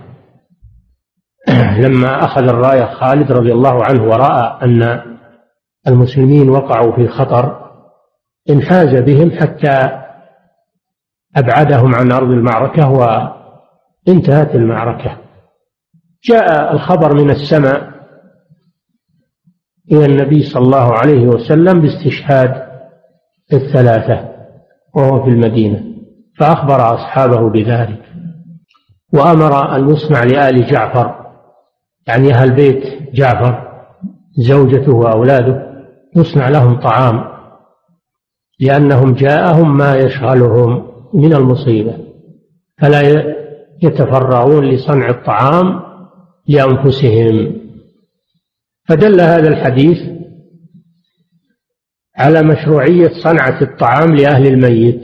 لما 1.83 2.25
أخذ 2.25 2.43
الراية 2.43 2.85
خالد 2.85 3.31
رضي 3.31 3.51
الله 3.51 3.83
عنه 3.83 4.03
ورأى 4.03 4.59
أن 4.63 5.01
المسلمين 5.87 6.49
وقعوا 6.49 6.95
في 6.95 7.07
خطر 7.07 7.71
انحاز 8.49 8.95
بهم 8.95 9.31
حتى 9.31 10.01
أبعدهم 11.35 11.95
عن 11.95 12.11
أرض 12.11 12.29
المعركة 12.29 12.89
وانتهت 14.07 14.55
المعركة. 14.55 15.24
جاء 16.29 16.73
الخبر 16.73 17.13
من 17.13 17.29
السماء 17.29 17.95
إلى 19.91 20.05
النبي 20.05 20.43
صلى 20.43 20.63
الله 20.63 20.93
عليه 20.93 21.27
وسلم 21.27 21.81
باستشهاد 21.81 22.65
الثلاثة 23.53 24.29
وهو 24.95 25.23
في 25.23 25.29
المدينة 25.29 25.83
فأخبر 26.39 26.93
أصحابه 26.95 27.49
بذلك 27.49 28.01
وأمر 29.13 29.75
أن 29.75 29.89
يصنع 29.89 30.23
لآل 30.23 30.67
جعفر 30.67 31.25
يعني 32.07 32.33
أهل 32.33 32.51
بيت 32.51 33.13
جعفر 33.13 33.67
زوجته 34.37 34.93
وأولاده 34.93 35.75
يصنع 36.15 36.49
لهم 36.49 36.79
طعام 36.79 37.23
لأنهم 38.59 39.13
جاءهم 39.13 39.77
ما 39.77 39.95
يشغلهم 39.95 40.87
من 41.13 41.33
المصيبة 41.33 41.97
فلا 42.81 43.01
يتفرغون 43.83 44.65
لصنع 44.65 45.09
الطعام 45.09 45.84
لأنفسهم. 46.47 47.55
فدل 48.87 49.21
هذا 49.21 49.49
الحديث 49.49 49.97
على 52.17 52.43
مشروعية 52.43 53.09
صنعة 53.23 53.61
الطعام 53.61 54.15
لأهل 54.15 54.47
الميت 54.47 55.01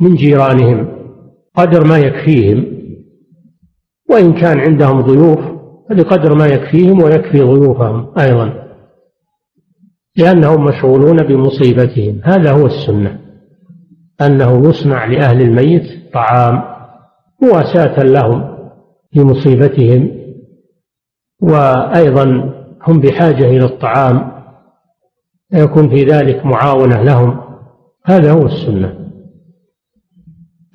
من 0.00 0.14
جيرانهم 0.14 0.88
قدر 1.54 1.84
ما 1.84 1.98
يكفيهم 1.98 2.66
وإن 4.10 4.32
كان 4.32 4.58
عندهم 4.58 5.00
ضيوف 5.00 5.38
فلقدر 5.88 6.34
ما 6.34 6.46
يكفيهم 6.46 7.02
ويكفي 7.02 7.40
ضيوفهم 7.40 8.12
أيضا 8.18 8.64
لأنهم 10.16 10.64
مشغولون 10.64 11.16
بمصيبتهم. 11.16 12.20
هذا 12.24 12.52
هو 12.52 12.66
السنة 12.66 13.20
أنه 14.20 14.68
يصنع 14.68 15.04
لأهل 15.04 15.40
الميت 15.40 16.12
طعام 16.12 16.62
مواساة 17.42 18.02
لهم 18.02 18.54
في 19.12 19.20
مصيبتهم 19.20 20.23
وأيضا 21.44 22.54
هم 22.86 23.00
بحاجة 23.00 23.44
إلى 23.44 23.64
الطعام 23.64 24.32
يكون 25.52 25.88
في 25.88 26.04
ذلك 26.04 26.46
معاونة 26.46 27.02
لهم. 27.02 27.40
هذا 28.04 28.32
هو 28.32 28.46
السنة. 28.46 28.94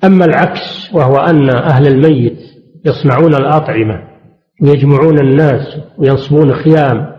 أما 0.04 0.24
العكس 0.24 0.94
وهو 0.94 1.16
أن 1.16 1.50
أهل 1.50 1.86
الميت 1.86 2.38
يصنعون 2.84 3.34
الأطعمة 3.34 4.02
ويجمعون 4.62 5.18
الناس 5.18 5.80
وينصبون 5.98 6.54
خيام 6.54 7.12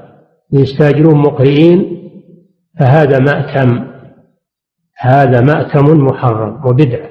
ويستاجرون 0.53 1.15
مقرئين 1.15 2.01
فهذا 2.79 3.19
مأتم 3.19 3.87
هذا 4.97 5.41
مأتم 5.41 6.05
محرم 6.05 6.65
وبدعة 6.65 7.09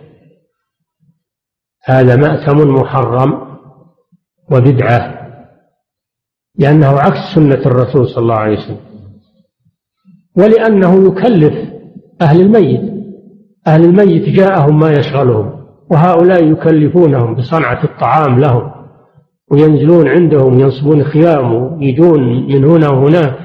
هذا 1.84 2.16
مأتم 2.16 2.74
محرم 2.74 3.58
وبدعة. 4.50 5.19
لأنه 6.60 6.86
عكس 6.86 7.34
سنة 7.34 7.66
الرسول 7.66 8.08
صلى 8.08 8.22
الله 8.22 8.34
عليه 8.34 8.58
وسلم. 8.58 8.80
ولأنه 10.36 11.06
يكلف 11.08 11.54
أهل 12.22 12.40
الميت. 12.40 12.90
أهل 13.66 13.84
الميت 13.84 14.28
جاءهم 14.28 14.78
ما 14.78 14.92
يشغلهم 14.92 15.60
وهؤلاء 15.90 16.52
يكلفونهم 16.52 17.34
بصنعة 17.34 17.84
الطعام 17.84 18.40
لهم 18.40 18.70
وينزلون 19.50 20.08
عندهم 20.08 20.60
ينصبون 20.60 21.04
خيام 21.04 21.54
ويجون 21.54 22.46
من 22.46 22.64
هنا 22.64 22.88
وهناك 22.88 23.38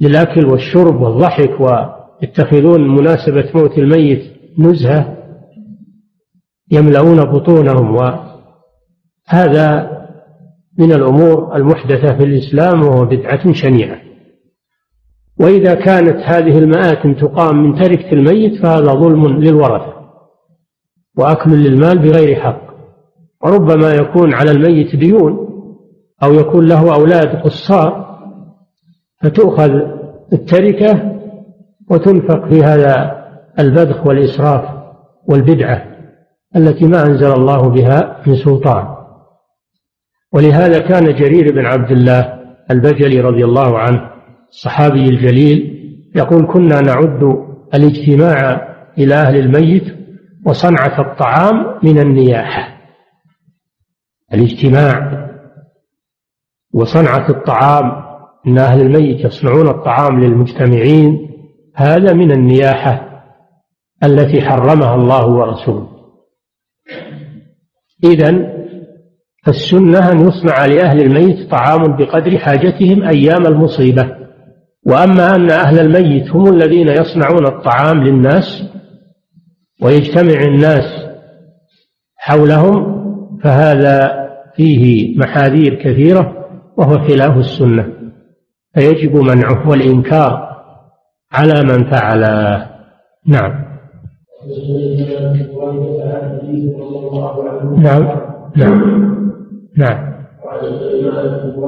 للأكل 0.00 0.46
والشرب 0.46 1.00
والضحك 1.00 1.60
ويتخذون 1.60 2.88
مناسبة 2.88 3.50
موت 3.54 3.78
الميت 3.78 4.22
نزهة 4.58 5.16
يملؤون 6.70 7.24
بطونهم 7.24 7.94
وهذا 9.28 9.97
من 10.78 10.92
الأمور 10.92 11.56
المحدثة 11.56 12.16
في 12.16 12.24
الإسلام 12.24 12.82
وهو 12.82 13.04
بدعة 13.04 13.52
شنيعة. 13.52 13.98
وإذا 15.40 15.74
كانت 15.74 16.16
هذه 16.16 16.58
المآتم 16.58 17.14
تقام 17.14 17.62
من 17.62 17.74
تركة 17.74 18.12
الميت 18.12 18.62
فهذا 18.62 18.92
ظلم 18.92 19.26
للورثة 19.26 19.92
وأكل 21.18 21.50
للمال 21.50 21.98
بغير 21.98 22.40
حق. 22.40 22.68
وربما 23.44 23.94
يكون 23.94 24.34
على 24.34 24.50
الميت 24.50 24.96
ديون 24.96 25.48
أو 26.22 26.34
يكون 26.34 26.66
له 26.66 26.94
أولاد 26.94 27.36
قصار 27.36 28.18
فتؤخذ 29.22 29.70
التركة 30.32 31.18
وتنفق 31.90 32.48
في 32.48 32.62
هذا 32.62 33.18
البذخ 33.58 34.06
والإسراف 34.06 34.64
والبدعة 35.28 35.84
التي 36.56 36.86
ما 36.86 37.06
أنزل 37.06 37.32
الله 37.32 37.68
بها 37.68 38.22
من 38.26 38.34
سلطان. 38.36 38.97
ولهذا 40.32 40.78
كان 40.78 41.14
جرير 41.14 41.52
بن 41.54 41.66
عبد 41.66 41.90
الله 41.90 42.38
البجلي 42.70 43.20
رضي 43.20 43.44
الله 43.44 43.78
عنه 43.78 44.10
الصحابي 44.48 45.08
الجليل 45.08 45.78
يقول 46.16 46.46
كنا 46.46 46.80
نعد 46.80 47.48
الاجتماع 47.74 48.68
إلى 48.98 49.14
أهل 49.14 49.36
الميت 49.36 49.98
وصنعة 50.46 51.00
الطعام 51.00 51.78
من 51.82 51.98
النياحة. 51.98 52.78
الاجتماع 54.34 55.28
وصنعة 56.74 57.30
الطعام 57.30 58.08
أن 58.46 58.58
أهل 58.58 58.80
الميت 58.80 59.24
يصنعون 59.24 59.68
الطعام 59.68 60.20
للمجتمعين 60.20 61.30
هذا 61.74 62.12
من 62.12 62.32
النياحة 62.32 63.22
التي 64.04 64.40
حرمها 64.42 64.94
الله 64.94 65.26
ورسوله. 65.26 65.88
إذا 68.04 68.58
فالسنة 69.48 70.12
أن 70.12 70.20
يصنع 70.28 70.66
لأهل 70.66 71.00
الميت 71.00 71.50
طعام 71.50 71.96
بقدر 71.96 72.38
حاجتهم 72.38 73.02
أيام 73.02 73.46
المصيبة. 73.46 74.16
وأما 74.86 75.36
أن 75.36 75.50
أهل 75.50 75.78
الميت 75.78 76.30
هم 76.30 76.48
الذين 76.48 76.88
يصنعون 76.88 77.46
الطعام 77.46 78.04
للناس 78.04 78.62
ويجتمع 79.82 80.40
الناس 80.40 80.84
حولهم 82.16 82.98
فهذا 83.42 84.10
فيه 84.56 85.14
محاذير 85.18 85.74
كثيرة 85.74 86.46
وهو 86.76 87.08
خلاف 87.08 87.36
السنة. 87.36 87.86
فيجب 88.74 89.16
منعه 89.16 89.68
والإنكار 89.68 90.48
على 91.32 91.62
من 91.62 91.90
فعله 91.90 92.66
نعم. 93.26 93.64
نعم. 97.78 98.08
نعم. 98.56 99.17
نعم. 99.78 100.12
وعن 100.44 100.60
سليمان 100.60 101.52
بن 101.56 101.64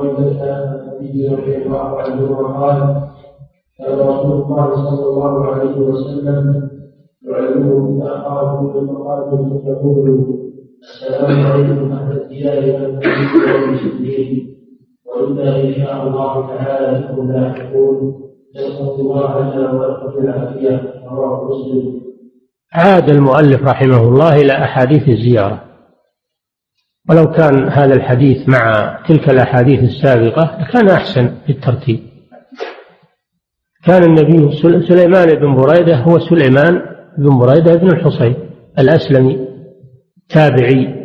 النبي 1.01 1.29
رضي 1.29 1.57
الله 1.57 1.79
قال 2.61 3.03
كان 3.79 3.99
رسول 3.99 4.43
الله 4.43 4.75
صلى 4.75 5.07
الله 5.07 5.47
عليه 5.47 5.77
وسلم 5.77 6.71
يعلمه 7.23 7.99
اذا 7.99 8.17
اخاه 8.17 8.73
في 8.73 8.79
المقابر 8.79 9.61
يقول 9.67 10.41
السلام 10.83 11.47
عليكم 11.47 11.93
أهل 11.93 12.23
الديار 12.23 12.91
والمسلمين 13.55 14.57
وأنا 15.07 15.61
ان 15.61 15.75
شاء 15.75 16.07
الله 16.07 16.47
تعالى 16.47 17.09
بكم 17.09 17.33
لاحقون 17.33 18.15
نسال 18.57 19.01
الله 19.01 19.41
لنا 19.41 19.73
ولكم 19.73 20.19
العافيه 20.19 20.95
رواه 21.11 21.49
مسلم 21.49 22.01
عاد 22.73 23.11
المؤلف 23.11 23.63
رحمه 23.63 24.09
الله 24.09 24.37
إلى 24.37 24.53
أحاديث 24.53 25.09
الزيارة. 25.09 25.70
ولو 27.09 27.31
كان 27.31 27.69
هذا 27.69 27.95
الحديث 27.95 28.49
مع 28.49 28.99
تلك 29.09 29.31
الأحاديث 29.31 29.81
السابقة 29.81 30.59
لكان 30.61 30.89
أحسن 30.89 31.35
في 31.47 31.53
الترتيب 31.53 32.01
كان 33.85 34.03
النبي 34.03 34.57
سليمان 34.89 35.35
بن 35.35 35.55
بريدة 35.55 35.97
هو 35.97 36.19
سليمان 36.19 36.83
بن 37.19 37.39
بريدة 37.39 37.77
بن 37.77 37.87
الحصين 37.87 38.35
الأسلمي 38.79 39.49
تابعي 40.29 41.01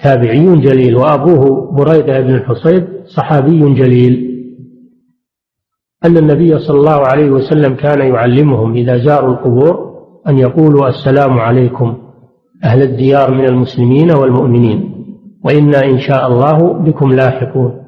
تابعي 0.00 0.56
جليل 0.56 0.96
وأبوه 0.96 1.72
بريدة 1.72 2.20
بن 2.20 2.34
الحصيب 2.34 2.88
صحابي 3.06 3.74
جليل. 3.74 4.34
أن 6.04 6.16
النبي 6.16 6.58
صلى 6.58 6.76
الله 6.76 7.06
عليه 7.06 7.30
وسلم 7.30 7.74
كان 7.74 8.14
يعلمهم 8.14 8.74
إذا 8.74 8.98
زاروا 8.98 9.32
القبور 9.32 9.94
أن 10.28 10.38
يقولوا 10.38 10.88
السلام 10.88 11.38
عليكم 11.38 11.98
أهل 12.64 12.82
الديار 12.82 13.30
من 13.30 13.44
المسلمين 13.44 14.12
والمؤمنين. 14.12 14.93
وإنا 15.44 15.84
إن 15.84 15.98
شاء 15.98 16.26
الله 16.26 16.72
بكم 16.72 17.12
لاحقون. 17.12 17.84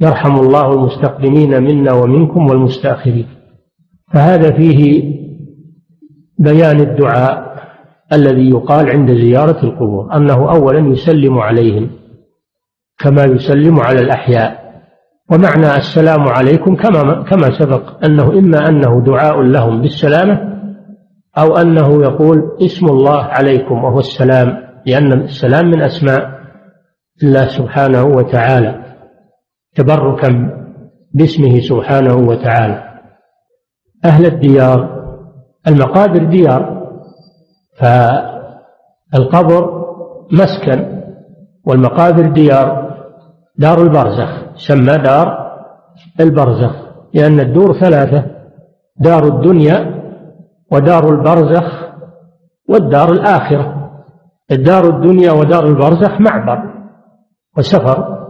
يرحم 0.00 0.36
الله 0.40 0.72
المستقدمين 0.72 1.62
منا 1.62 1.92
ومنكم 1.92 2.46
والمستأخرين. 2.46 3.26
فهذا 4.12 4.50
فيه 4.56 5.04
بيان 6.38 6.80
الدعاء 6.80 7.50
الذي 8.12 8.50
يقال 8.50 8.90
عند 8.90 9.10
زيارة 9.12 9.64
القبور 9.64 10.16
أنه 10.16 10.50
أولا 10.54 10.78
يسلم 10.78 11.38
عليهم 11.38 11.90
كما 12.98 13.24
يسلم 13.24 13.80
على 13.80 14.00
الأحياء. 14.00 14.60
ومعنى 15.32 15.76
السلام 15.76 16.28
عليكم 16.28 16.76
كما 16.76 17.22
كما 17.22 17.58
سبق 17.58 18.04
أنه 18.04 18.32
إما 18.32 18.68
أنه 18.68 19.04
دعاء 19.06 19.40
لهم 19.40 19.82
بالسلامة 19.82 20.50
أو 21.38 21.56
أنه 21.56 22.02
يقول 22.02 22.56
اسم 22.62 22.86
الله 22.86 23.22
عليكم 23.22 23.84
وهو 23.84 23.98
السلام 23.98 24.56
لأن 24.86 25.12
السلام 25.12 25.70
من 25.70 25.82
أسماء. 25.82 26.39
الله 27.22 27.48
سبحانه 27.48 28.04
وتعالى 28.04 28.84
تبركا 29.74 30.30
باسمه 31.14 31.60
سبحانه 31.60 32.14
وتعالى. 32.14 32.90
أهل 34.04 34.26
الديار 34.26 35.00
المقابر 35.68 36.24
ديار 36.24 36.86
فالقبر 39.12 39.84
مسكن 40.32 41.00
والمقابر 41.64 42.26
ديار 42.26 42.90
دار 43.58 43.82
البرزخ 43.82 44.30
سمى 44.56 44.98
دار 44.98 45.50
البرزخ 46.20 46.74
لأن 47.14 47.40
الدور 47.40 47.72
ثلاثة 47.80 48.24
دار 48.96 49.24
الدنيا 49.24 50.00
ودار 50.72 51.08
البرزخ 51.08 51.90
والدار 52.68 53.12
الآخرة. 53.12 53.90
الدار 54.50 54.88
الدنيا 54.88 55.32
ودار 55.32 55.66
البرزخ 55.66 56.20
معبر. 56.20 56.69
وسفر 57.60 58.20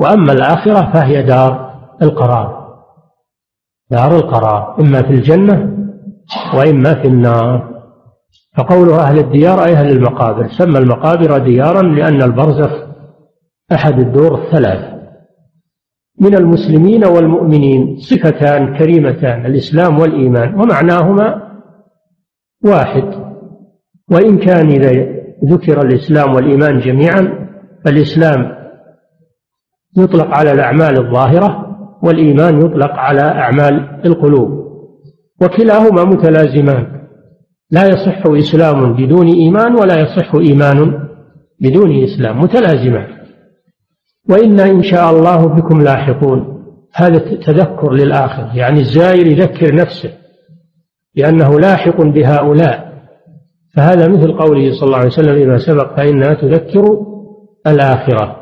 وأما 0.00 0.32
الآخرة 0.32 0.92
فهي 0.92 1.22
دار 1.22 1.70
القرار. 2.02 2.60
دار 3.90 4.16
القرار 4.16 4.76
إما 4.80 5.02
في 5.02 5.10
الجنة 5.10 5.76
وإما 6.54 6.94
في 6.94 7.08
النار. 7.08 7.70
فقوله 8.56 9.00
أهل 9.00 9.18
الديار 9.18 9.64
أي 9.64 9.72
أهل 9.72 9.90
المقابر. 9.90 10.48
سمى 10.48 10.78
المقابر 10.78 11.38
ديارا 11.38 11.82
لأن 11.82 12.22
البرزخ 12.22 12.70
أحد 13.72 13.98
الدور 13.98 14.42
الثلاث. 14.42 15.00
من 16.20 16.34
المسلمين 16.34 17.04
والمؤمنين 17.04 17.96
صفتان 17.96 18.78
كريمتان 18.78 19.46
الإسلام 19.46 19.98
والإيمان 19.98 20.54
ومعناهما 20.60 21.42
واحد. 22.64 23.30
وإن 24.10 24.38
كان 24.38 24.68
إذا 24.68 25.20
ذكر 25.44 25.82
الإسلام 25.82 26.34
والإيمان 26.34 26.78
جميعا 26.78 27.48
فالإسلام 27.84 28.59
يطلق 29.98 30.26
على 30.26 30.52
الأعمال 30.52 31.06
الظاهرة 31.06 31.66
والإيمان 32.02 32.58
يطلق 32.58 32.90
على 32.90 33.20
أعمال 33.20 34.00
القلوب. 34.06 34.60
وكلاهما 35.42 36.04
متلازمان. 36.04 36.86
لا 37.70 37.86
يصح 37.86 38.22
إسلام 38.26 38.92
بدون 38.92 39.26
إيمان 39.26 39.74
ولا 39.74 40.00
يصح 40.00 40.34
إيمان 40.34 41.08
بدون 41.60 42.04
إسلام. 42.04 42.40
متلازمان. 42.40 43.06
وإنا 44.30 44.64
إن 44.64 44.82
شاء 44.82 45.10
الله 45.10 45.46
بكم 45.46 45.80
لاحقون. 45.82 46.64
هذا 46.94 47.18
تذكر 47.18 47.92
للآخر. 47.92 48.50
يعني 48.54 48.80
الزائر 48.80 49.26
يذكر 49.26 49.74
نفسه 49.74 50.10
لأنه 51.16 51.60
لاحق 51.60 52.02
بهؤلاء. 52.02 52.90
فهذا 53.76 54.08
مثل 54.08 54.32
قوله 54.32 54.72
صلى 54.72 54.86
الله 54.86 54.98
عليه 54.98 55.08
وسلم 55.08 55.34
فيما 55.34 55.58
سبق 55.58 55.96
فإنها 55.96 56.34
تذكر 56.34 57.06
الآخرة. 57.66 58.39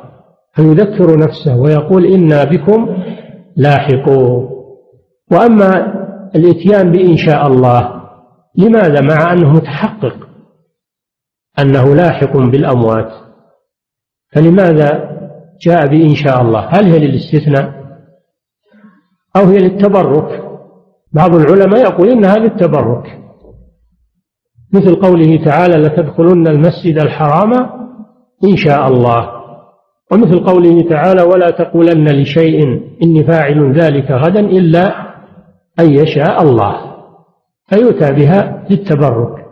فيذكر 0.54 1.18
نفسه 1.18 1.56
ويقول 1.56 2.06
إنا 2.06 2.44
بكم 2.44 2.96
لاحقون. 3.56 4.50
وأما 5.32 5.94
الإتيان 6.34 6.92
بإن 6.92 7.16
شاء 7.16 7.46
الله 7.46 8.02
لماذا؟ 8.56 9.00
مع 9.00 9.32
أنه 9.32 9.52
متحقق 9.52 10.16
أنه 11.58 11.94
لاحق 11.94 12.36
بالأموات. 12.36 13.12
فلماذا 14.32 15.18
جاء 15.60 15.86
بإن 15.86 16.14
شاء 16.14 16.42
الله؟ 16.42 16.60
هل 16.60 16.84
هي 16.84 16.98
للاستثناء 16.98 17.78
أو 19.36 19.44
هي 19.44 19.58
للتبرك؟ 19.58 20.44
بعض 21.12 21.34
العلماء 21.34 21.80
يقول 21.80 22.08
إنها 22.08 22.36
للتبرك. 22.36 23.18
مثل 24.72 24.94
قوله 24.94 25.44
تعالى 25.44 25.74
لتدخلن 25.74 26.48
المسجد 26.48 26.98
الحرام 26.98 27.52
إن 28.44 28.56
شاء 28.56 28.88
الله. 28.88 29.37
ومثل 30.12 30.38
قوله 30.38 30.88
تعالى 30.88 31.22
ولا 31.22 31.50
تقولن 31.50 32.08
لشيء 32.08 32.80
إني 33.02 33.24
فاعل 33.24 33.72
ذلك 33.72 34.10
غدا 34.10 34.40
إلا 34.40 35.08
أن 35.80 35.90
يشاء 35.92 36.42
الله 36.42 36.76
فيؤتى 37.68 38.12
بها 38.12 38.66
للتبرك. 38.70 39.46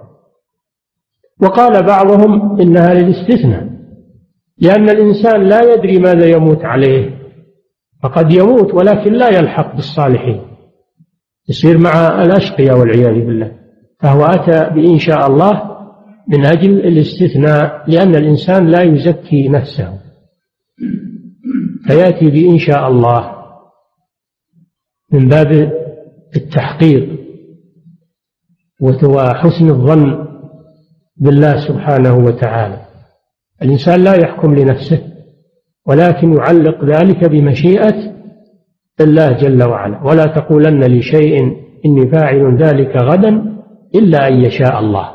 وقال 1.42 1.82
بعضهم 1.82 2.60
إنها 2.60 2.94
للاستثناء 2.94 3.66
لأن 4.58 4.90
الإنسان 4.90 5.42
لا 5.42 5.74
يدري 5.74 5.98
ماذا 5.98 6.26
يموت 6.26 6.64
عليه 6.64 7.10
فقد 8.02 8.32
يموت 8.32 8.74
ولكن 8.74 9.12
لا 9.12 9.38
يلحق 9.38 9.74
بالصالحين. 9.74 10.40
يصير 11.48 11.78
مع 11.78 12.22
الأشقياء 12.22 12.78
والعياذ 12.78 13.26
بالله 13.26 13.52
فهو 14.00 14.24
أتى 14.24 14.74
بإن 14.74 14.98
شاء 14.98 15.26
الله 15.26 15.76
من 16.28 16.46
أجل 16.46 16.70
الاستثناء 16.70 17.84
لأن 17.86 18.14
الإنسان 18.14 18.66
لا 18.66 18.82
يزكي 18.82 19.48
نفسه. 19.48 20.05
فيأتي 21.86 22.30
بإن 22.30 22.58
شاء 22.58 22.88
الله 22.88 23.36
من 25.12 25.28
باب 25.28 25.72
التحقيق 26.36 27.16
وحسن 28.80 29.70
الظن 29.70 30.26
بالله 31.16 31.68
سبحانه 31.68 32.14
وتعالى. 32.16 32.86
الإنسان 33.62 34.04
لا 34.04 34.14
يحكم 34.14 34.54
لنفسه 34.54 35.02
ولكن 35.86 36.36
يعلق 36.36 36.84
ذلك 36.84 37.24
بمشيئة 37.30 38.16
الله 39.00 39.32
جل 39.32 39.62
وعلا. 39.62 40.02
ولا 40.02 40.24
تقولن 40.24 40.84
لشيء 40.84 41.56
إني 41.86 42.10
فاعل 42.10 42.56
ذلك 42.56 42.96
غدا 42.96 43.56
إلا 43.94 44.28
أن 44.28 44.44
يشاء 44.44 44.78
الله. 44.78 45.10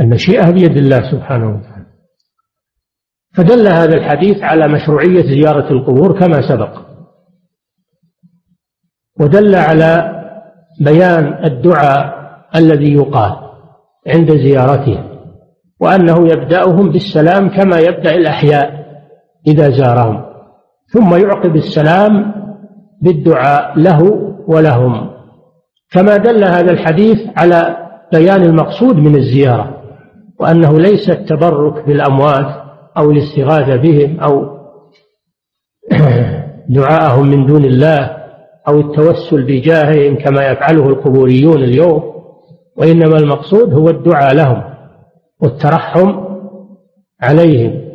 المشيئة 0.00 0.50
بيد 0.50 0.76
الله 0.76 1.10
سبحانه 1.10 1.48
وتعالى. 1.48 1.69
فدل 3.34 3.68
هذا 3.68 3.94
الحديث 3.94 4.42
على 4.42 4.68
مشروعية 4.68 5.22
زيارة 5.22 5.72
القبور 5.72 6.18
كما 6.18 6.48
سبق. 6.48 6.78
ودل 9.20 9.54
على 9.54 10.20
بيان 10.80 11.44
الدعاء 11.44 12.20
الذي 12.56 12.92
يقال 12.92 13.36
عند 14.06 14.30
زيارته 14.30 15.04
وأنه 15.80 16.28
يبدأهم 16.28 16.90
بالسلام 16.90 17.48
كما 17.48 17.78
يبدأ 17.78 18.14
الأحياء 18.14 18.86
إذا 19.46 19.70
زارهم 19.70 20.24
ثم 20.92 21.14
يعقب 21.14 21.56
السلام 21.56 22.32
بالدعاء 23.02 23.78
له 23.78 24.02
ولهم. 24.46 25.10
كما 25.90 26.16
دل 26.16 26.44
هذا 26.44 26.70
الحديث 26.70 27.18
على 27.36 27.76
بيان 28.12 28.42
المقصود 28.42 28.96
من 28.96 29.16
الزيارة 29.16 29.82
وأنه 30.40 30.78
ليس 30.78 31.10
التبرك 31.10 31.86
بالأموات 31.86 32.59
أو 32.98 33.10
الاستغاثة 33.10 33.76
بهم 33.76 34.20
أو 34.20 34.60
دعاءهم 36.76 37.28
من 37.28 37.46
دون 37.46 37.64
الله 37.64 38.16
أو 38.68 38.80
التوسل 38.80 39.42
بجاههم 39.42 40.16
كما 40.16 40.48
يفعله 40.50 40.88
القبوريون 40.88 41.62
اليوم 41.62 42.10
وإنما 42.76 43.16
المقصود 43.16 43.74
هو 43.74 43.88
الدعاء 43.88 44.34
لهم 44.34 44.62
والترحم 45.42 46.30
عليهم 47.22 47.90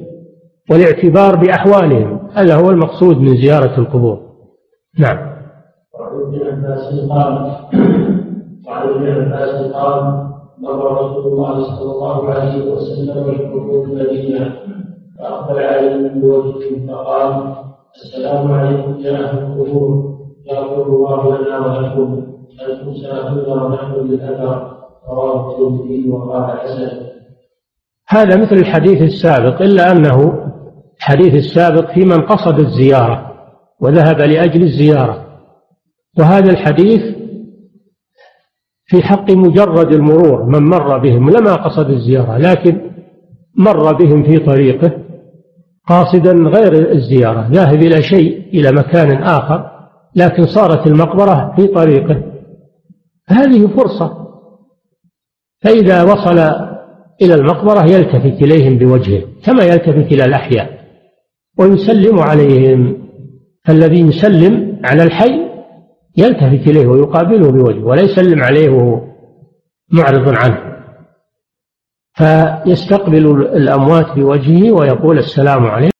والاعتبار 0.71 1.35
بأحوالهم 1.35 2.19
هذا 2.33 2.55
هو 2.55 2.69
المقصود 2.69 3.17
من 3.17 3.37
زيارة 3.37 3.79
القبور. 3.79 4.19
نعم. 4.99 5.17
وعن 5.99 6.21
ابن 6.21 6.47
عباس 6.47 7.09
قال 7.09 7.51
وعن 8.67 8.89
ابن 8.89 9.07
عباس 9.07 9.71
قال 9.71 10.25
مر 10.57 11.01
رسول 11.01 11.33
الله 11.33 11.63
صلى 11.63 11.91
الله 11.91 12.29
عليه 12.29 12.71
وسلم 12.71 13.33
يخطب 13.33 13.83
المدينة. 13.83 14.55
فاقبل 15.19 15.59
عليه 15.59 16.09
بوجهه 16.09 16.87
فقال 16.87 17.55
السلام 17.95 18.51
عليكم 18.51 18.99
يا 18.99 19.11
أهل 19.11 19.37
القبور 19.37 20.15
يغفر 20.45 20.85
الله 20.87 21.37
لنا 21.37 21.59
ولكم 21.59 22.27
أنتم 22.69 22.93
ساهلنا 22.93 23.63
ونحن 23.63 23.91
بالاثر 23.93 24.77
رواه 25.09 25.51
الترمذي 25.51 26.09
وقال 26.09 26.59
حسن. 26.59 27.05
هذا 28.07 28.35
مثل 28.35 28.55
الحديث 28.55 29.01
السابق 29.01 29.61
إلا 29.61 29.91
أنه 29.91 30.45
الحديث 30.97 31.35
السابق 31.35 31.91
في 31.93 32.05
من 32.05 32.21
قصد 32.21 32.59
الزيارة 32.59 33.31
وذهب 33.79 34.21
لأجل 34.21 34.61
الزيارة. 34.63 35.25
وهذا 36.19 36.51
الحديث 36.51 37.01
في 38.85 39.03
حق 39.03 39.31
مجرد 39.31 39.93
المرور 39.93 40.43
من 40.43 40.63
مر 40.69 40.97
بهم 40.97 41.29
لما 41.29 41.53
قصد 41.53 41.89
الزيارة 41.89 42.37
لكن 42.37 42.91
مر 43.57 43.93
بهم 43.93 44.23
في 44.23 44.39
طريقه. 44.39 45.04
قاصدا 45.87 46.31
غير 46.31 46.91
الزيارة 46.91 47.47
ذاهب 47.51 47.83
إلى 47.83 48.03
شيء 48.03 48.41
إلى 48.53 48.71
مكان 48.71 49.23
آخر 49.23 49.75
لكن 50.15 50.43
صارت 50.43 50.87
المقبرة 50.87 51.53
في 51.55 51.67
طريقه. 51.67 52.23
هذه 53.27 53.67
فرصة. 53.67 54.25
فإذا 55.61 56.03
وصل 56.03 56.39
إلى 57.21 57.33
المقبرة 57.33 57.85
يلتفت 57.85 58.43
إليهم 58.43 58.77
بوجهه 58.77 59.23
كما 59.45 59.63
يلتفت 59.63 60.13
إلى 60.13 60.25
الأحياء 60.25 60.69
ويسلم 61.59 62.19
عليهم. 62.19 62.97
الذي 63.69 64.01
يسلم 64.01 64.81
على 64.83 65.03
الحي 65.03 65.45
يلتفت 66.17 66.67
إليه 66.67 66.87
ويقابله 66.87 67.51
بوجهه 67.51 67.85
ولا 67.85 68.01
يسلم 68.01 68.43
عليه 68.43 68.69
وهو 68.69 69.01
معرض 69.91 70.29
عنه. 70.37 70.75
فيستقبل 72.15 73.25
الأموات 73.41 74.15
بوجهه 74.15 74.71
ويقول 74.71 75.17
السلام 75.17 75.65
عليكم. 75.65 75.91